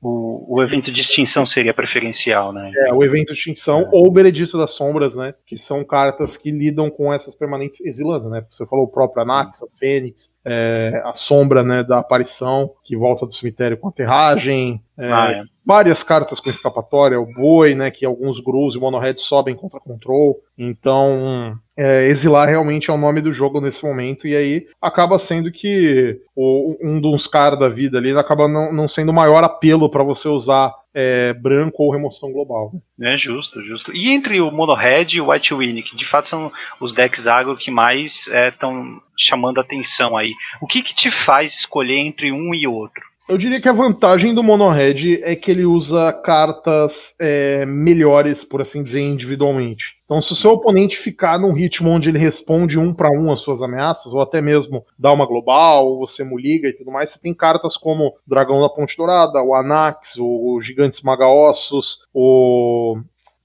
[0.00, 2.70] O, o evento de extinção seria preferencial, né?
[2.86, 5.34] é, o evento de extinção ou o Benedito das Sombras, né?
[5.44, 8.44] Que são cartas que lidam com essas permanentes exilando, né?
[8.48, 13.26] Você falou o próprio Anax, a Fênix, é, a sombra né, da aparição, que volta
[13.26, 14.80] do cemitério com aterragem.
[14.98, 15.42] É, Ah, é.
[15.64, 19.78] várias cartas com escapatória, o boi, né, que alguns Grus e Mono Red sobem contra
[19.78, 20.40] control.
[20.56, 25.52] Então, é, exilar realmente é o nome do jogo nesse momento, e aí acaba sendo
[25.52, 29.88] que o- um dos caras da vida ali acaba não, não sendo o maior apelo
[29.90, 32.72] para você usar é, branco ou remoção global.
[33.00, 33.94] É justo, justo.
[33.94, 36.50] E entre o Mono Red e o White Winnie, que de fato são
[36.80, 40.32] os decks agro que mais estão chamando a atenção aí.
[40.60, 43.04] O que, que te faz escolher entre um e outro?
[43.28, 48.42] Eu diria que a vantagem do Mono Red é que ele usa cartas é, melhores,
[48.42, 49.98] por assim dizer, individualmente.
[50.06, 53.42] Então, se o seu oponente ficar num ritmo onde ele responde um para um às
[53.42, 57.20] suas ameaças, ou até mesmo dá uma global, ou você muliga e tudo mais, você
[57.20, 62.98] tem cartas como Dragão da Ponte Dourada, o Anax, o Gigante Esmaga-Ossos, o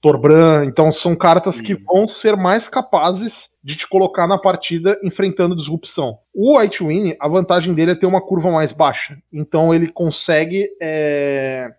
[0.04, 0.66] Torbran.
[0.66, 1.82] Então, são cartas que Hum.
[1.86, 6.18] vão ser mais capazes de te colocar na partida enfrentando disrupção.
[6.34, 9.16] O White Winnie, a vantagem dele é ter uma curva mais baixa.
[9.32, 11.70] Então ele consegue é,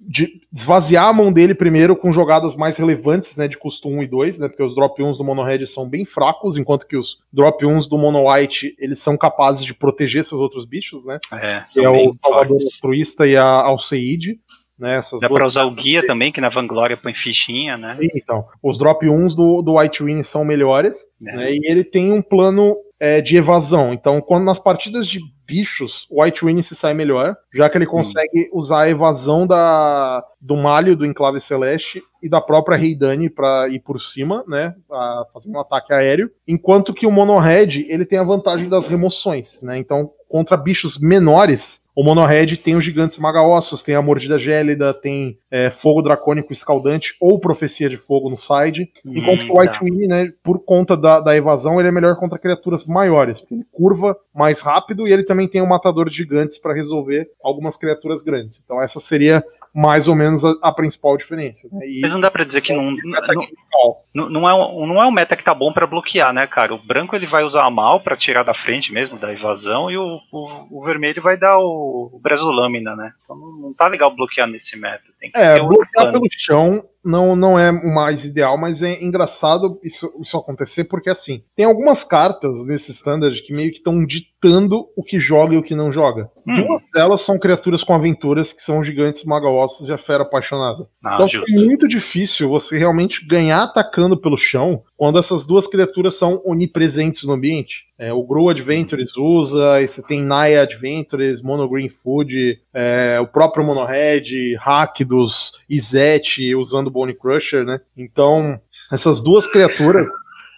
[0.00, 4.06] de- esvaziar a mão dele primeiro com jogadas mais relevantes, né, de custo 1 e
[4.06, 7.18] 2, né, porque os drop 1s do Mono Red são bem fracos, enquanto que os
[7.32, 11.64] drop 1s do Mono White, eles são capazes de proteger seus outros bichos, né, É,
[11.78, 12.56] é o Salvador.
[12.74, 14.38] Altruísta e a Alceide,
[14.82, 17.96] né, essas Dá pra usar o guia também, que na Vanglória põe fichinha, né?
[18.16, 21.36] então, os drop 1s do, do White Winnie são melhores, É.
[21.36, 23.92] né, e ele tem um plano é, de evasão.
[23.92, 27.86] Então, quando nas partidas de bichos, o White Winnie se sai melhor, já que ele
[27.86, 33.68] consegue usar a evasão da, do Malho do Enclave Celeste e da própria Reidani para
[33.68, 38.06] ir por cima, né, pra fazer um ataque aéreo, enquanto que o Mono Red, ele
[38.06, 39.78] tem a vantagem das remoções, né?
[39.78, 44.94] Então, contra bichos menores, o Mono Red tem os gigantes maga-ossos, tem a mordida gélida,
[44.94, 49.84] tem é, fogo dracônico escaldante ou profecia de fogo no side, enquanto que o White.
[49.84, 53.66] Winnie, né, por conta da, da evasão, ele é melhor contra criaturas maiores, porque ele
[53.70, 58.22] curva mais rápido e ele também tem um matador de gigantes para resolver algumas criaturas
[58.22, 58.62] grandes.
[58.64, 59.44] Então essa seria
[59.74, 61.66] mais ou menos a, a principal diferença.
[61.72, 61.86] Né?
[61.86, 64.02] E Mas não dá pra dizer que não, meta não, quintal.
[64.14, 66.74] não, não é, um- não é um meta que tá bom pra bloquear, né, cara?
[66.74, 69.96] O branco ele vai usar a mal pra tirar da frente mesmo, da evasão, e
[69.96, 73.12] o, o, o vermelho vai dar o, o Brasolâmina, né?
[73.24, 75.04] Então não, não tá legal bloquear nesse meta.
[75.34, 80.36] É, bloquear pelo chão não, não é o mais ideal, mas é engraçado isso, isso
[80.36, 85.18] acontecer, porque assim, tem algumas cartas nesse standard que meio que estão ditando o que
[85.18, 86.30] joga e o que não joga.
[86.46, 86.66] Hum.
[86.66, 90.86] Duas delas são criaturas com aventuras, que são os gigantes maga-ossos e a fera apaixonada.
[91.04, 91.52] Ah, então justo.
[91.52, 97.24] é muito difícil você realmente ganhar atacando pelo chão quando essas duas criaturas são onipresentes
[97.24, 97.86] no ambiente.
[98.02, 103.64] É, o Grow Adventures usa, você tem Naya Adventures, Mono Green Food, é, o próprio
[103.64, 107.80] Mono Red, Rakdos, Izete usando Bone Crusher, né?
[107.96, 108.60] Então,
[108.90, 110.08] essas duas criaturas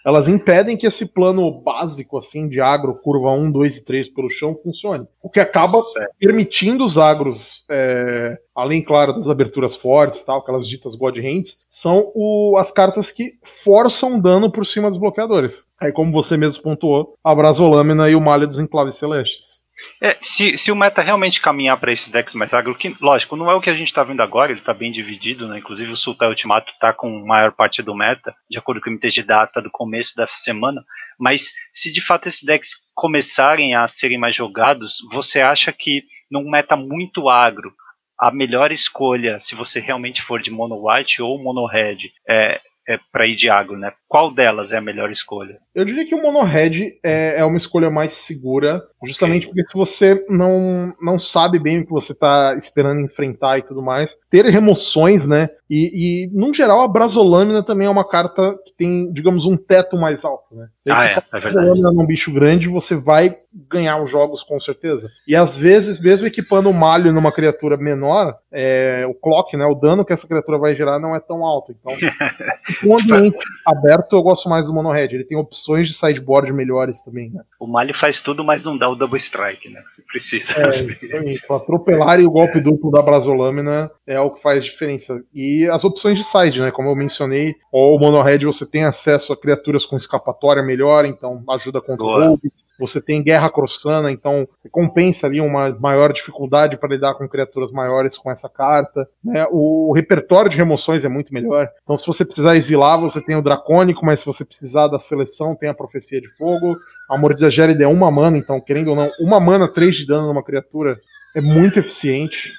[0.05, 4.29] elas impedem que esse plano básico assim de agro, curva 1, 2 e 3 pelo
[4.29, 5.07] chão funcione.
[5.21, 6.11] O que acaba Certo.
[6.19, 12.11] permitindo os agros, é, além, claro, das aberturas fortes, tal, aquelas ditas God Hands, são
[12.13, 15.65] o- as cartas que forçam dano por cima dos bloqueadores.
[15.81, 19.64] Aí, como você mesmo pontuou, a Brasolâmina e o Malha dos Enclaves Celestes.
[20.01, 23.49] É, se, se o meta realmente caminhar para esses decks mais agro, que, lógico, não
[23.49, 25.59] é o que a gente está vendo agora, ele está bem dividido, né?
[25.59, 29.23] Inclusive o Sultai Ultimato está com maior parte do meta, de acordo com o MTG
[29.23, 30.83] Data do começo dessa semana.
[31.19, 36.49] Mas se de fato esses decks começarem a serem mais jogados, você acha que num
[36.49, 37.73] meta muito agro,
[38.17, 41.97] a melhor escolha, se você realmente for de mono white ou mono red,
[42.27, 43.91] é, é para ir de agro, né?
[44.07, 45.57] Qual delas é a melhor escolha?
[45.73, 49.63] Eu diria que o mono red é, é uma escolha mais segura, justamente okay.
[49.63, 53.81] porque se você não, não sabe bem o que você está esperando enfrentar e tudo
[53.81, 55.49] mais, ter remoções, né?
[55.69, 59.97] E, e no geral, a Brasolâmina também é uma carta que tem, digamos, um teto
[59.97, 60.67] mais alto, né?
[60.79, 61.67] Você ah, é, é verdade.
[61.67, 63.31] Lâmina num bicho grande, você vai
[63.71, 65.09] ganhar os jogos com certeza.
[65.27, 69.73] E às vezes, mesmo equipando o malho numa criatura menor, é, o clock, né, o
[69.73, 71.71] dano que essa criatura vai gerar não é tão alto.
[71.71, 71.93] Então,
[72.83, 75.09] um ambiente aberto, eu gosto mais do Mono Red.
[75.11, 77.41] Ele tem opções de sideboard melhores também, né?
[77.59, 79.81] O malho faz tudo, mas não dá o double strike, né?
[79.87, 80.53] Você precisa.
[80.61, 85.23] É, o atropelar e o golpe duplo da Brasolâmina é o que faz diferença.
[85.33, 86.71] E as opções de side, né?
[86.71, 91.05] Como eu mencionei, ou o Mono Red você tem acesso a criaturas com escapatória melhor,
[91.05, 92.65] então ajuda contra golpes.
[92.79, 97.71] Você tem guerra crossana, então você compensa ali uma maior dificuldade para lidar com criaturas
[97.71, 99.07] maiores com essa carta.
[99.23, 99.45] Né?
[99.51, 101.69] O, o repertório de remoções é muito melhor.
[101.83, 105.55] Então, se você precisar exilar, você tem o Dracônico, mas se você precisar da seleção,
[105.55, 106.75] tem a Profecia de Fogo.
[107.09, 110.27] A Mordida Gélida é uma mana, então, querendo ou não, uma mana, três de dano
[110.27, 110.99] numa criatura
[111.35, 112.51] é muito eficiente.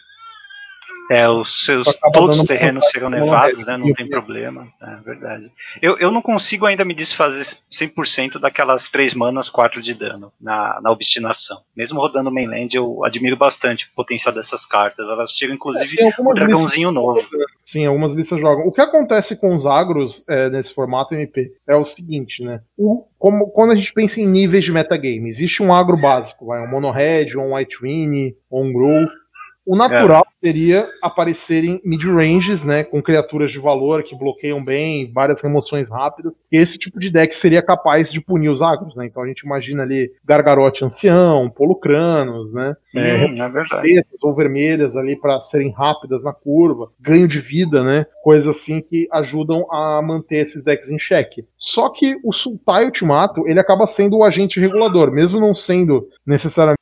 [1.10, 3.76] É, os seus todos os terrenos serão nevados, né?
[3.76, 4.66] Não tem problema.
[4.82, 5.50] É verdade.
[5.80, 10.80] Eu, eu não consigo ainda me desfazer 100% daquelas três manas, 4 de dano na,
[10.80, 11.60] na obstinação.
[11.76, 15.06] Mesmo rodando mainland, eu admiro bastante o potencial dessas cartas.
[15.08, 17.22] Elas chegam, inclusive, é, um dragãozinho novo.
[17.64, 18.66] Sim, algumas listas jogam.
[18.66, 22.60] O que acontece com os agros é, nesse formato MP é o seguinte, né?
[22.76, 26.60] O, como, quando a gente pensa em níveis de metagame, existe um agro básico, vai,
[26.60, 29.06] um mono red, um white win, um grow
[29.66, 30.46] o natural é.
[30.46, 36.32] seria aparecerem mid-ranges, né, com criaturas de valor que bloqueiam bem, várias remoções rápidas.
[36.52, 39.06] Esse tipo de deck seria capaz de punir os agros, né?
[39.06, 42.76] Então a gente imagina ali Gargarote Ancião, Polucranos, né?
[42.94, 44.06] Hum, é, é verdade.
[44.22, 48.06] ou vermelhas ali para serem rápidas na curva, ganho de vida, né?
[48.22, 51.44] Coisas assim que ajudam a manter esses decks em xeque.
[51.58, 56.76] Só que o Sultai Ultimato, ele acaba sendo o agente regulador, mesmo não sendo necessariamente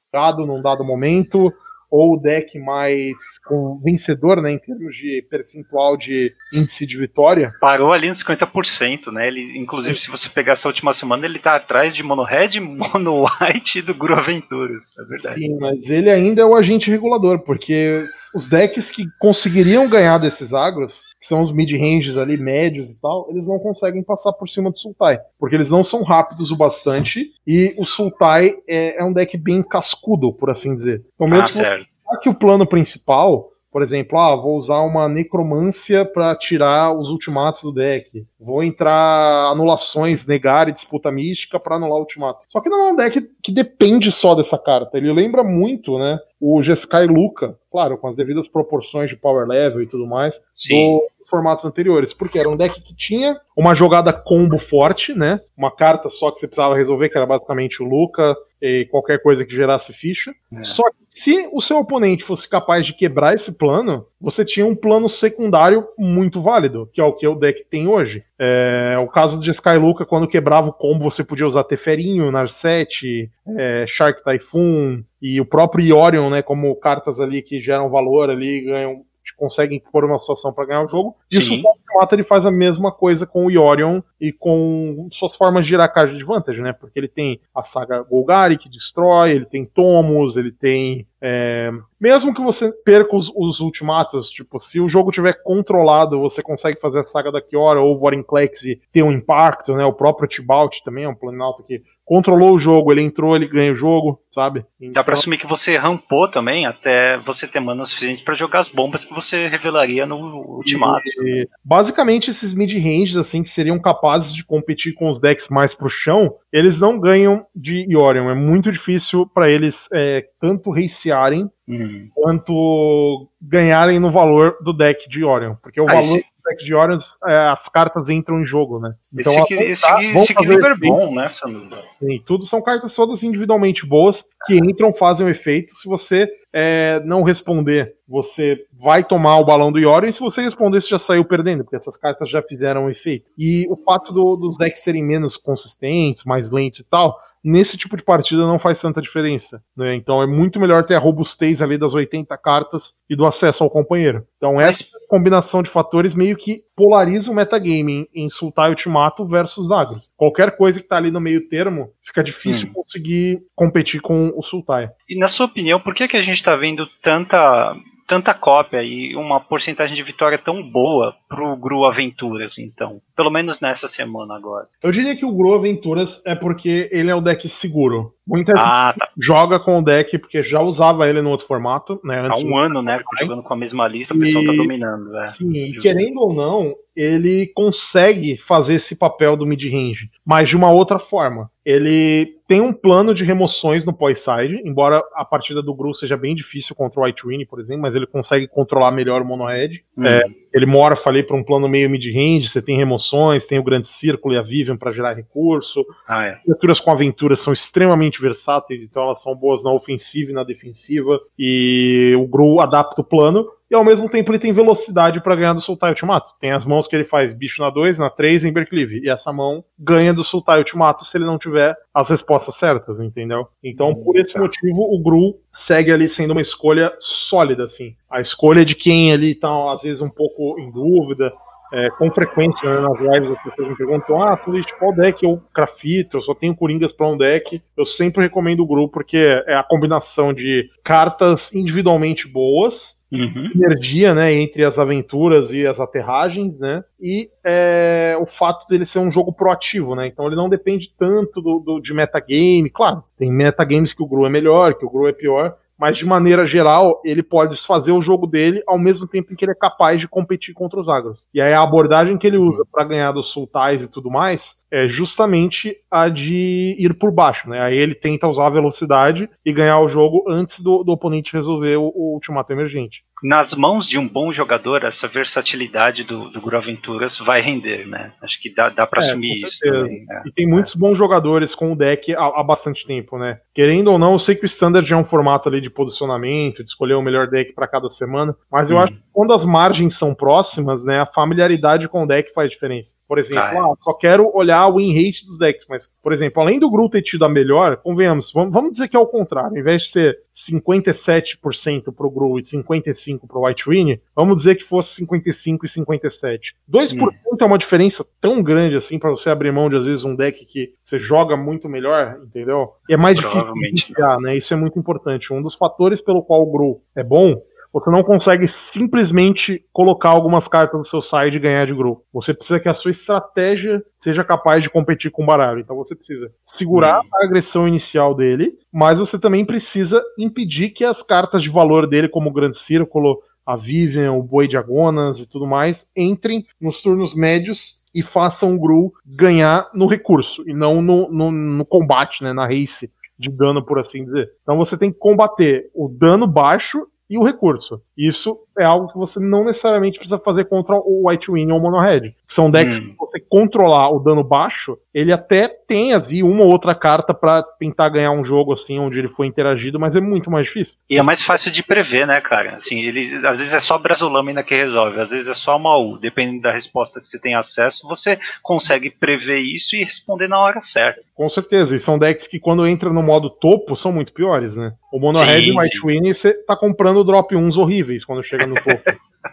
[0.47, 1.53] num dado momento,
[1.95, 7.55] ou o deck mais com vencedor, né, em termos de percentual de índice de vitória.
[7.61, 9.29] Parou ali nos 50%, né?
[9.29, 13.25] Ele, inclusive, se você pegar essa última semana, ele tá atrás de Mono Red, Mono
[13.25, 15.35] White e do Guru Aventuras, é verdade.
[15.37, 18.03] Sim, mas ele ainda é o agente regulador, porque
[18.35, 23.27] os decks que conseguiriam ganhar desses agros que são os mid-ranges ali, médios e tal,
[23.31, 25.19] eles não conseguem passar por cima do Sultai.
[25.39, 27.31] Porque eles não são rápidos o bastante.
[27.47, 31.03] E o Sultai é, é um deck bem cascudo, por assim dizer.
[31.15, 36.37] Então, mesmo ah, que o plano principal por exemplo, ah, vou usar uma necromância para
[36.37, 38.25] tirar os ultimatos do deck.
[38.39, 42.45] Vou entrar anulações, negar e disputa mística para anular o ultimato.
[42.51, 44.97] Só que não é um deck que depende só dessa carta.
[44.97, 49.83] Ele lembra muito, né, o Jeskai Luca, claro, com as devidas proporções de power level
[49.83, 50.77] e tudo mais, Sim.
[50.77, 55.41] do formatos anteriores, porque era um deck que tinha uma jogada combo forte, né?
[55.57, 59.45] Uma carta só que você precisava resolver, que era basicamente o Luca e qualquer coisa
[59.45, 60.33] que gerasse ficha.
[60.53, 60.65] É.
[60.65, 64.75] Só que se o seu oponente fosse capaz de quebrar esse plano, você tinha um
[64.75, 68.25] plano secundário muito válido, que é o que o deck tem hoje.
[68.39, 73.85] É, o caso de Skyluca, quando quebrava o combo, você podia usar Teferinho, Narset, é,
[73.87, 79.05] Shark Typhoon e o próprio Iorion, né, como cartas ali que geram valor ali, ganham
[79.33, 81.17] conseguem pôr uma situação para ganhar o jogo.
[81.33, 81.63] E Sim.
[81.63, 85.71] o Mata ele faz a mesma coisa com o Yorion e com suas formas de
[85.71, 86.73] girar a caixa de vantagem, né?
[86.73, 92.35] Porque ele tem a saga Golgari que destrói, ele tem Tomos, ele tem é, mesmo
[92.35, 96.99] que você perca os, os, ultimatos, tipo, se o jogo tiver controlado, você consegue fazer
[96.99, 99.87] a saga da Kiora ou o Vorinclex e ter um impacto, né?
[99.87, 103.73] O próprio Tibalt também é um planalto que controlou o jogo, ele entrou, ele ganha
[103.73, 104.65] o jogo, sabe?
[104.79, 104.91] Então...
[104.93, 108.69] Dá pra assumir que você rampou também até você ter mana suficiente para jogar as
[108.69, 110.17] bombas que você revelaria no
[110.57, 111.03] ultimato.
[111.23, 115.89] E, basicamente, esses mid-ranges, assim, que seriam capazes de competir com os decks mais pro
[115.89, 118.29] chão, eles não ganham de Yorion.
[118.29, 120.71] É muito difícil para eles é, tanto
[121.15, 122.09] racearem uhum.
[122.15, 125.55] quanto ganharem no valor do deck de Orion.
[125.63, 128.95] Porque o Aí valor do deck de Orion, é, as cartas entram em jogo, né?
[129.13, 131.83] Então, esse, esse, esse equilíbrio é bom, né, Sanuda?
[131.99, 135.75] Sim, tudo são cartas todas individualmente boas que entram, fazem o um efeito.
[135.75, 140.43] Se você é, não responder você vai tomar o balão do Yorion e se você
[140.43, 143.31] responder, você já saiu perdendo, porque essas cartas já fizeram um efeito.
[143.39, 147.97] E o fato do, dos decks serem menos consistentes, mais lentos e tal, nesse tipo
[147.97, 149.63] de partida não faz tanta diferença.
[149.77, 149.95] Né?
[149.95, 153.71] Então é muito melhor ter a robustez ali das 80 cartas e do acesso ao
[153.71, 154.27] companheiro.
[154.37, 160.11] Então essa combinação de fatores meio que polariza o metagame em Sultai Ultimato versus Agros.
[160.17, 162.73] Qualquer coisa que tá ali no meio termo, fica difícil hum.
[162.73, 164.91] conseguir competir com o Sultai.
[165.09, 167.77] E na sua opinião, por que, que a gente tá vendo tanta
[168.07, 173.01] tanta cópia e uma porcentagem de vitória tão boa pro Gru Aventuras, então.
[173.17, 174.69] Pelo menos nessa semana agora.
[174.83, 178.14] Eu diria que o Gru Aventuras é porque ele é o deck seguro.
[178.27, 179.09] Muita ah, gente tá.
[179.21, 182.27] joga com o deck porque já usava ele no outro formato, né?
[182.27, 182.99] Há um ano, né?
[183.21, 184.57] Jogando com a mesma lista, o pessoal tá e...
[184.57, 185.17] dominando.
[185.19, 185.23] É.
[185.25, 190.71] Sim, e querendo ou não, ele consegue fazer esse papel do mid-range, mas de uma
[190.71, 191.51] outra forma.
[191.65, 196.35] Ele tem um plano de remoções no pós-side, embora a partida do Gru seja bem
[196.35, 199.83] difícil contra o White Wing, por exemplo, mas ele consegue controlar melhor o mono-red.
[199.97, 200.07] Uhum.
[200.07, 200.21] É,
[200.55, 204.33] ele morfa ali para um plano meio mid-range, você tem remoções, tem o Grande Círculo
[204.33, 205.85] e a Vivian para gerar recurso.
[206.07, 206.37] Ah, é.
[206.45, 211.21] Criaturas com aventuras são extremamente versáteis, então elas são boas na ofensiva e na defensiva,
[211.37, 215.53] e o Gru adapta o plano, e ao mesmo tempo ele tem velocidade para ganhar
[215.53, 216.33] do Sultai Ultimato.
[216.41, 219.33] Tem as mãos que ele faz bicho na 2, na 3 em Berclive, e essa
[219.33, 223.49] mão ganha do Sultai Ultimato se ele não tiver as respostas certas, entendeu?
[223.63, 224.41] Então, hum, por esse tá.
[224.41, 227.95] motivo, o Gru segue ali sendo uma escolha sólida, assim.
[228.11, 231.33] A escolha de quem ali tá, às vezes, um pouco em dúvida,
[231.73, 235.43] é, com frequência né, nas lives as pessoas me perguntam: ah, Feliz, qual deck eu
[235.53, 236.19] grafito?
[236.19, 237.61] Eu só tenho Coringas para um deck.
[237.77, 243.51] Eu sempre recomendo o grupo porque é a combinação de cartas individualmente boas uhum.
[243.55, 248.99] energia, né, entre as aventuras e as aterragens, né, e é, o fato dele ser
[248.99, 253.31] um jogo proativo, né, então ele não depende tanto do, do de metagame, claro, tem
[253.31, 257.03] metagames que o Gru é melhor, que o Gru é pior, mas de maneira geral,
[257.05, 260.09] ele pode fazer o jogo dele ao mesmo tempo em que ele é capaz de
[260.09, 261.19] competir contra os agros.
[261.35, 264.89] E aí a abordagem que ele usa para ganhar dos sultais e tudo mais é
[264.89, 267.61] justamente a de ir por baixo, né?
[267.61, 271.77] Aí ele tenta usar a velocidade e ganhar o jogo antes do, do oponente resolver
[271.77, 276.59] o, o ultimato emergente nas mãos de um bom jogador, essa versatilidade do, do Guru
[276.59, 278.13] Aventuras vai render, né?
[278.21, 279.61] Acho que dá, dá para é, assumir isso.
[279.61, 280.23] Também, né?
[280.27, 283.41] E tem muitos bons jogadores com o deck há, há, bastante tempo, né?
[283.55, 286.69] Querendo ou não, eu sei que o Standard é um formato ali de posicionamento, de
[286.69, 288.81] escolher o melhor deck para cada semana, mas eu hum.
[288.81, 292.97] acho que quando as margens são próximas, né, a familiaridade com o deck faz diferença.
[293.09, 293.59] Por exemplo, ah, é.
[293.59, 296.91] ah, só quero olhar o win rate dos decks, mas, por exemplo, além do Gru
[296.91, 299.89] ter tido a melhor, convenhamos, vamos, vamos dizer que é o contrário, ao invés de
[299.89, 305.69] ser 57% pro Gru e 55% pro White Wing, vamos dizer que fosse 55 e
[305.69, 306.55] 57.
[306.71, 307.37] 2% hum.
[307.41, 310.45] é uma diferença tão grande assim para você abrir mão de às vezes um deck
[310.47, 312.73] que você joga muito melhor, entendeu?
[312.89, 314.37] E é mais difícil de iniciar, né?
[314.37, 315.33] Isso é muito importante.
[315.33, 317.41] Um dos fatores pelo qual o Gru é bom
[317.75, 322.05] você não consegue simplesmente colocar algumas cartas no seu side e ganhar de grupo.
[322.13, 325.59] Você precisa que a sua estratégia seja capaz de competir com o baralho.
[325.59, 327.09] Então você precisa segurar uhum.
[327.13, 332.09] a agressão inicial dele, mas você também precisa impedir que as cartas de valor dele,
[332.09, 336.81] como o Grande Círculo, a Vivian, o Boi de Agonas e tudo mais, entrem nos
[336.81, 342.23] turnos médios e façam o Gru ganhar no recurso e não no, no, no combate,
[342.23, 342.89] né, na race
[343.19, 344.31] de dano, por assim dizer.
[344.43, 347.81] Então você tem que combater o dano baixo e o recurso.
[347.97, 351.63] Isso é algo que você não necessariamente precisa fazer contra o White Wing ou o
[351.63, 352.15] Mono Red.
[352.27, 352.91] São decks hum.
[352.91, 357.43] que você controlar o dano baixo, ele até tem assim uma ou outra carta para
[357.43, 360.77] tentar ganhar um jogo assim onde ele foi interagido, mas é muito mais difícil.
[360.89, 362.57] E é mais fácil de prever, né, cara?
[362.57, 366.43] Assim, ele às vezes é só Brasolâmina que resolve, às vezes é só Maú, dependendo
[366.43, 371.01] da resposta que você tem acesso, você consegue prever isso e responder na hora certa.
[371.15, 374.73] Com certeza, e são decks que quando entra no modo topo são muito piores, né?
[374.93, 378.23] O Mono sim, Red e o White Wing, você tá comprando drop 1s horríveis quando
[378.23, 378.83] chega no topo.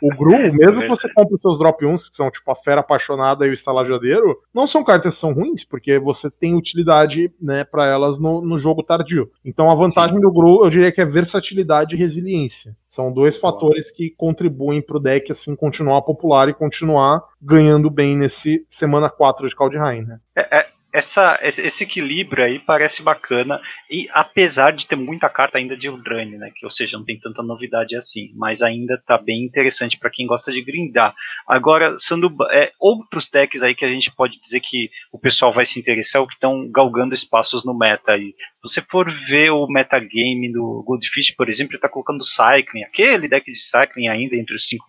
[0.01, 2.81] O Gru, mesmo que você compre os seus drop 1s, que são tipo a Fera
[2.81, 7.63] Apaixonada e o Estalajadeiro, não são cartas que são ruins, porque você tem utilidade né,
[7.63, 9.29] para elas no, no jogo tardio.
[9.43, 10.21] Então a vantagem Sim.
[10.21, 12.75] do Gru, eu diria que é versatilidade e resiliência.
[12.87, 18.17] São dois fatores que contribuem para o deck assim continuar popular e continuar ganhando bem
[18.17, 20.19] nesse semana 4 de Kaldheim, né?
[20.35, 25.75] É, é, essa, esse equilíbrio aí parece bacana, e apesar de ter muita carta ainda
[25.75, 29.43] de Eldraine, né, que, ou seja, não tem tanta novidade assim, mas ainda tá bem
[29.43, 31.13] interessante para quem gosta de grindar.
[31.47, 35.65] Agora, sendo é, outros decks aí que a gente pode dizer que o pessoal vai
[35.65, 38.33] se interessar, ou que estão galgando espaços no meta aí.
[38.67, 43.27] Se você for ver o metagame do Goldfish, por exemplo, ele está colocando Cycling, aquele
[43.27, 44.85] deck de Cycling ainda entre os cinco,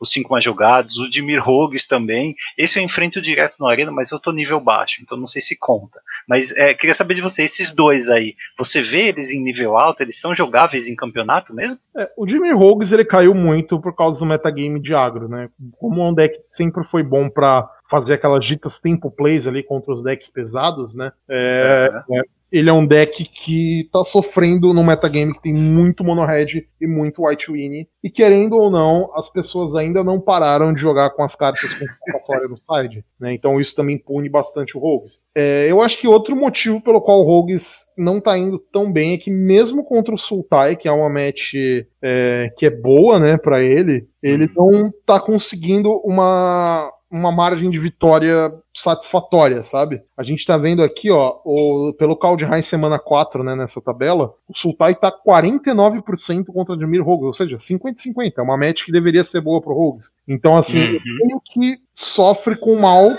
[0.00, 2.34] os cinco mais jogados, o Dimir Rogues também.
[2.56, 5.56] Esse eu enfrento direto na arena, mas eu tô nível baixo, então não sei se
[5.58, 6.00] conta.
[6.28, 10.02] Mas é, queria saber de você, esses dois aí, você vê eles em nível alto,
[10.02, 11.78] eles são jogáveis em campeonato mesmo?
[11.96, 15.48] É, o Jimmy Rogues ele caiu muito por causa do metagame de agro, né?
[15.78, 20.04] Como um deck sempre foi bom para fazer aquelas ditas tempo plays ali contra os
[20.04, 21.10] decks pesados, né?
[21.28, 26.24] É, é ele é um deck que tá sofrendo no metagame que tem muito mono
[26.24, 27.86] red e muito white win.
[28.02, 31.84] E querendo ou não, as pessoas ainda não pararam de jogar com as cartas com
[31.84, 33.04] escapatória no side.
[33.18, 33.34] Né?
[33.34, 35.22] Então isso também pune bastante o Rogues.
[35.34, 39.12] É, eu acho que outro motivo pelo qual o Rogues não tá indo tão bem
[39.12, 41.54] é que mesmo contra o Sultai, que é uma match
[42.02, 44.82] é, que é boa né, para ele, ele uhum.
[44.82, 50.00] não tá conseguindo uma uma margem de vitória satisfatória, sabe?
[50.16, 54.56] A gente tá vendo aqui, ó, o, pelo Kaldheim semana 4, né, nessa tabela, o
[54.56, 59.40] Sultai tá 49% contra Admir Rogues, ou seja, 50-50, é uma match que deveria ser
[59.40, 60.12] boa pro Rogues.
[60.28, 61.40] Então, assim, uhum.
[61.44, 63.10] que sofre com mal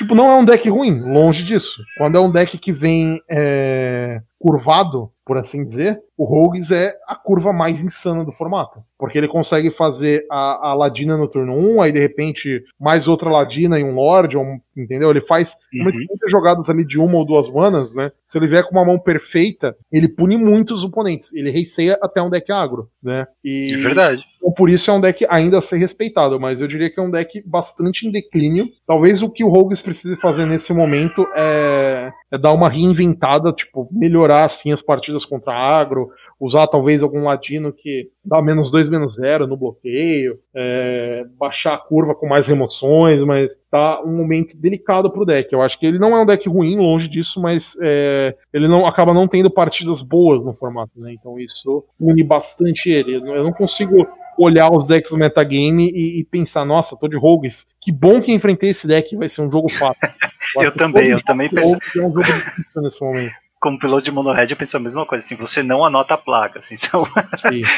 [0.00, 1.84] Tipo, não é um deck ruim, longe disso.
[1.98, 7.14] Quando é um deck que vem é, curvado, por assim dizer, o Rogues é a
[7.14, 8.82] curva mais insana do formato.
[8.98, 13.30] Porque ele consegue fazer a, a Ladina no turno 1, aí de repente mais outra
[13.30, 15.08] Ladina e um Lorde, um, entendeu?
[15.08, 15.84] Ele faz uhum.
[15.84, 18.10] muitas jogadas ali de uma ou duas manas, né?
[18.26, 21.32] Se ele vier com uma mão perfeita, ele pune muitos oponentes.
[21.32, 23.24] Ele receia até um deck agro, né?
[23.44, 24.22] E, é verdade.
[24.40, 27.02] Então, por isso é um deck ainda a ser respeitado, mas eu diria que é
[27.02, 28.66] um deck bastante em declínio.
[28.86, 33.88] Talvez o que o Rogues precise fazer nesse momento é, é dar uma reinventada, tipo,
[33.92, 36.10] melhorar assim as partidas contra agro,
[36.40, 41.78] usar talvez algum ladino que dá menos 2, menos 0 no bloqueio, é, baixar a
[41.78, 45.52] curva com mais remoções, mas tá um momento delicado pro deck.
[45.52, 48.86] Eu acho que ele não é um deck ruim, longe disso, mas é, ele não
[48.86, 51.12] acaba não tendo partidas boas no formato, né?
[51.12, 53.16] Então isso une bastante ele.
[53.16, 54.06] Eu não consigo
[54.38, 58.32] olhar os decks do metagame e, e pensar, nossa, tô de rogues, que bom que
[58.32, 60.00] enfrentei esse deck, vai ser um jogo fácil.
[60.56, 61.76] Eu, eu também, eu também penso.
[61.96, 65.22] É um jogo difícil nesse momento como piloto de monohead, eu penso a mesma coisa,
[65.22, 67.06] assim, você não anota a placa, assim, são,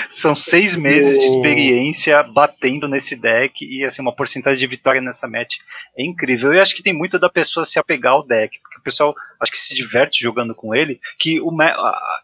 [0.08, 5.28] são seis meses de experiência batendo nesse deck e, assim, uma porcentagem de vitória nessa
[5.28, 5.56] match
[5.98, 6.52] é incrível.
[6.52, 9.50] Eu acho que tem muito da pessoa se apegar ao deck, porque o pessoal, acho
[9.50, 11.50] que se diverte jogando com ele, que o,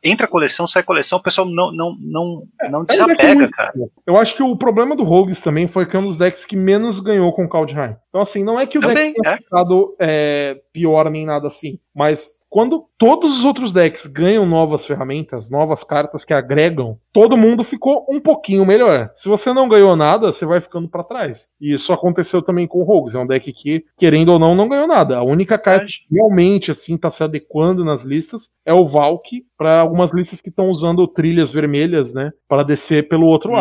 [0.05, 3.45] entra a coleção, sai a coleção, o pessoal não, não, não, é, não é desapega,
[3.45, 3.73] é cara.
[4.07, 6.57] Eu acho que o problema do Rogues também foi que é um dos decks que
[6.57, 7.97] menos ganhou com o Kaldheim.
[8.09, 9.37] Então, assim, não é que o Também, deck tenha é.
[9.39, 15.51] ficado é, pior nem nada assim, mas quando todos os outros decks ganham novas ferramentas,
[15.51, 19.11] novas cartas que agregam, todo mundo ficou um pouquinho melhor.
[19.15, 21.49] Se você não ganhou nada, você vai ficando para trás.
[21.61, 23.15] E isso aconteceu também com o Rogues.
[23.15, 25.19] É um deck que, querendo ou não, não ganhou nada.
[25.19, 29.81] A única carta que realmente assim tá se adequando nas listas é o Valk para
[29.81, 33.55] algumas listas que estão usando trilhas vermelhas, né, para descer pelo outro hum.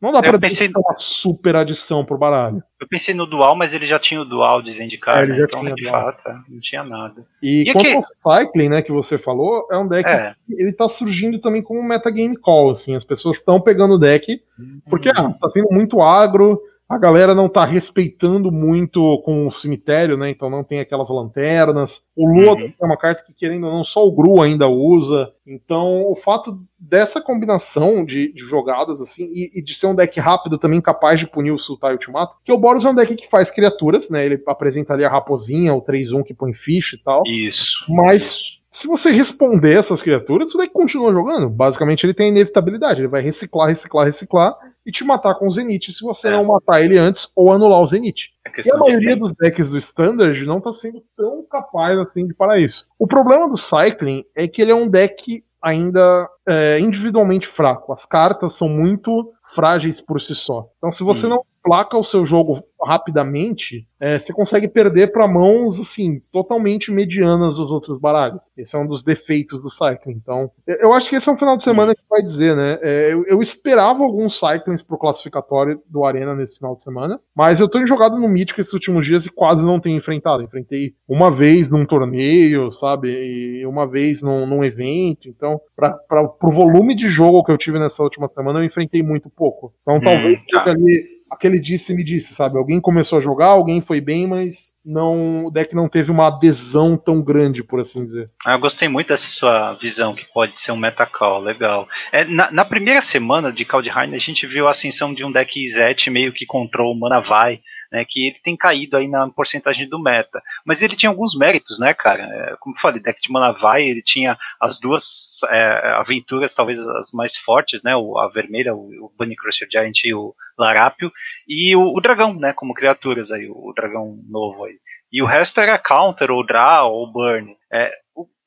[0.00, 0.68] Não dá pra pensei...
[0.68, 2.62] uma super adição pro baralho.
[2.80, 5.44] Eu pensei no dual, mas ele já tinha o dual de Zendikar, é, né?
[5.44, 7.24] então de fato não tinha nada.
[7.42, 8.04] E, e quanto aqui...
[8.22, 10.34] ao Cycling, né, que você falou, é um deck é.
[10.46, 14.42] que ele tá surgindo também como metagame call, assim, as pessoas estão pegando o deck,
[14.88, 16.60] porque ah, tá tendo muito agro,
[16.90, 20.28] a galera não tá respeitando muito com o cemitério, né?
[20.28, 22.02] Então não tem aquelas lanternas.
[22.16, 22.72] O Lua uhum.
[22.82, 25.30] é uma carta que, querendo ou não, só o Gru ainda usa.
[25.46, 30.18] Então, o fato dessa combinação de, de jogadas, assim, e, e, de ser um deck
[30.18, 33.30] rápido também capaz de punir o Sultai Ultimato, que o Boros é um deck que
[33.30, 34.26] faz criaturas, né?
[34.26, 37.22] Ele apresenta ali a raposinha, o 3-1 que põe fish e tal.
[37.24, 37.84] Isso.
[37.88, 41.48] Mas se você responder essas criaturas, o deck continua jogando.
[41.48, 43.00] Basicamente, ele tem a inevitabilidade.
[43.00, 46.30] Ele vai reciclar, reciclar, reciclar e te matar com o Zenith se você é.
[46.32, 48.30] não matar ele antes ou anular o Zenith.
[48.44, 52.34] É e a maioria dos decks do Standard não está sendo tão capaz assim de
[52.34, 52.84] parar isso.
[52.98, 57.92] O problema do Cycling é que ele é um deck ainda é, individualmente fraco.
[57.92, 60.68] As cartas são muito frágeis por si só.
[60.78, 61.30] Então, se você hum.
[61.30, 67.56] não placa o seu jogo rapidamente, é, você consegue perder para mãos assim totalmente medianas
[67.56, 68.40] dos outros baralhos.
[68.56, 70.14] Esse é um dos defeitos do Cycling.
[70.16, 72.78] Então, eu acho que esse é um final de semana que vai dizer, né?
[72.82, 77.60] É, eu, eu, esperava alguns Cyclings pro classificatório do Arena nesse final de semana, mas
[77.60, 80.42] eu tô jogado no Mítico esses últimos dias e quase não tenho enfrentado.
[80.42, 83.10] Enfrentei uma vez num torneio, sabe?
[83.10, 85.28] E uma vez num, num evento.
[85.28, 85.92] Então, para
[86.26, 89.72] pro volume de jogo que eu tive nessa última semana, eu enfrentei muito pouco.
[89.82, 90.68] Então, hum, talvez tá.
[90.68, 92.58] ali aquele disse-me disse, sabe?
[92.58, 96.96] Alguém começou a jogar, alguém foi bem, mas não o deck não teve uma adesão
[96.96, 98.30] tão grande, por assim dizer.
[98.44, 101.86] Ah, eu gostei muito dessa sua visão, que pode ser um metacall, legal.
[102.12, 105.66] É, na, na primeira semana de Kaldheim, a gente viu a ascensão de um deck
[105.68, 110.42] Zet meio que control Manavai, né, que ele tem caído aí na porcentagem do meta.
[110.64, 112.22] Mas ele tinha alguns méritos, né, cara?
[112.22, 117.10] É, como eu falei, deck de Manavai, ele tinha as duas é, aventuras, talvez as
[117.12, 117.92] mais fortes, né?
[117.92, 121.10] A vermelha, o, Bunny Crusher Giant e o Larápio,
[121.48, 124.78] e o, o, dragão, né, como criaturas aí, o, o dragão novo aí.
[125.12, 127.56] E o resto era counter, ou draw, ou burn.
[127.72, 127.90] É,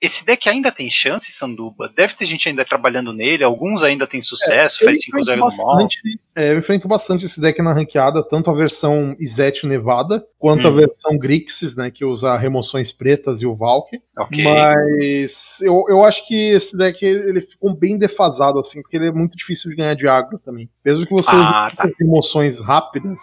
[0.04, 1.90] esse deck ainda tem chance, Sanduba?
[1.96, 5.88] Deve ter gente ainda trabalhando nele, alguns ainda tem sucesso, é, faz 5-0 no mal.
[6.36, 10.72] É, eu enfrento bastante esse deck na ranqueada, tanto a versão Izete Nevada, quanto hum.
[10.72, 13.98] a versão Grixis, né, que usa remoções pretas e o Valk.
[14.20, 14.44] Okay.
[14.44, 19.12] Mas eu, eu acho que esse deck ele ficou bem defasado, assim, porque ele é
[19.12, 20.70] muito difícil de ganhar de agro também.
[20.84, 21.88] Mesmo que você ah, tá.
[21.98, 23.22] remoções rápidas,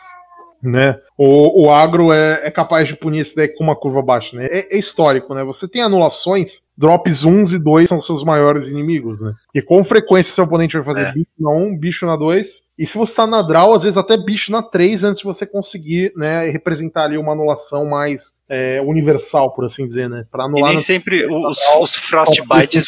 [0.63, 0.99] né?
[1.17, 4.47] O, o agro é, é, capaz de punir esse deck com uma curva baixa, né?
[4.51, 5.43] É, é, histórico, né?
[5.45, 9.35] Você tem anulações, drops 1 e 2 são seus maiores inimigos, né?
[9.55, 11.13] E com frequência seu oponente vai fazer é.
[11.13, 12.47] bicho na 1, bicho na 2,
[12.79, 15.45] e se você tá na draw, às vezes até bicho na 3 antes de você
[15.45, 20.25] conseguir, né, representar ali uma anulação mais é, universal, por assim dizer, né?
[20.33, 22.87] Pra anular e nem sempre os, os Frostbites,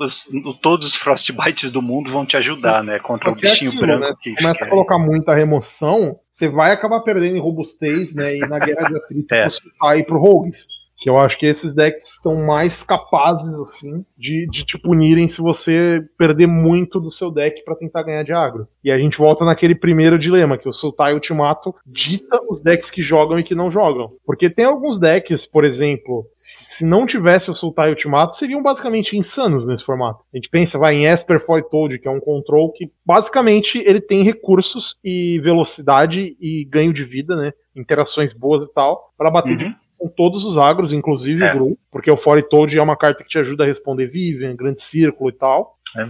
[0.00, 0.28] os,
[0.60, 2.98] todos os Frostbites do mundo vão te ajudar, né?
[2.98, 4.04] Contra o bichinho aquilo, branco.
[4.04, 4.12] Né?
[4.20, 8.36] Que começa a colocar muita remoção, você vai acabar perdendo em robustez, né?
[8.36, 9.48] E na guerra de atrito é.
[9.48, 10.81] você vai pro Rogues.
[11.02, 15.42] Que eu acho que esses decks são mais capazes, assim, de, de te punirem se
[15.42, 18.68] você perder muito do seu deck para tentar ganhar de agro.
[18.84, 23.02] E a gente volta naquele primeiro dilema, que o Sultai Ultimato dita os decks que
[23.02, 24.12] jogam e que não jogam.
[24.24, 29.66] Porque tem alguns decks, por exemplo, se não tivesse o Sultai Ultimato, seriam basicamente insanos
[29.66, 30.22] nesse formato.
[30.32, 34.22] A gente pensa, vai, em Esper Toad, que é um control que basicamente ele tem
[34.22, 37.52] recursos e velocidade e ganho de vida, né?
[37.74, 39.56] Interações boas e tal, para bater uhum.
[39.56, 41.54] de com todos os agros, inclusive é.
[41.54, 44.56] o Gru, porque o Fore Toad é uma carta que te ajuda a responder Vivian,
[44.56, 45.78] Grande Círculo e tal.
[45.96, 46.02] É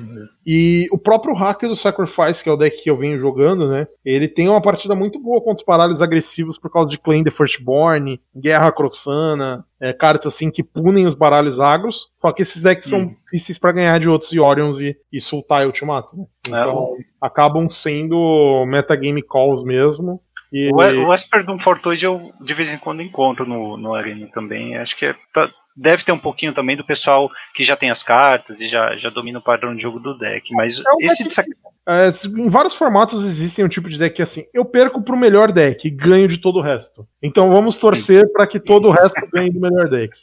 [0.47, 3.87] e o próprio hacker do Sacrifice, que é o deck que eu venho jogando, né?
[4.05, 7.31] Ele tem uma partida muito boa contra os baralhos agressivos por causa de Claim the
[7.31, 12.09] Firstborn, Guerra Crossana, é, cartas assim que punem os baralhos agros.
[12.21, 12.91] Só que esses decks hum.
[12.91, 16.17] são difíceis para ganhar de outros Iorions e, e Sultai Ultimato.
[16.17, 16.25] Né?
[16.47, 17.05] É, então é.
[17.21, 20.21] acabam sendo metagame calls mesmo.
[20.53, 20.71] E...
[20.73, 24.77] O Esper do Fortoid eu de vez em quando encontro no, no Arena também.
[24.77, 28.03] Acho que é pra, deve ter um pouquinho também do pessoal que já tem as
[28.03, 30.53] cartas e já, já domina o padrão de jogo do deck.
[30.53, 31.51] Mas é esse deck,
[31.89, 32.09] é,
[32.39, 35.87] em vários formatos existem um tipo de deck que assim, eu perco pro melhor deck
[35.87, 37.07] e ganho de todo o resto.
[37.23, 40.17] Então vamos torcer para que todo o resto ganhe do melhor deck.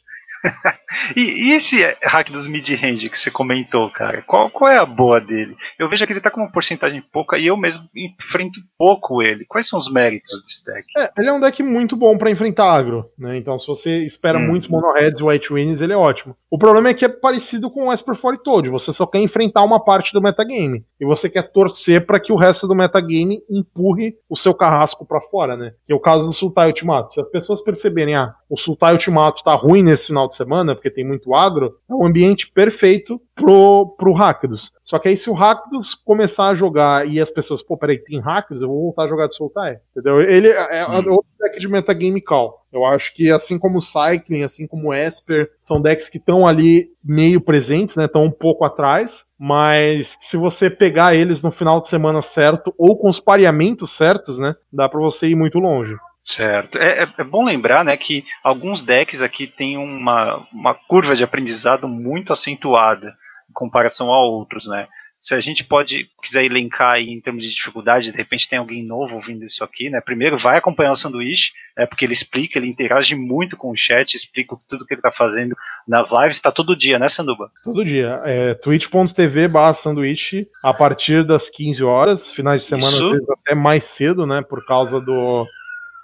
[1.16, 4.22] e, e, esse hack dos mid-range que você comentou, cara?
[4.24, 5.56] Qual, qual é a boa dele?
[5.78, 9.46] Eu vejo que ele tá com uma porcentagem pouca e eu mesmo enfrento pouco ele.
[9.46, 10.86] Quais são os méritos desse deck?
[10.98, 13.38] É, ele é um deck muito bom para enfrentar agro, né?
[13.38, 14.48] Então, se você espera hum.
[14.48, 16.36] muitos mono-heads e white wins, ele é ótimo.
[16.50, 18.70] O problema é que é parecido com o Esper Toad.
[18.70, 20.86] Você só quer enfrentar uma parte do metagame.
[21.00, 25.22] E você quer torcer para que o resto do metagame empurre o seu carrasco para
[25.22, 25.74] fora, né?
[25.86, 27.14] Que é o caso do Sultai Ultimato.
[27.14, 30.90] Se as pessoas perceberem, ah, o Sultai Ultimato tá ruim nesse final de semana, porque
[30.90, 34.74] tem muito agro, é um ambiente perfeito pro, pro Rakdos.
[34.84, 38.20] Só que aí se o Rakdos começar a jogar e as pessoas, pô, peraí, tem
[38.20, 39.80] Rakdos, eu vou voltar a jogar de Sultai.
[39.92, 40.20] Entendeu?
[40.22, 41.14] Ele é, é hum.
[41.14, 42.60] outro deck de metagame call.
[42.72, 46.46] Eu acho que assim como o Cycling, assim como o Esper, são decks que estão
[46.46, 48.06] ali meio presentes, né?
[48.06, 52.98] Estão um pouco atrás, mas se você pegar eles no final de semana certo ou
[52.98, 54.56] com os pareamentos certos, né?
[54.72, 55.96] Dá para você ir muito longe.
[56.24, 56.78] Certo.
[56.78, 61.24] É, é, é, bom lembrar né, que alguns decks aqui têm uma, uma curva de
[61.24, 63.18] aprendizado muito acentuada
[63.50, 64.88] em comparação a outros, né?
[65.20, 68.86] se a gente pode, quiser elencar aí em termos de dificuldade, de repente tem alguém
[68.86, 70.00] novo ouvindo isso aqui, né?
[70.00, 71.86] Primeiro, vai acompanhar o sanduíche, né?
[71.86, 75.58] Porque ele explica, ele interage muito com o chat, explica tudo que ele tá fazendo
[75.86, 77.52] nas lives, tá todo dia, né, Sanduba?
[77.66, 78.22] Todo dia.
[78.24, 84.26] É twitch.tv barra sanduíche, a partir das 15 horas, finais de semana, até mais cedo,
[84.26, 84.42] né?
[84.42, 85.46] Por causa do,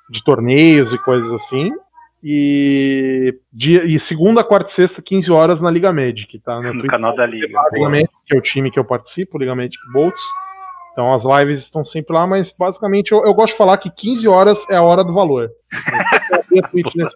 [0.10, 1.72] de torneios e coisas assim.
[2.24, 6.60] E, dia, e segunda, quarta e sexta, 15 horas na Liga Magic, tá?
[6.60, 7.48] No, no canal da Liga.
[7.72, 10.22] Liga Magic, que é o time que eu participo, Liga Magic Bolts.
[10.92, 14.28] Então as lives estão sempre lá, mas basicamente eu, eu gosto de falar que 15
[14.28, 15.52] horas é a hora do valor.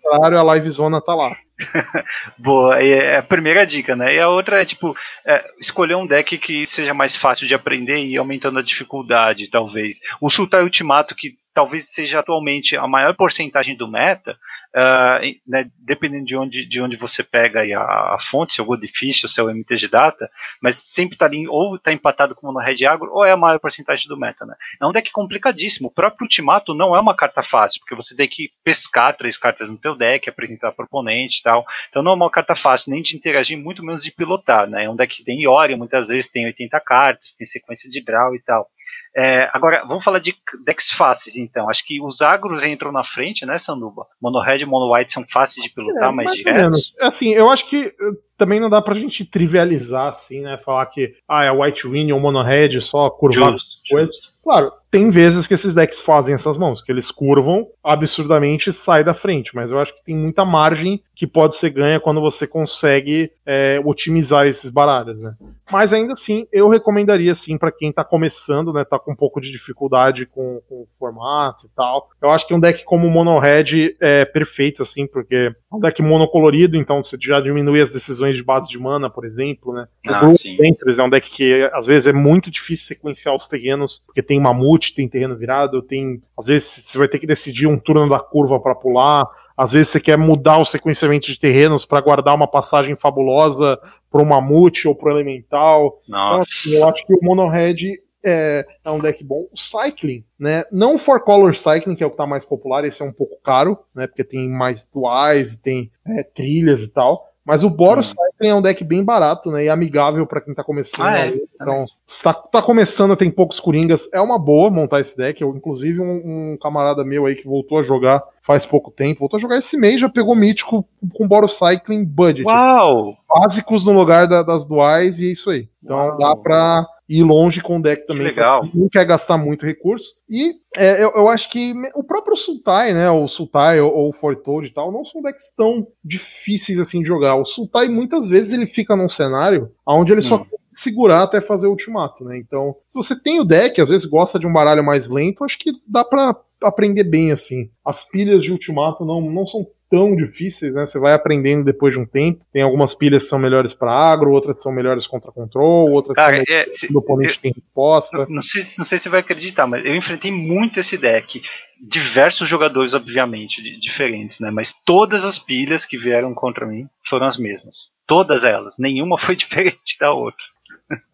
[0.06, 1.36] Horário, a live zona tá lá.
[2.38, 4.16] Boa, é a primeira dica, né?
[4.16, 4.96] E a outra é tipo
[5.26, 9.50] é, escolher um deck que seja mais fácil de aprender e ir aumentando a dificuldade,
[9.50, 10.00] talvez.
[10.22, 14.38] O Sultai Ultimato, que talvez seja atualmente a maior porcentagem do meta,
[14.74, 18.68] uh, né, dependendo de onde, de onde você pega a, a, fonte, se é o
[18.68, 20.30] Goldfish ou se é o MTG Data,
[20.62, 23.60] mas sempre está ali, ou está empatado com o Red Agro, ou é a maior
[23.60, 24.46] porcentagem do meta.
[24.46, 24.56] Né?
[24.82, 25.90] É um deck complicadíssimo.
[25.90, 29.70] O próprio Ultimato não é uma carta fácil, porque você tem que pescar três cartas
[29.70, 31.66] no teu deck, apresentar para o oponente e tal.
[31.90, 34.70] Então não é uma carta fácil nem de interagir, muito menos de pilotar.
[34.70, 34.86] Né?
[34.86, 38.36] É um deck que tem Iori, muitas vezes tem 80 cartas, tem sequência de draw
[38.36, 38.70] e tal.
[39.16, 41.70] É, agora, vamos falar de decks fáceis, então.
[41.70, 44.06] Acho que os agros entram na frente, né, Sanduba?
[44.22, 46.96] Mono Red e Mono White são fáceis de pilotar, é, mais, mais diretos.
[47.00, 47.94] Assim, eu acho que eh,
[48.38, 50.58] também não dá pra gente trivializar, assim, né?
[50.64, 53.56] Falar que ah, é White Win ou Mono Red, só curvar
[53.90, 54.16] coisas.
[54.44, 59.04] Claro, tem vezes que esses decks fazem essas mãos, que eles curvam absurdamente e sai
[59.04, 62.48] da frente, mas eu acho que tem muita margem que pode ser ganha quando você
[62.48, 65.34] consegue é, otimizar esses baralhos, né?
[65.70, 69.42] Mas ainda assim, eu recomendaria sim para quem tá começando, né, tá com um pouco
[69.42, 72.10] de dificuldade com, com formatos e tal.
[72.22, 75.82] Eu acho que um deck como o Mono Red é perfeito assim, porque é um
[75.82, 79.90] deck monocolorido, então você já diminui as decisões de base de mana, por exemplo, né?
[80.08, 80.58] Ah, o sim.
[80.62, 84.79] É um deck que às vezes é muito difícil sequenciar os terrenos, porque tem mamute,
[84.94, 88.60] tem terreno virado, tem às vezes você vai ter que decidir um turno da curva
[88.60, 92.96] para pular, às vezes você quer mudar o sequenciamento de terrenos para guardar uma passagem
[92.96, 93.78] fabulosa
[94.10, 96.02] para o mamute ou para o elemental.
[96.08, 96.94] Então, assim, eu Nossa.
[96.94, 99.48] acho que o Mono Red é, é um deck bom.
[99.52, 100.64] O Cycling, né?
[100.72, 103.12] Não o Four Color Cycling, que é o que tá mais popular, esse é um
[103.12, 104.08] pouco caro, né?
[104.08, 107.29] Porque tem mais duais, tem é, trilhas e tal.
[107.50, 108.24] Mas o Boros Hum.
[108.32, 109.64] Cycling é um deck bem barato, né?
[109.66, 111.08] E amigável para quem tá começando.
[111.08, 111.34] Ah, é?
[111.56, 115.42] Então, se tá, tá começando, tem poucos coringas, é uma boa montar esse deck.
[115.42, 119.38] Eu, inclusive, um, um camarada meu aí que voltou a jogar faz pouco tempo, voltou
[119.38, 120.86] a jogar esse mês, já pegou mítico
[121.16, 123.18] com Boros Cycling Budget Uau!
[123.28, 125.68] básicos no lugar da- das duais e é isso aí.
[125.84, 126.18] Então Uau.
[126.20, 128.28] dá pra ir longe com o deck também.
[128.28, 128.62] legal.
[128.62, 130.08] pra quem Não quer gastar muito recurso.
[130.30, 133.10] E é, eu, eu acho que o próprio Sultai, né?
[133.10, 137.08] O Sultai ou, ou o Foretold e tal, não são decks tão difíceis assim de
[137.08, 137.36] jogar.
[137.36, 140.40] O Sultai muitas vezes ele fica num cenário onde ele só Hum.
[140.40, 142.38] tem que segurar até fazer o ultimato, né?
[142.38, 145.58] Então, se você tem o deck, às vezes gosta de um baralho mais lento, acho
[145.58, 147.70] que dá pra aprender bem assim.
[147.84, 150.86] As pilhas de ultimato não, não são tão difíceis, né?
[150.86, 152.46] Você vai aprendendo depois de um tempo.
[152.54, 156.34] Tem algumas pilhas que são melhores para agro, outras são melhores contra control, outras Cara,
[156.34, 158.18] são é, se- o oponente tem resposta.
[158.20, 160.98] Não, não sei, se- não sei se você vai acreditar, mas eu enfrentei muito esse
[160.98, 161.42] deck.
[161.82, 164.52] Diversos jogadores, obviamente, di- diferentes, né?
[164.52, 167.92] Mas todas as pilhas que vieram contra mim foram as mesmas.
[168.06, 168.76] Todas elas.
[168.78, 170.44] Nenhuma foi diferente da outra.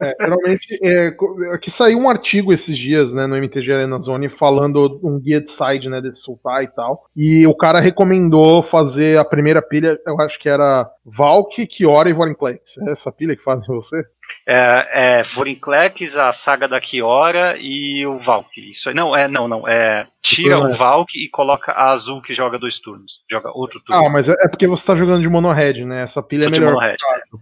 [0.02, 4.30] É, geralmente, é, é que saiu um artigo esses dias, né, no MTG Arena Zone,
[4.30, 7.06] falando um guia de side, né, desse sultar e tal.
[7.16, 12.14] E o cara recomendou fazer a primeira pilha, eu acho que era Valk, Kiora e
[12.14, 12.78] Vorinclex.
[12.80, 14.02] É essa pilha que fazem você?
[14.48, 18.70] É, é Vorinclex, a saga da Kiora e o Valk.
[18.70, 18.96] Isso aí.
[18.96, 19.68] Não, é, não, não.
[19.68, 20.72] É, tira o.
[20.72, 23.24] Valk e coloca a azul que joga dois turnos.
[23.30, 24.06] Joga outro turno.
[24.06, 26.04] Ah, mas é, é porque você tá jogando de mono red, né?
[26.04, 26.78] Essa pilha é melhor.
[26.78, 26.96] red.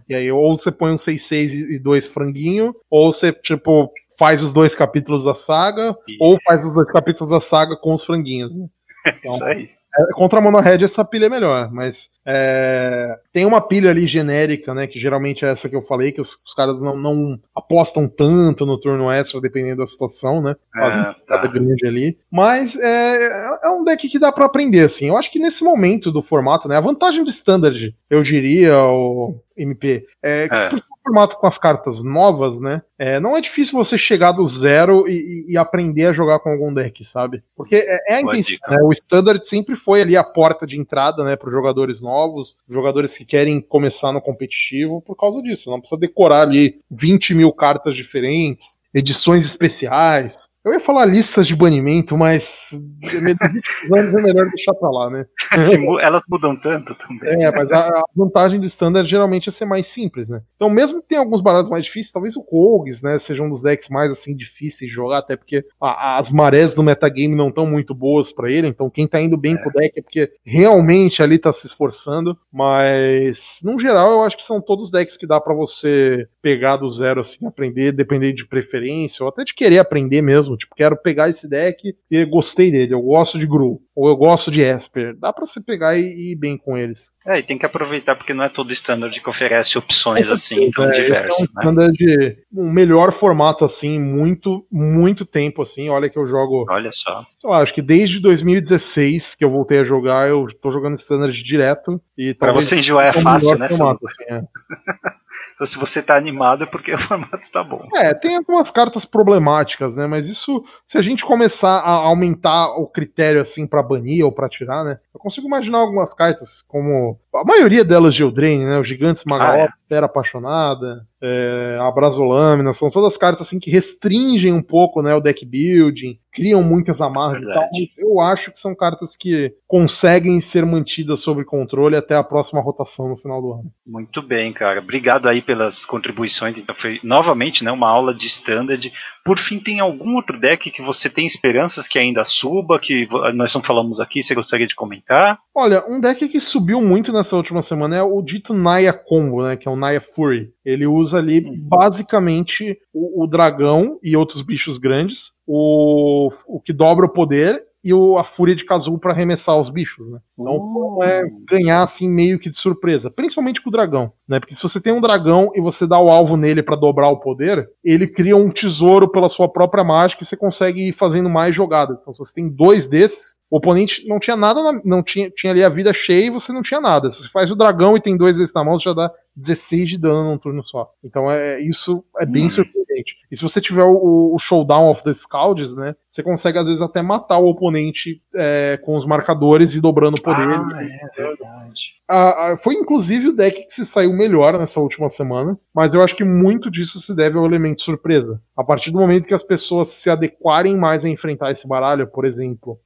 [0.08, 4.52] E aí, ou você põe um 6-6 e 2 franguinho, ou você, tipo, faz os
[4.52, 8.56] dois capítulos da saga, E- ou faz os dois capítulos da saga com os franguinhos,
[8.56, 8.66] né?
[9.22, 9.70] Isso aí.
[9.98, 14.06] É, Contra a Mono Red essa pilha é melhor, mas é, tem uma pilha ali
[14.06, 14.86] genérica, né?
[14.86, 18.66] Que geralmente é essa que eu falei, que os, os caras não, não apostam tanto
[18.66, 20.56] no turno extra, dependendo da situação, né?
[20.72, 21.46] Fazem É, tá.
[21.46, 22.18] grande ali.
[22.30, 25.08] Mas é, é um deck que dá pra aprender, assim.
[25.08, 26.76] Eu acho que nesse momento do formato, né?
[26.76, 30.68] A vantagem do Standard, eu diria, o MP, é, É.
[30.68, 32.82] porque formato com as cartas novas, né?
[32.98, 36.72] É, não é difícil você chegar do zero e, e- aprender a jogar com algum
[36.72, 37.42] deck, sabe?
[37.54, 38.82] Porque é, é a intenção, né?
[38.82, 43.24] O Standard sempre foi ali a porta de entrada, né, para jogadores novos, jogadores que
[43.24, 45.70] querem começar no competitivo por causa disso.
[45.70, 50.48] Não precisa decorar ali 20 mil cartas diferentes, edições especiais.
[50.64, 52.70] Eu ia falar listas de banimento, mas
[53.02, 55.26] é melhor- é deixar pra lá, né?
[56.00, 57.44] Elas mudam tanto também.
[57.44, 60.40] É, mas a, a vantagem do standard geralmente é ser mais simples, né?
[60.56, 63.60] Então, mesmo que tenha alguns baralhos mais difíceis, talvez o Kogs, né, seja um dos
[63.62, 67.66] decks mais assim difíceis de jogar, até porque a- as marés do metagame não estão
[67.66, 68.66] muito boas pra ele.
[68.68, 72.38] Então, quem tá indo bem com o deck é porque realmente ali tá se esforçando.
[72.50, 76.90] Mas, no geral, eu acho que são todos decks que dá pra você pegar do
[76.90, 80.53] zero, assim, aprender, depender de preferência, ou até de querer aprender mesmo.
[80.56, 84.50] Tipo, quero pegar esse deck e gostei dele, eu gosto de Gru, ou eu gosto
[84.50, 85.16] de Esper.
[85.18, 87.10] Dá pra você pegar e e ir bem com eles.
[87.26, 90.84] É, e tem que aproveitar porque não é todo standard que oferece opções assim tão
[90.84, 91.30] É, diversas.
[91.30, 91.88] É um né?
[91.88, 95.88] standard, um melhor formato assim, muito, muito tempo assim.
[95.88, 97.24] Olha que eu jogo, Olha só.
[97.40, 101.42] sei lá, acho que desde 2016 que eu voltei a jogar, eu tô jogando standard
[101.42, 103.68] direto e Pra você enjoar é fácil, né?
[103.68, 104.42] formato, assim, é.
[105.54, 107.88] Então se você tá animado é porque o formato tá bom.
[107.94, 110.06] É, tem algumas cartas problemáticas, né?
[110.06, 114.48] Mas isso, se a gente começar a aumentar o critério assim pra banir ou pra
[114.48, 114.98] tirar, né?
[115.14, 118.78] Eu consigo imaginar algumas cartas como a maioria delas de Eldraine, né?
[118.78, 119.68] Os Gigantes Magaop, Ah, é.
[119.88, 125.20] Terra Apaixonada, é, a Brasolâmina, são todas cartas assim que restringem um pouco, né, o
[125.20, 130.40] deck building, criam muitas amarras e tal, mas eu acho que são cartas que conseguem
[130.40, 133.72] ser mantidas sob controle até a próxima rotação no final do ano.
[133.86, 134.80] Muito bem, cara.
[134.80, 136.60] Obrigado aí pelas contribuições.
[136.60, 138.92] Então foi novamente, né, uma aula de standard.
[139.24, 143.54] Por fim, tem algum outro deck que você tem esperanças que ainda suba, que nós
[143.54, 145.38] não falamos aqui, você gostaria de comentar?
[145.54, 149.42] Olha, um deck que subiu muito nessa nessa última semana é o dito Naya Combo,
[149.42, 149.56] né?
[149.56, 150.52] Que é o Naya Fury.
[150.64, 151.56] Ele usa ali Uhum.
[151.58, 157.92] basicamente o, o dragão e outros bichos grandes, o, o que dobra o poder e
[157.92, 160.18] o, a fúria de Kazul pra arremessar os bichos, né?
[160.38, 161.02] Então Uh.
[161.02, 164.38] é ganhar assim meio que de surpresa, principalmente com o dragão, né?
[164.40, 167.20] Porque se você tem um dragão e você dá o alvo nele pra dobrar o
[167.20, 171.54] poder, ele cria um tesouro pela sua própria mágica e você consegue ir fazendo mais
[171.54, 171.98] jogadas.
[172.00, 175.52] Então se você tem dois desses, o oponente não tinha nada, na- não tinha, tinha
[175.52, 177.08] ali a vida cheia e você não tinha nada.
[177.10, 179.88] Se você faz o dragão e tem dois desses na mão, você já dá 16
[179.90, 180.90] de dano num turno só.
[181.04, 182.50] Então é isso é bem Hum.
[182.50, 183.14] surpreendente.
[183.30, 186.82] E se você tiver o, o Showdown of the Scalds, né, você consegue às vezes
[186.82, 190.48] até matar o oponente é, com os marcadores e dobrando o poder.
[190.48, 192.58] Ah, é verdade.
[192.62, 196.24] Foi inclusive o deck que se saiu melhor nessa última semana, mas eu acho que
[196.24, 198.40] muito disso se deve ao elemento surpresa.
[198.56, 202.24] A partir do momento que as pessoas se adequarem mais a enfrentar esse baralho, por
[202.24, 202.78] exemplo,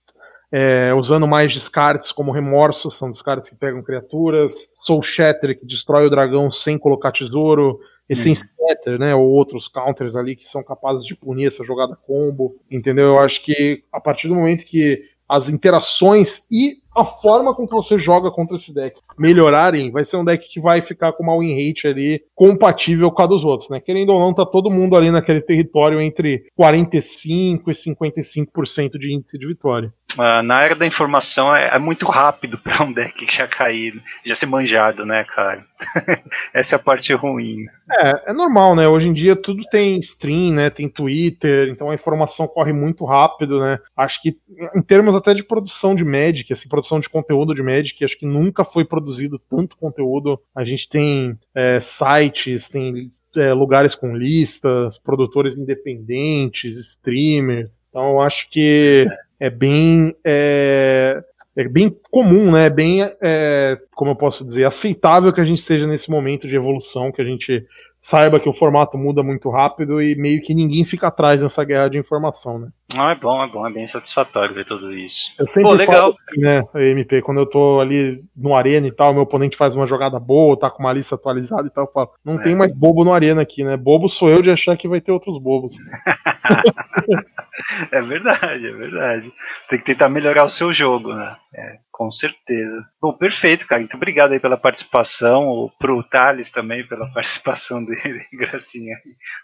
[0.50, 6.06] é, usando mais descartes como remorso, são descartes que pegam criaturas, Soul Shatter, que destrói
[6.06, 11.04] o dragão sem colocar tesouro, Essence Scatter, né, ou outros counters ali que são capazes
[11.04, 13.08] de punir essa jogada combo, entendeu?
[13.08, 17.74] Eu acho que a partir do momento que as interações e a forma com que
[17.74, 21.38] você joga contra esse deck melhorarem, vai ser um deck que vai ficar com uma
[21.38, 23.80] win rate ali compatível com a dos outros, né?
[23.80, 29.36] Querendo ou não, tá todo mundo ali naquele território entre 45 e 55% de índice
[29.36, 29.92] de vitória.
[30.16, 34.34] Ah, na era da informação é, é muito rápido para um deck já cair, já
[34.34, 35.64] ser manjado, né, cara?
[36.54, 37.66] Essa é a parte ruim.
[37.90, 38.88] É, é normal, né?
[38.88, 40.70] Hoje em dia tudo tem stream, né?
[40.70, 43.78] Tem Twitter, então a informação corre muito rápido, né?
[43.96, 44.36] Acho que
[44.74, 48.26] em termos até de produção de Magic, assim, produção de conteúdo de Magic, acho que
[48.26, 50.40] nunca foi produzido tanto conteúdo.
[50.54, 52.27] A gente tem é, sites,
[52.70, 57.80] tem é, lugares com listas, produtores independentes, streamers.
[57.88, 59.06] Então eu acho que
[59.38, 61.22] é bem é,
[61.56, 62.66] é bem comum, né?
[62.66, 66.54] É bem, é, como eu posso dizer, aceitável que a gente esteja nesse momento de
[66.54, 67.66] evolução, que a gente
[68.00, 71.88] saiba que o formato muda muito rápido e meio que ninguém fica atrás nessa guerra
[71.88, 72.68] de informação, né?
[72.96, 75.34] Não, é bom, é bom, é bem satisfatório ver tudo isso.
[75.38, 76.00] Eu sempre Pô, legal.
[76.00, 79.76] falo assim, né, MP, quando eu tô ali no Arena e tal, meu oponente faz
[79.76, 82.42] uma jogada boa, tá com uma lista atualizada e tal, eu falo, não É.
[82.42, 83.76] tem mais bobo no Arena aqui, né?
[83.76, 85.76] Bobo sou eu de achar que vai ter outros bobos.
[87.90, 89.32] É verdade, é verdade.
[89.68, 91.36] Tem que tentar melhorar o seu jogo, né?
[91.54, 92.84] É, com certeza.
[93.00, 93.80] Bom, perfeito, cara.
[93.80, 95.48] Muito obrigado aí pela participação.
[95.48, 98.96] O pro Thales também pela participação dele, gracinha.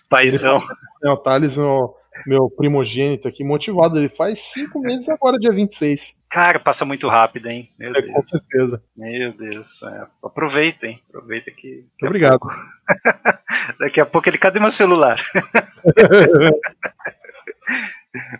[0.08, 0.62] Paizão.
[1.04, 1.94] É, o Thales, meu,
[2.26, 6.22] meu primogênito aqui, motivado, ele faz cinco meses agora, dia 26.
[6.30, 7.70] Cara, passa muito rápido, hein?
[7.78, 8.28] Meu É, com Deus.
[8.28, 8.82] certeza.
[8.96, 9.82] Meu Deus.
[9.82, 11.84] É, aproveitem, aproveita que.
[12.00, 12.40] Muito obrigado.
[13.78, 14.38] Daqui a pouco ele.
[14.38, 15.20] Cadê meu celular?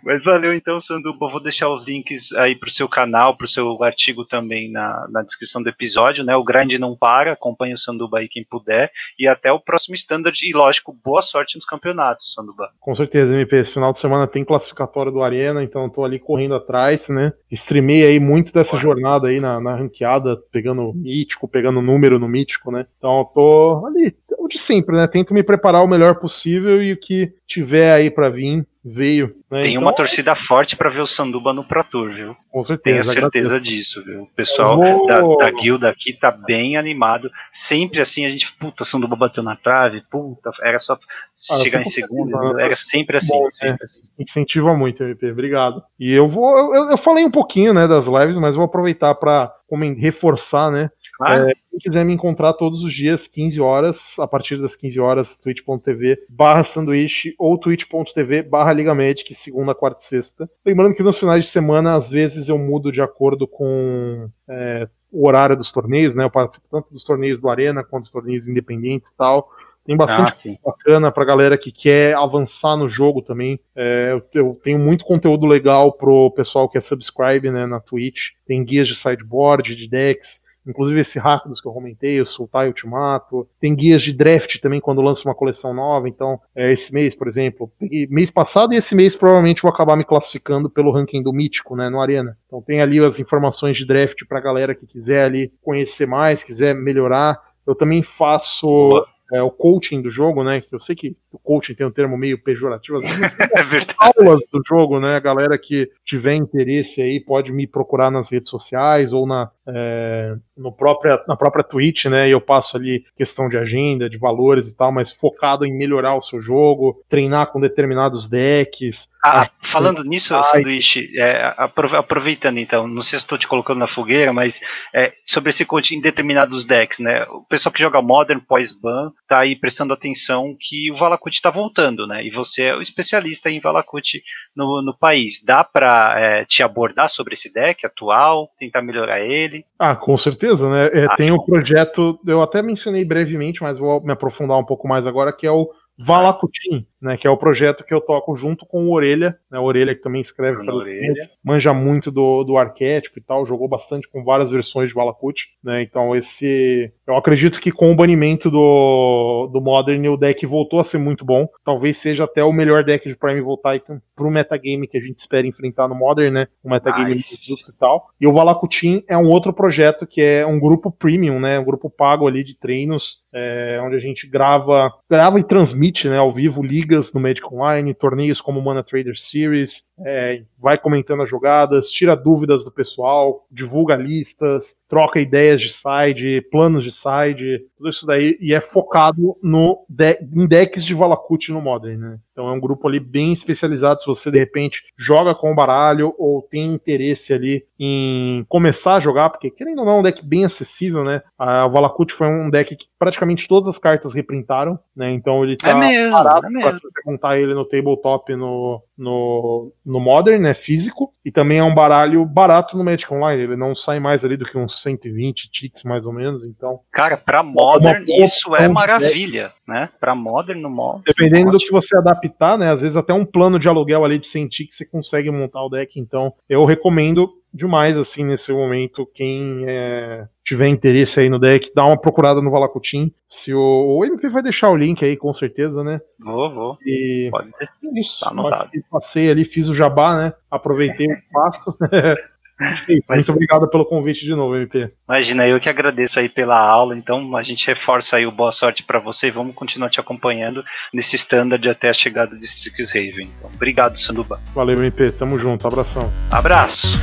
[0.03, 1.25] Mas valeu então, Sanduba.
[1.25, 5.21] Eu vou deixar os links aí pro seu canal, pro seu artigo também na, na
[5.21, 6.35] descrição do episódio, né?
[6.35, 8.91] O grande não para, acompanhe o Sanduba aí quem puder.
[9.19, 10.37] E até o próximo standard.
[10.41, 12.69] E lógico, boa sorte nos campeonatos, Sanduba.
[12.79, 13.57] Com certeza, MP.
[13.57, 17.33] Esse final de semana tem classificatório do Arena, então eu tô ali correndo atrás, né?
[17.51, 22.71] Streamei aí muito dessa jornada aí na, na ranqueada, pegando mítico, pegando número no mítico,
[22.71, 22.85] né?
[22.97, 25.07] Então eu tô ali, o de sempre, né?
[25.07, 29.35] Tento me preparar o melhor possível e o que tiver aí pra vir, veio.
[29.49, 29.63] Né?
[29.63, 32.35] Tem Então, uma torcida forte pra ver o Sanduba no Pro Tour, viu?
[32.51, 33.13] Com Tenho certeza.
[33.13, 33.75] certeza agradeço.
[33.75, 34.21] disso, viu?
[34.23, 37.29] O pessoal vou- da, da guilda aqui tá bem animado.
[37.51, 41.85] Sempre assim, a gente, puta, Sanduba bateu na trave, puta, era só Ah, chegar em
[41.85, 42.59] segundo, mano.
[42.59, 44.01] era sempre assim, Bom, sempre assim.
[44.19, 45.31] Incentiva muito, MP.
[45.31, 45.81] Obrigado.
[45.99, 46.75] E eu vou.
[46.75, 49.64] Eu, eu falei um pouquinho, né, das lives, mas vou aproveitar pra comen-
[49.97, 50.89] reforçar, né?
[51.17, 51.47] Claro.
[51.69, 56.23] Quem quiser me encontrar todos os dias, 15 horas, a partir das 15 horas, twitch.tv
[56.29, 60.49] barra sanduíche ou twitch.tv barra Liga Magic, segunda, quarta e sexta.
[60.65, 65.27] Lembrando que nos finais de semana, às vezes eu mudo de acordo com é, o
[65.27, 66.25] horário dos torneios, né?
[66.25, 69.49] Eu participo tanto dos torneios do Arena quanto dos torneios independentes e tal.
[69.85, 73.59] Tem bastante Ah, bacana pra galera que quer avançar no jogo também.
[73.75, 78.31] É, eu, tenho muito conteúdo legal pro pessoal que é subscribe né, na Twitch.
[78.47, 80.43] Tem guias de sideboard, de decks.
[80.67, 83.47] Inclusive esse Rakdos que eu comentei, o Sultai Ultimato.
[83.59, 86.09] Tem guias de draft também quando lança uma coleção nova.
[86.09, 87.71] Então, é, esse mês, por exemplo,
[88.09, 91.89] mês passado e esse mês provavelmente vou acabar me classificando pelo ranking do Mítico, né,
[91.89, 92.35] no Arena.
[92.47, 96.73] Então tem ali as informações de draft pra galera que quiser ali conhecer mais, quiser
[96.73, 97.39] melhorar.
[97.67, 98.89] Eu também faço.
[99.31, 100.61] É, o coaching do jogo, né?
[100.61, 103.95] Que eu sei que o coaching tem um termo meio pejorativo, às vezes É verdade.
[103.97, 105.15] aulas do jogo, né?
[105.15, 110.35] A galera que tiver interesse aí pode me procurar nas redes sociais ou na, é,
[110.55, 112.27] no própria, na própria Twitch, né?
[112.27, 116.15] E eu passo ali questão de agenda, de valores e tal, mas focado em melhorar
[116.15, 119.09] o seu jogo, treinar com determinados decks.
[119.23, 123.87] Ah, falando nisso, sanduíche, é, aprove- aproveitando então, não sei se estou te colocando na
[123.87, 124.61] fogueira, mas
[124.93, 127.23] é, sobre esse coach em determinados decks, né?
[127.31, 132.05] O pessoal que joga Modern pós-ban tá aí prestando atenção que o Valakut está voltando,
[132.05, 132.25] né?
[132.25, 134.21] E você é o especialista em Valakut
[134.55, 135.43] no, no país.
[135.43, 139.65] Dá para te abordar sobre esse deck atual, tentar melhorar ele?
[139.79, 140.89] Ah, com certeza, né?
[140.93, 144.87] É, Ah, tem o projeto, eu até mencionei brevemente, mas vou me aprofundar um pouco
[144.87, 147.15] mais agora, que é o Valacutim, né?
[147.15, 149.59] Que é o projeto que eu toco junto com o Orelha, né?
[149.59, 151.29] O Orelha que também escreve pelo Orelha.
[151.43, 155.83] manja muito do, do arquétipo e tal, jogou bastante com várias versões de Valakut, né?
[155.83, 156.91] Então esse.
[157.07, 161.23] Eu acredito que com o banimento do, do Modern o deck voltou a ser muito
[161.23, 161.47] bom.
[161.63, 165.45] Talvez seja até o melhor deck de Prime Voltaic pro metagame que a gente espera
[165.45, 166.47] enfrentar no Modern, né?
[166.63, 167.51] Um metagame Nice.
[167.51, 168.07] justo e tal.
[168.19, 171.59] E o Valakutin é um outro projeto que é um grupo premium, né?
[171.59, 176.17] Um grupo pago ali de treinos, é, onde a gente grava, grava e transmite, né,
[176.17, 176.63] ao vivo
[176.95, 182.15] ligas no Magic Online, torneios como Mana Trader Series, é, vai comentando as jogadas, tira
[182.15, 188.37] dúvidas do pessoal, divulga listas, troca ideias de side, planos de side, tudo isso daí,
[188.39, 192.19] e é focado no de em decks de Valakut no Modern, né?
[192.31, 193.99] Então é um grupo ali bem especializado.
[193.99, 198.99] Se você de repente joga com o baralho ou tem interesse ali em começar a
[199.01, 201.21] jogar, porque querendo ou não, é um deck bem acessível, né?
[201.37, 205.11] A Valakut foi um deck que praticamente todas as cartas reprintaram, né?
[205.11, 206.79] Então ele tá É mesmo, barato é pra mesmo.
[206.79, 210.53] você montar ele no tabletop no, no, no Modern, né?
[210.53, 211.13] Físico.
[211.23, 213.41] E também é um baralho barato no Magic Online.
[213.41, 216.43] Ele não sai mais ali do que uns 120 ticks, mais ou menos.
[216.43, 219.89] Então, Cara, pra Modern isso é opção de maravilha, né?
[219.99, 221.03] Pra Modern no Modern.
[221.05, 222.69] Dependendo do que você adaptar, né?
[222.69, 225.69] Às vezes até um plano de aluguel ali de 100 ticks você consegue montar o
[225.69, 225.99] deck.
[225.99, 231.85] Então, eu recomendo demais, assim, nesse momento, quem é, tiver interesse aí no deck, dá
[231.85, 233.11] uma procurada no Valakutin.
[233.25, 235.99] Se o, o MP vai deixar o link aí, com certeza, né?
[236.19, 236.77] Vou, vou.
[236.85, 237.65] E Pode ter.
[237.65, 238.19] é isso.
[238.23, 238.69] Tá anotado.
[238.91, 240.33] Passei ali, fiz o jabá, né?
[240.51, 241.77] Aproveitei o espaço.
[242.57, 244.89] Mas- Muito obrigado pelo convite de novo, MP.
[245.09, 248.81] Imagina, eu que agradeço aí pela aula, então a gente reforça aí o boa sorte
[248.81, 250.63] pra você e vamos continuar te acompanhando
[250.93, 253.29] nesse standard até a chegada de Strixhaven.
[253.37, 254.39] Então, obrigado, Sanduba.
[254.53, 255.11] Valeu, MP.
[255.11, 255.67] Tamo junto.
[255.67, 256.09] Abração.
[256.31, 256.97] Abraço!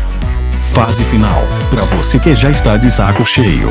[0.73, 1.47] Fase final.
[1.69, 3.69] Pra você que já está de saco cheio.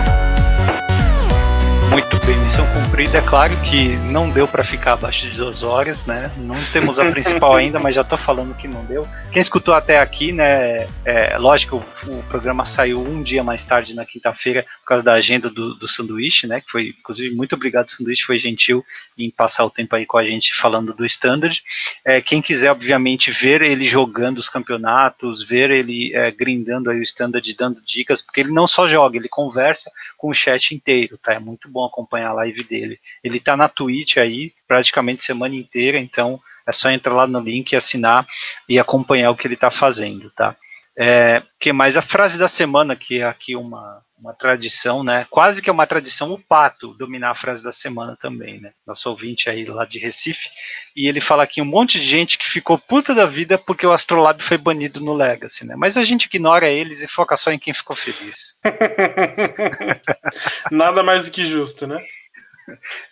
[2.26, 3.18] Bem, missão cumprida.
[3.18, 6.32] É claro que não deu pra ficar abaixo de duas horas, né?
[6.38, 9.08] Não temos a principal ainda, mas já tô falando que não deu.
[9.32, 10.88] Quem escutou até aqui, né?
[11.04, 15.14] É, lógico, o, o programa saiu um dia mais tarde na quinta-feira por causa da
[15.14, 16.62] agenda do, do sanduíche, né?
[16.62, 18.86] Que foi, inclusive, muito obrigado, sanduíche, foi gentil
[19.18, 21.60] em passar o tempo aí com a gente falando do standard.
[22.06, 27.04] É, quem quiser, obviamente, ver ele jogando os campeonatos, ver ele é, grindando aí o
[27.04, 31.34] standard, dando dicas, porque ele não só joga, ele conversa com o chat inteiro, tá?
[31.34, 33.00] É muito bom acompanhar a live dele.
[33.24, 37.76] Ele tá na Twitch aí praticamente semana inteira, então é só entrar lá no link,
[37.76, 38.28] assinar
[38.68, 40.56] e acompanhar o que ele tá fazendo, tá?
[40.98, 45.26] É, que mais a frase da semana, que é aqui uma, uma tradição, né?
[45.32, 48.72] Quase que é uma tradição o Pato dominar a frase da semana também, né?
[48.86, 50.48] Nosso ouvinte aí lá de Recife.
[50.96, 53.92] E ele fala aqui um monte de gente que ficou puta da vida porque o
[53.92, 55.76] Astrolab foi banido no Legacy, né?
[55.76, 58.56] Mas a gente ignora eles e foca só em quem ficou feliz.
[60.70, 62.00] Nada mais do que justo, né?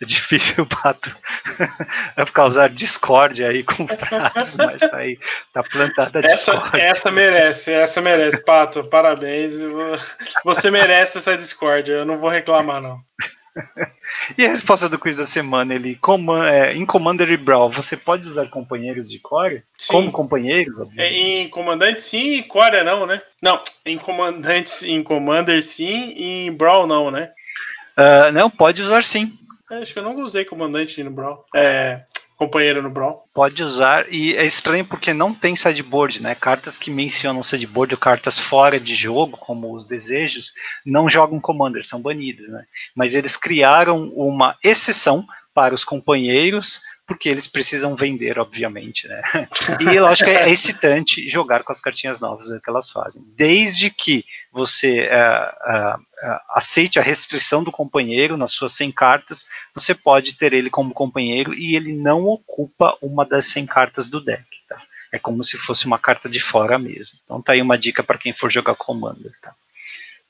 [0.00, 1.14] É difícil o Pato
[2.16, 5.18] é causar discórdia aí com frases, mas tá aí,
[5.52, 6.82] tá plantada a Essa, discórdia.
[6.82, 8.84] essa merece, essa merece, Pato.
[8.84, 9.54] Parabéns.
[10.44, 11.94] Você merece essa discórdia.
[11.94, 13.00] Eu não vou reclamar, não.
[14.38, 15.98] E a resposta do quiz da semana, ele
[16.48, 19.64] é, em Commander e Brawl, você pode usar companheiros de core?
[19.76, 19.92] Sim.
[19.92, 20.88] Como companheiros?
[20.96, 21.12] É.
[21.12, 23.20] Em comandante sim, e Coreia não, né?
[23.42, 27.30] Não, em comandante, em Commander sim, e em Brawl não, né?
[27.96, 29.32] Ah, não, pode usar sim.
[29.70, 31.44] É, Acho que eu nunca usei comandante no Brawl.
[31.54, 32.02] É,
[32.36, 33.22] companheiro no Brawl.
[33.34, 36.34] Pode usar, e é estranho porque não tem sideboard, né?
[36.34, 40.52] Cartas que mencionam sideboard ou cartas fora de jogo, como os desejos,
[40.84, 42.64] não jogam Commander, são banidas, né?
[42.96, 46.80] Mas eles criaram uma exceção para os companheiros,
[47.10, 49.20] porque eles precisam vender, obviamente, né?
[49.80, 53.20] E lógico, é excitante jogar com as cartinhas novas que elas fazem.
[53.36, 59.48] Desde que você é, é, é, aceite a restrição do companheiro nas suas 100 cartas,
[59.74, 64.20] você pode ter ele como companheiro e ele não ocupa uma das 100 cartas do
[64.20, 64.80] deck, tá?
[65.10, 67.18] É como se fosse uma carta de fora mesmo.
[67.24, 69.52] Então tá aí uma dica para quem for jogar Commander, tá?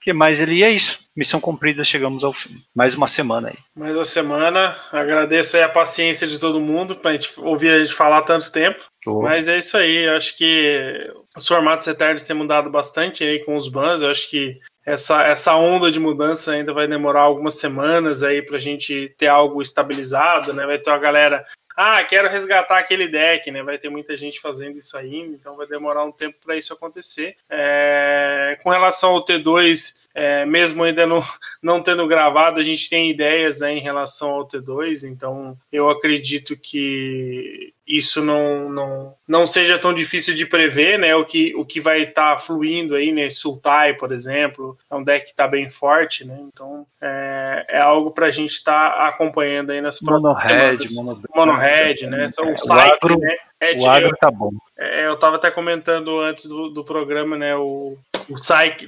[0.01, 0.99] Que mais ele é isso.
[1.15, 2.57] Missão cumprida, chegamos ao fim.
[2.75, 3.59] Mais uma semana aí.
[3.77, 4.77] Mais uma semana.
[4.91, 8.85] Agradeço aí a paciência de todo mundo pra gente ouvir a gente falar tanto tempo.
[9.07, 9.21] Oh.
[9.21, 10.05] Mas é isso aí.
[10.07, 14.01] Eu acho que os formatos eternos têm mudado bastante aí com os bans.
[14.01, 18.59] Eu acho que essa, essa onda de mudança ainda vai demorar algumas semanas aí pra
[18.59, 20.65] gente ter algo estabilizado, né?
[20.65, 21.45] Vai ter uma galera
[21.83, 23.63] ah, quero resgatar aquele deck, né?
[23.63, 27.37] Vai ter muita gente fazendo isso ainda, então vai demorar um tempo para isso acontecer.
[27.49, 31.23] É, com relação ao T2, é, mesmo ainda não,
[31.63, 36.57] não tendo gravado, a gente tem ideias né, em relação ao T2, então eu acredito
[36.57, 41.15] que isso não, não, não seja tão difícil de prever, né?
[41.17, 43.31] O que, o que vai estar tá fluindo aí, né?
[43.31, 46.39] Sultai, por exemplo, é um deck que está bem forte, né?
[46.41, 50.95] Então é, é algo para a gente estar tá acompanhando aí nas próximas semanas.
[50.95, 52.31] Mono, mono red, né?
[52.31, 53.37] São é, o Cycle, né?
[53.61, 54.51] É, o agro tá bom.
[54.79, 57.55] É, eu estava até comentando antes do, do programa, né?
[57.55, 58.37] O, o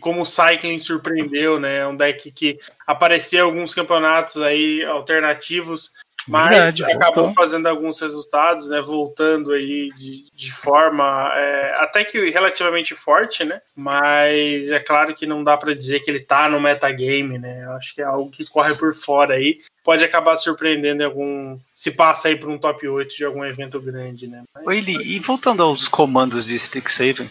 [0.00, 1.78] como o Cycling surpreendeu, né?
[1.78, 5.92] É um deck que aparecia em alguns campeonatos aí alternativos
[6.28, 7.34] mas Verdade, acabou voltou.
[7.34, 8.80] fazendo alguns resultados, né?
[8.80, 13.60] Voltando aí de, de forma é, até que relativamente forte, né?
[13.74, 17.62] Mas é claro que não dá para dizer que ele tá no metagame, né?
[17.64, 19.60] Eu acho que é algo que corre por fora aí.
[19.82, 21.58] Pode acabar surpreendendo em algum.
[21.74, 24.42] Se passa aí para um top 8 de algum evento grande, né?
[24.54, 24.76] Mas...
[24.76, 27.28] Ele, e voltando aos comandos de Strixhaven,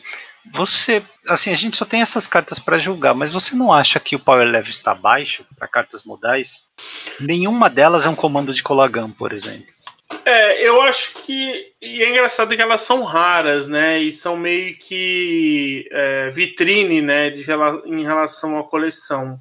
[0.53, 4.15] você, assim, a gente só tem essas cartas para julgar, mas você não acha que
[4.15, 6.63] o power level está baixo para cartas modais?
[7.19, 9.67] Nenhuma delas é um comando de Colagan, por exemplo.
[10.25, 11.71] É, eu acho que.
[11.81, 13.99] E é engraçado que elas são raras, né?
[13.99, 17.29] E são meio que é, vitrine, né?
[17.29, 17.45] De,
[17.85, 19.39] em relação à coleção.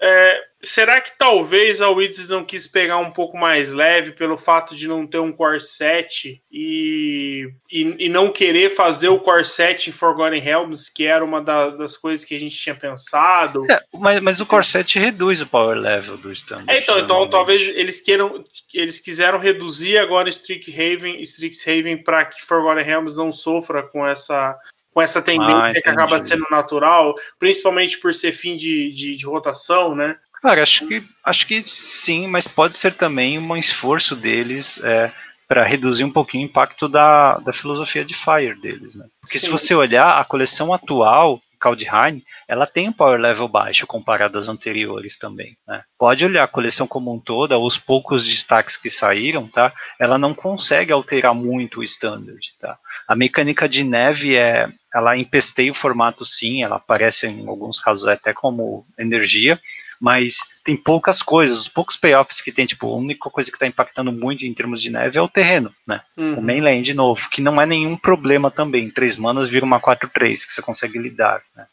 [0.00, 4.76] É, será que talvez a Wizards não quis pegar um pouco mais leve pelo fato
[4.76, 9.88] de não ter um core set e, e, e não querer fazer o core set
[9.88, 13.64] em Forgotten Realms, que era uma da, das coisas que a gente tinha pensado?
[13.70, 16.70] É, mas, mas o core set reduz o power level do standard.
[16.70, 22.84] É, então, então talvez eles queiram, eles quiseram reduzir agora Strixhaven, Strixhaven para que Forgotten
[22.84, 24.58] Realms não sofra com essa
[24.92, 29.24] com essa tendência ah, que acaba sendo natural, principalmente por ser fim de, de, de
[29.24, 30.16] rotação, né?
[30.42, 35.10] Cara, acho que, acho que sim, mas pode ser também um esforço deles é,
[35.46, 38.94] para reduzir um pouquinho o impacto da, da filosofia de Fire deles.
[38.94, 39.06] Né?
[39.20, 39.46] Porque sim.
[39.46, 44.48] se você olhar a coleção atual, Kaldheim, ela tem um power level baixo comparado às
[44.48, 45.56] anteriores também.
[45.68, 45.82] Né?
[45.98, 49.72] Pode olhar a coleção como um todo, os poucos destaques que saíram, tá?
[49.98, 52.78] Ela não consegue alterar muito o standard, tá?
[53.06, 58.08] A mecânica de neve é, ela empesteia o formato sim, ela aparece em alguns casos
[58.08, 59.60] até como energia,
[60.00, 63.66] mas tem poucas coisas, os poucos payoffs que tem, tipo, a única coisa que está
[63.66, 66.00] impactando muito em termos de neve é o terreno, né?
[66.16, 66.38] Uhum.
[66.38, 68.90] O mainland novo, que não é nenhum problema também.
[68.90, 71.66] Três manas vira uma 4-3, que você consegue lidar, né?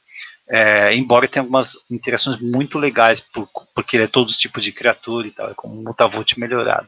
[0.49, 4.71] É, embora tenha algumas interações muito legais, por, porque ele é todos os tipos de
[4.71, 6.87] criatura e tal, é como um Mutavolt melhorado.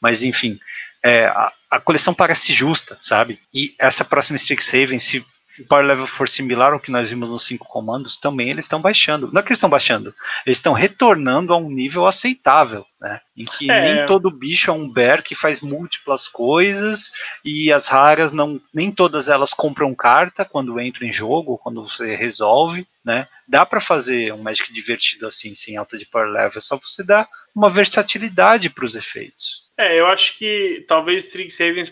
[0.00, 0.58] Mas enfim,
[1.02, 3.38] é, a, a, coleção parece justa, sabe?
[3.52, 5.24] E essa próxima Strixhaven, se
[5.68, 9.30] power level for similar ao que nós vimos nos cinco comandos, também eles estão baixando.
[9.32, 10.14] Não é que eles estão baixando,
[10.44, 13.20] eles estão retornando a um nível aceitável, né?
[13.36, 13.94] Em que é.
[13.94, 17.12] nem todo bicho é um bear que faz múltiplas coisas
[17.44, 22.14] e as raras não, nem todas elas compram carta quando entram em jogo, quando você
[22.14, 23.28] resolve, né?
[23.46, 27.04] Dá para fazer um Magic divertido assim, sem alta de power level, é só você
[27.04, 29.64] dar uma versatilidade para os efeitos.
[29.76, 31.84] É, eu acho que talvez Strixhaven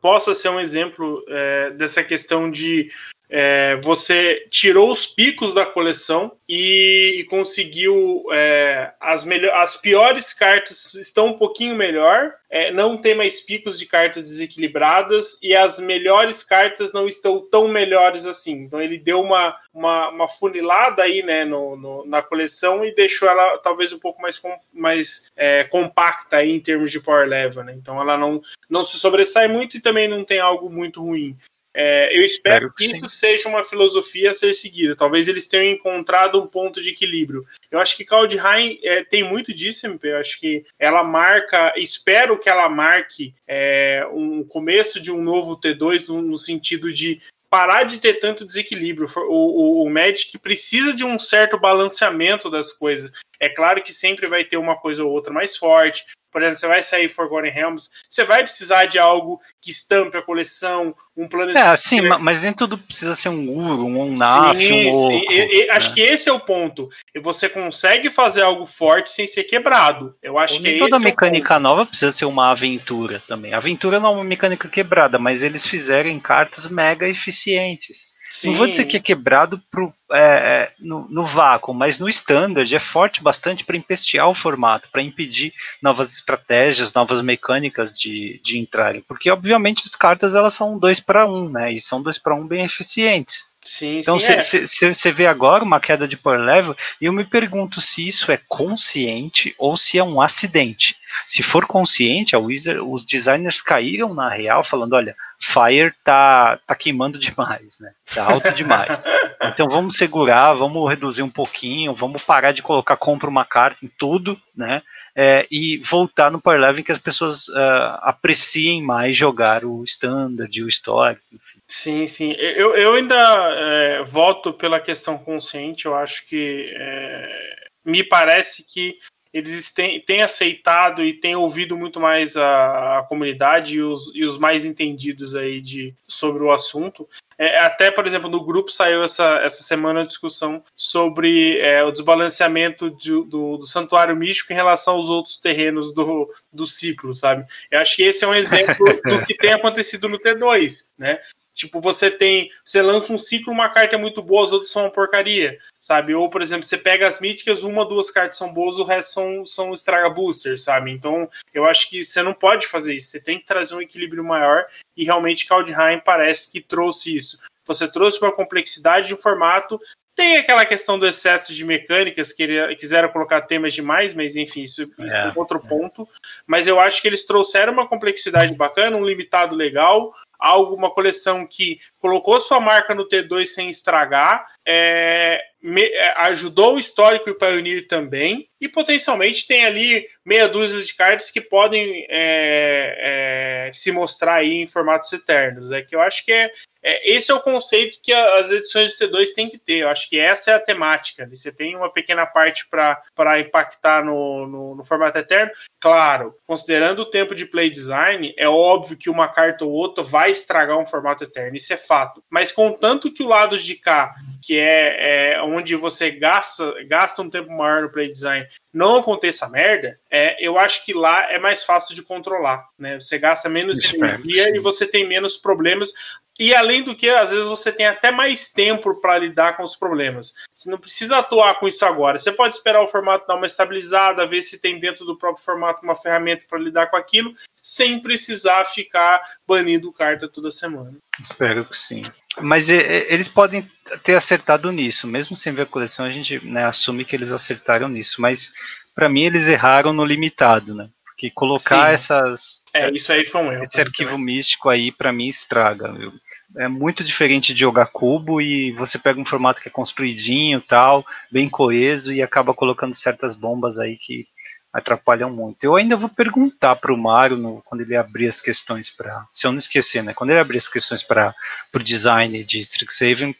[0.00, 2.90] possa ser um exemplo é, dessa questão de
[3.30, 9.24] é, você tirou os picos da coleção e, e conseguiu é, as,
[9.54, 15.38] as piores cartas estão um pouquinho melhor, é, não tem mais picos de cartas desequilibradas
[15.40, 18.64] e as melhores cartas não estão tão melhores assim.
[18.64, 23.28] Então ele deu uma, uma, uma funilada aí né, no, no, na coleção e deixou
[23.28, 27.62] ela talvez um pouco mais, com, mais é, compacta aí em termos de power level.
[27.62, 27.74] Né?
[27.76, 31.36] Então ela não, não se sobressai muito e também não tem algo muito ruim.
[31.72, 34.96] É, eu espero, espero que, que isso seja uma filosofia a ser seguida.
[34.96, 37.44] Talvez eles tenham encontrado um ponto de equilíbrio.
[37.70, 40.08] Eu acho que Kaldheim é, tem muito disso, MP.
[40.08, 45.58] Eu acho que ela marca, espero que ela marque é, um começo de um novo
[45.58, 49.10] T2 no, no sentido de parar de ter tanto desequilíbrio.
[49.28, 53.12] O, o, o Magic precisa de um certo balanceamento das coisas.
[53.40, 56.66] É claro que sempre vai ter uma coisa ou outra mais forte, por exemplo, você
[56.66, 61.56] vai sair Forgotten Realms, você vai precisar de algo que estampe a coleção, um plano
[61.56, 65.22] É, sim, mas nem tudo precisa ser um Uro, um Naf, sim, um sim.
[65.28, 65.72] E, e, né?
[65.72, 66.88] Acho que esse é o ponto.
[67.14, 70.14] E você consegue fazer algo forte sem ser quebrado.
[70.22, 73.52] Eu acho Ou que é toda mecânica nova precisa ser uma aventura também.
[73.52, 78.10] A aventura não é uma mecânica quebrada, mas eles fizeram cartas mega eficientes.
[78.30, 78.50] Sim.
[78.50, 82.72] Não vou dizer que é quebrado pro, é, é, no, no, vácuo, mas no standard
[82.72, 85.52] é forte bastante para empestear o formato, para impedir
[85.82, 89.02] novas estratégias, novas mecânicas de, de entrarem.
[89.02, 91.72] Porque, obviamente, as cartas elas são dois para um, né?
[91.72, 93.50] E são dois para um bem eficientes.
[93.64, 95.12] Sim, então você é.
[95.12, 99.54] vê agora uma queda de power level e eu me pergunto se isso é consciente
[99.58, 100.96] ou se é um acidente.
[101.26, 106.74] Se for consciente, a Wizard, os designers caíram na real falando, olha, Fire tá, tá
[106.74, 107.92] queimando demais, né?
[108.14, 109.02] Tá alto demais.
[109.42, 113.88] então vamos segurar, vamos reduzir um pouquinho, vamos parar de colocar compra uma carta em
[113.88, 114.82] tudo, né?
[115.16, 120.62] É, e voltar no Power Level que as pessoas uh, apreciem mais jogar o standard,
[120.62, 121.22] o histórico.
[121.66, 122.32] Sim, sim.
[122.38, 125.86] Eu, eu ainda é, voto pela questão consciente.
[125.86, 128.98] Eu acho que é, me parece que
[129.32, 134.24] eles têm, têm, aceitado e têm ouvido muito mais a, a comunidade e os, e
[134.24, 137.08] os, mais entendidos aí de, sobre o assunto.
[137.38, 141.92] É, até, por exemplo, no grupo saiu essa, essa semana a discussão sobre é, o
[141.92, 147.46] desbalanceamento de, do, do, santuário místico em relação aos outros terrenos do, do ciclo, sabe?
[147.70, 151.18] Eu acho que esse é um exemplo do que tem acontecido no T2, né?
[151.54, 152.50] Tipo, você tem.
[152.64, 156.14] Você lança um ciclo, uma carta é muito boa, as outras são uma porcaria, sabe?
[156.14, 159.46] Ou, por exemplo, você pega as míticas, uma, duas cartas são boas, o resto são,
[159.46, 160.90] são estraga booster, sabe?
[160.90, 163.08] Então, eu acho que você não pode fazer isso.
[163.08, 164.66] Você tem que trazer um equilíbrio maior
[164.96, 167.38] e realmente Kaldheim parece que trouxe isso.
[167.64, 169.80] Você trouxe uma complexidade de formato
[170.20, 174.60] tem aquela questão do excesso de mecânicas, que ele, quiseram colocar temas demais, mas enfim,
[174.60, 176.06] isso, isso é, é outro ponto.
[176.46, 181.46] Mas eu acho que eles trouxeram uma complexidade bacana, um limitado legal, algo, uma coleção
[181.46, 187.32] que colocou sua marca no T2 sem estragar, é, me, é, ajudou o histórico e
[187.32, 193.72] o Pioneer também, e potencialmente tem ali meia dúzia de cartas que podem é, é,
[193.72, 195.70] se mostrar aí em formatos eternos.
[195.70, 199.06] É que eu acho que é, é, esse é o conceito que as edições do
[199.06, 199.82] T2 têm que ter.
[199.82, 201.28] Eu acho que essa é a temática.
[201.28, 205.52] Você tem uma pequena parte para impactar no, no, no, formato eterno.
[205.78, 210.30] Claro, considerando o tempo de play design, é óbvio que uma carta ou outra vai
[210.30, 211.56] estragar um formato eterno.
[211.56, 212.22] Isso é fato.
[212.30, 214.12] Mas contanto que o lado de cá,
[214.42, 219.48] que é, é onde você gasta, gasta um tempo maior no play design, não aconteça
[219.48, 222.68] merda, é, eu acho que lá é mais fácil de controlar.
[222.78, 223.00] Né?
[223.00, 225.92] Você gasta menos energia e você tem menos problemas.
[226.40, 229.76] E além do que, às vezes você tem até mais tempo para lidar com os
[229.76, 230.32] problemas.
[230.54, 232.18] Você não precisa atuar com isso agora.
[232.18, 235.84] Você pode esperar o formato dar uma estabilizada, ver se tem dentro do próprio formato
[235.84, 240.96] uma ferramenta para lidar com aquilo, sem precisar ficar banindo carta toda semana.
[241.20, 242.06] Espero que sim.
[242.40, 243.62] Mas eles podem
[244.02, 247.86] ter acertado nisso, mesmo sem ver a coleção, a gente né, assume que eles acertaram
[247.86, 248.22] nisso.
[248.22, 248.50] Mas
[248.94, 250.88] para mim eles erraram no limitado, né?
[251.04, 251.92] Porque colocar sim.
[251.92, 252.62] essas.
[252.72, 253.62] É, isso aí foi um erro.
[253.62, 254.24] Esse arquivo também.
[254.24, 255.92] místico aí, para mim, estraga.
[255.92, 256.14] Viu?
[256.56, 261.04] É muito diferente de jogar cubo e você pega um formato que é construidinho tal,
[261.30, 264.26] bem coeso e acaba colocando certas bombas aí que
[264.72, 265.64] atrapalham muito.
[265.64, 269.52] Eu ainda vou perguntar para o Mário quando ele abrir as questões para, se eu
[269.52, 270.14] não esquecer, né?
[270.14, 271.34] Quando ele abrir as questões para
[271.74, 273.34] o design de Strixhaven,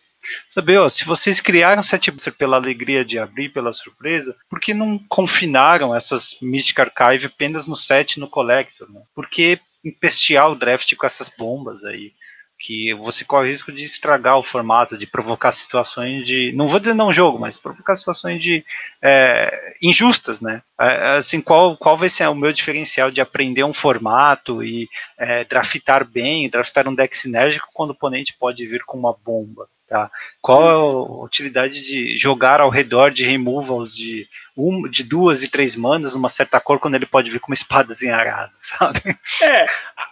[0.49, 4.75] saber, ó, se vocês criaram Set Booster pela alegria de abrir, pela surpresa, por que
[4.75, 8.91] não confinaram essas Mystic Archive apenas no set no Collector?
[8.91, 9.01] Né?
[9.15, 12.13] Por que empestear o draft com essas bombas aí?
[12.61, 16.79] Que você corre o risco de estragar o formato, de provocar situações de, não vou
[16.79, 18.63] dizer não jogo, mas provocar situações de
[19.01, 20.63] é, injustas, né?
[20.79, 24.89] É, assim, qual, qual vai ser o meu diferencial de aprender um formato e
[25.19, 29.67] é, draftar bem, draftar um deck sinérgico quando o oponente pode vir com uma bomba?
[29.89, 30.09] Tá?
[30.41, 34.29] Qual é a utilidade de jogar ao redor de removals de,
[34.69, 37.55] um, de duas e três manas numa certa cor quando ele pode vir com uma
[37.55, 39.01] espada zenharada, sabe?
[39.43, 39.69] É, é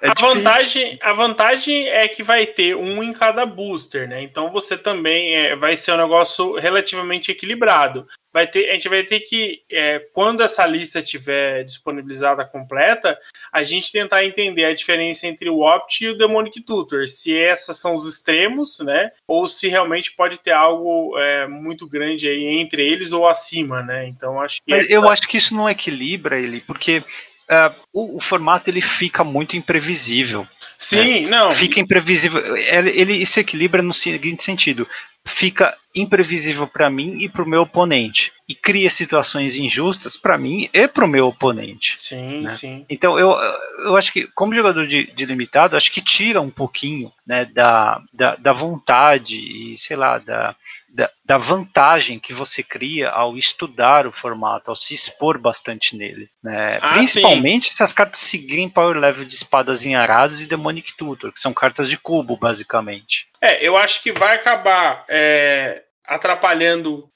[0.08, 4.22] a, vantagem, a vantagem é que vai ter um em cada booster, né?
[4.22, 9.02] Então você também é, vai ser um negócio relativamente equilibrado vai ter, a gente vai
[9.02, 13.18] ter que, é, quando essa lista estiver disponibilizada completa,
[13.52, 17.78] a gente tentar entender a diferença entre o Opt e o Demonic Tutor, se essas
[17.78, 22.86] são os extremos, né, ou se realmente pode ter algo é, muito grande aí entre
[22.86, 24.70] eles ou acima, né, então acho que...
[24.70, 27.02] Mas eu acho que isso não equilibra ele, porque
[27.50, 30.46] Uh, o, o, formato ele fica muito imprevisível.
[30.76, 31.30] Sim, né?
[31.30, 31.50] não.
[31.50, 32.54] Fica imprevisível.
[32.54, 34.86] Ele, ele se equilibra no seguinte sentido:
[35.28, 40.68] fica imprevisível para mim e para o meu oponente e cria situações injustas para mim
[40.72, 41.98] e para o meu oponente.
[42.00, 42.56] Sim, né?
[42.56, 42.86] sim.
[42.88, 43.30] Então eu,
[43.78, 48.00] eu acho que como jogador de, de, limitado acho que tira um pouquinho né, da,
[48.12, 50.54] da, da vontade e sei lá da
[50.88, 56.28] da, da, vantagem que você cria ao estudar o formato, ao se expor bastante nele.
[56.42, 56.78] Né?
[56.80, 57.76] Ah, Principalmente sim.
[57.76, 61.52] se as cartas seguirem power level de espadas em arados e Demonic Tutor, que são
[61.52, 63.28] cartas de cubo, basicamente.
[63.40, 67.10] É, eu acho que vai acabar é, atrapalhando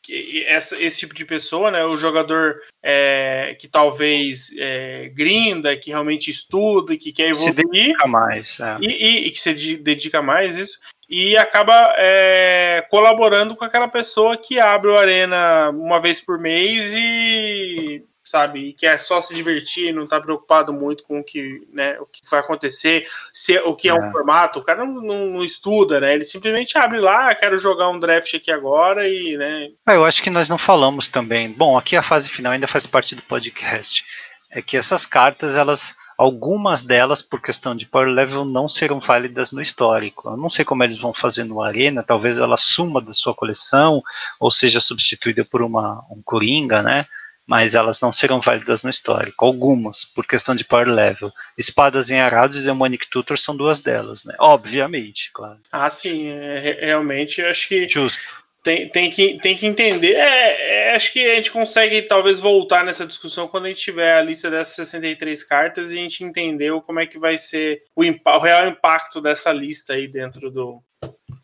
[0.47, 1.83] essa, esse tipo de pessoa, né?
[1.85, 7.55] O jogador é, que talvez é, grinda, que realmente estuda, que quer evoluir.
[7.55, 8.61] Se dedica mais.
[8.61, 8.77] É.
[8.81, 10.79] E, e, e, que se dedica mais, isso.
[11.15, 16.91] E acaba é, colaborando com aquela pessoa que abre o Arena uma vez por mês
[16.95, 18.69] e sabe?
[18.69, 22.07] E que é só se divertir, não tá preocupado muito com o que, né, o
[22.07, 25.45] que vai acontecer, se o que é, é um formato, o cara não, não, não,
[25.45, 26.15] estuda, né?
[26.15, 29.69] Ele simplesmente abre lá, quero jogar um draft aqui agora e, né?
[29.85, 31.51] Ah, eu acho que nós não falamos também.
[31.51, 34.03] Bom, aqui a fase final ainda faz parte do podcast.
[34.51, 39.51] É que essas cartas, elas algumas delas, por questão de power level, não serão válidas
[39.51, 40.29] no histórico.
[40.29, 44.01] Eu não sei como eles vão fazer no Arena, talvez ela suma da sua coleção,
[44.39, 47.07] ou seja substituída por uma, um Coringa, né?
[47.45, 49.45] mas elas não serão válidas no histórico.
[49.45, 51.33] Algumas, por questão de power level.
[51.59, 54.35] Espadas em Arados e Demonic Tutor são duas delas, né?
[54.39, 55.59] Obviamente, claro.
[55.71, 57.89] Ah, sim, é, realmente acho que.
[57.89, 58.42] Justo.
[58.63, 60.15] Tem, tem, que, tem que entender.
[60.15, 64.15] É, é, acho que a gente consegue talvez voltar nessa discussão quando a gente tiver
[64.15, 68.03] a lista dessas 63 cartas e a gente entendeu como é que vai ser o,
[68.03, 70.81] o real impacto dessa lista aí dentro do,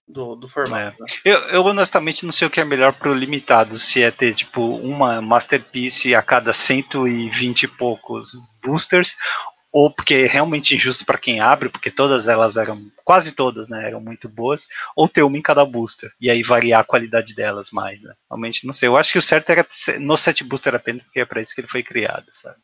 [0.07, 1.03] do, do formato.
[1.03, 1.07] É.
[1.33, 4.77] Eu, eu, honestamente não sei o que é melhor pro limitado, se é ter tipo
[4.77, 8.33] uma Masterpiece a cada 120 e poucos
[8.63, 9.17] boosters,
[9.73, 13.87] ou porque é realmente injusto para quem abre, porque todas elas eram, quase todas, né,
[13.87, 14.67] eram muito boas,
[14.97, 18.15] ou ter uma em cada booster, e aí variar a qualidade delas mais, né?
[18.31, 19.67] Realmente não sei, eu acho que o certo era
[19.99, 22.57] no set booster apenas, porque é para isso que ele foi criado, sabe?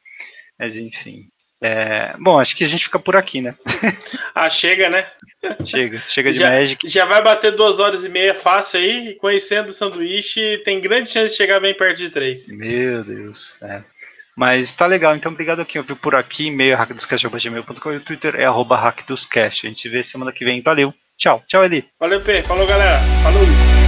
[0.59, 1.29] Mas enfim.
[1.67, 3.55] É, bom, acho que a gente fica por aqui, né?
[4.35, 5.07] ah, chega, né?
[5.67, 6.89] Chega, chega de já, Magic.
[6.89, 11.33] Já vai bater duas horas e meia fácil aí, conhecendo o sanduíche, tem grande chance
[11.33, 12.49] de chegar bem perto de três.
[12.49, 13.85] Meu Deus, é.
[14.37, 18.35] Mas tá legal, então obrigado a quem ouviu por aqui, e-mail hackdoscast.gmail.com e o Twitter
[18.37, 19.67] é arroba hackdoscast.
[19.67, 20.61] A gente vê semana que vem.
[20.61, 21.85] Valeu, tchau, tchau Eli.
[21.99, 22.43] Valeu, P.
[22.43, 22.99] Falou, galera.
[23.23, 23.84] Falou.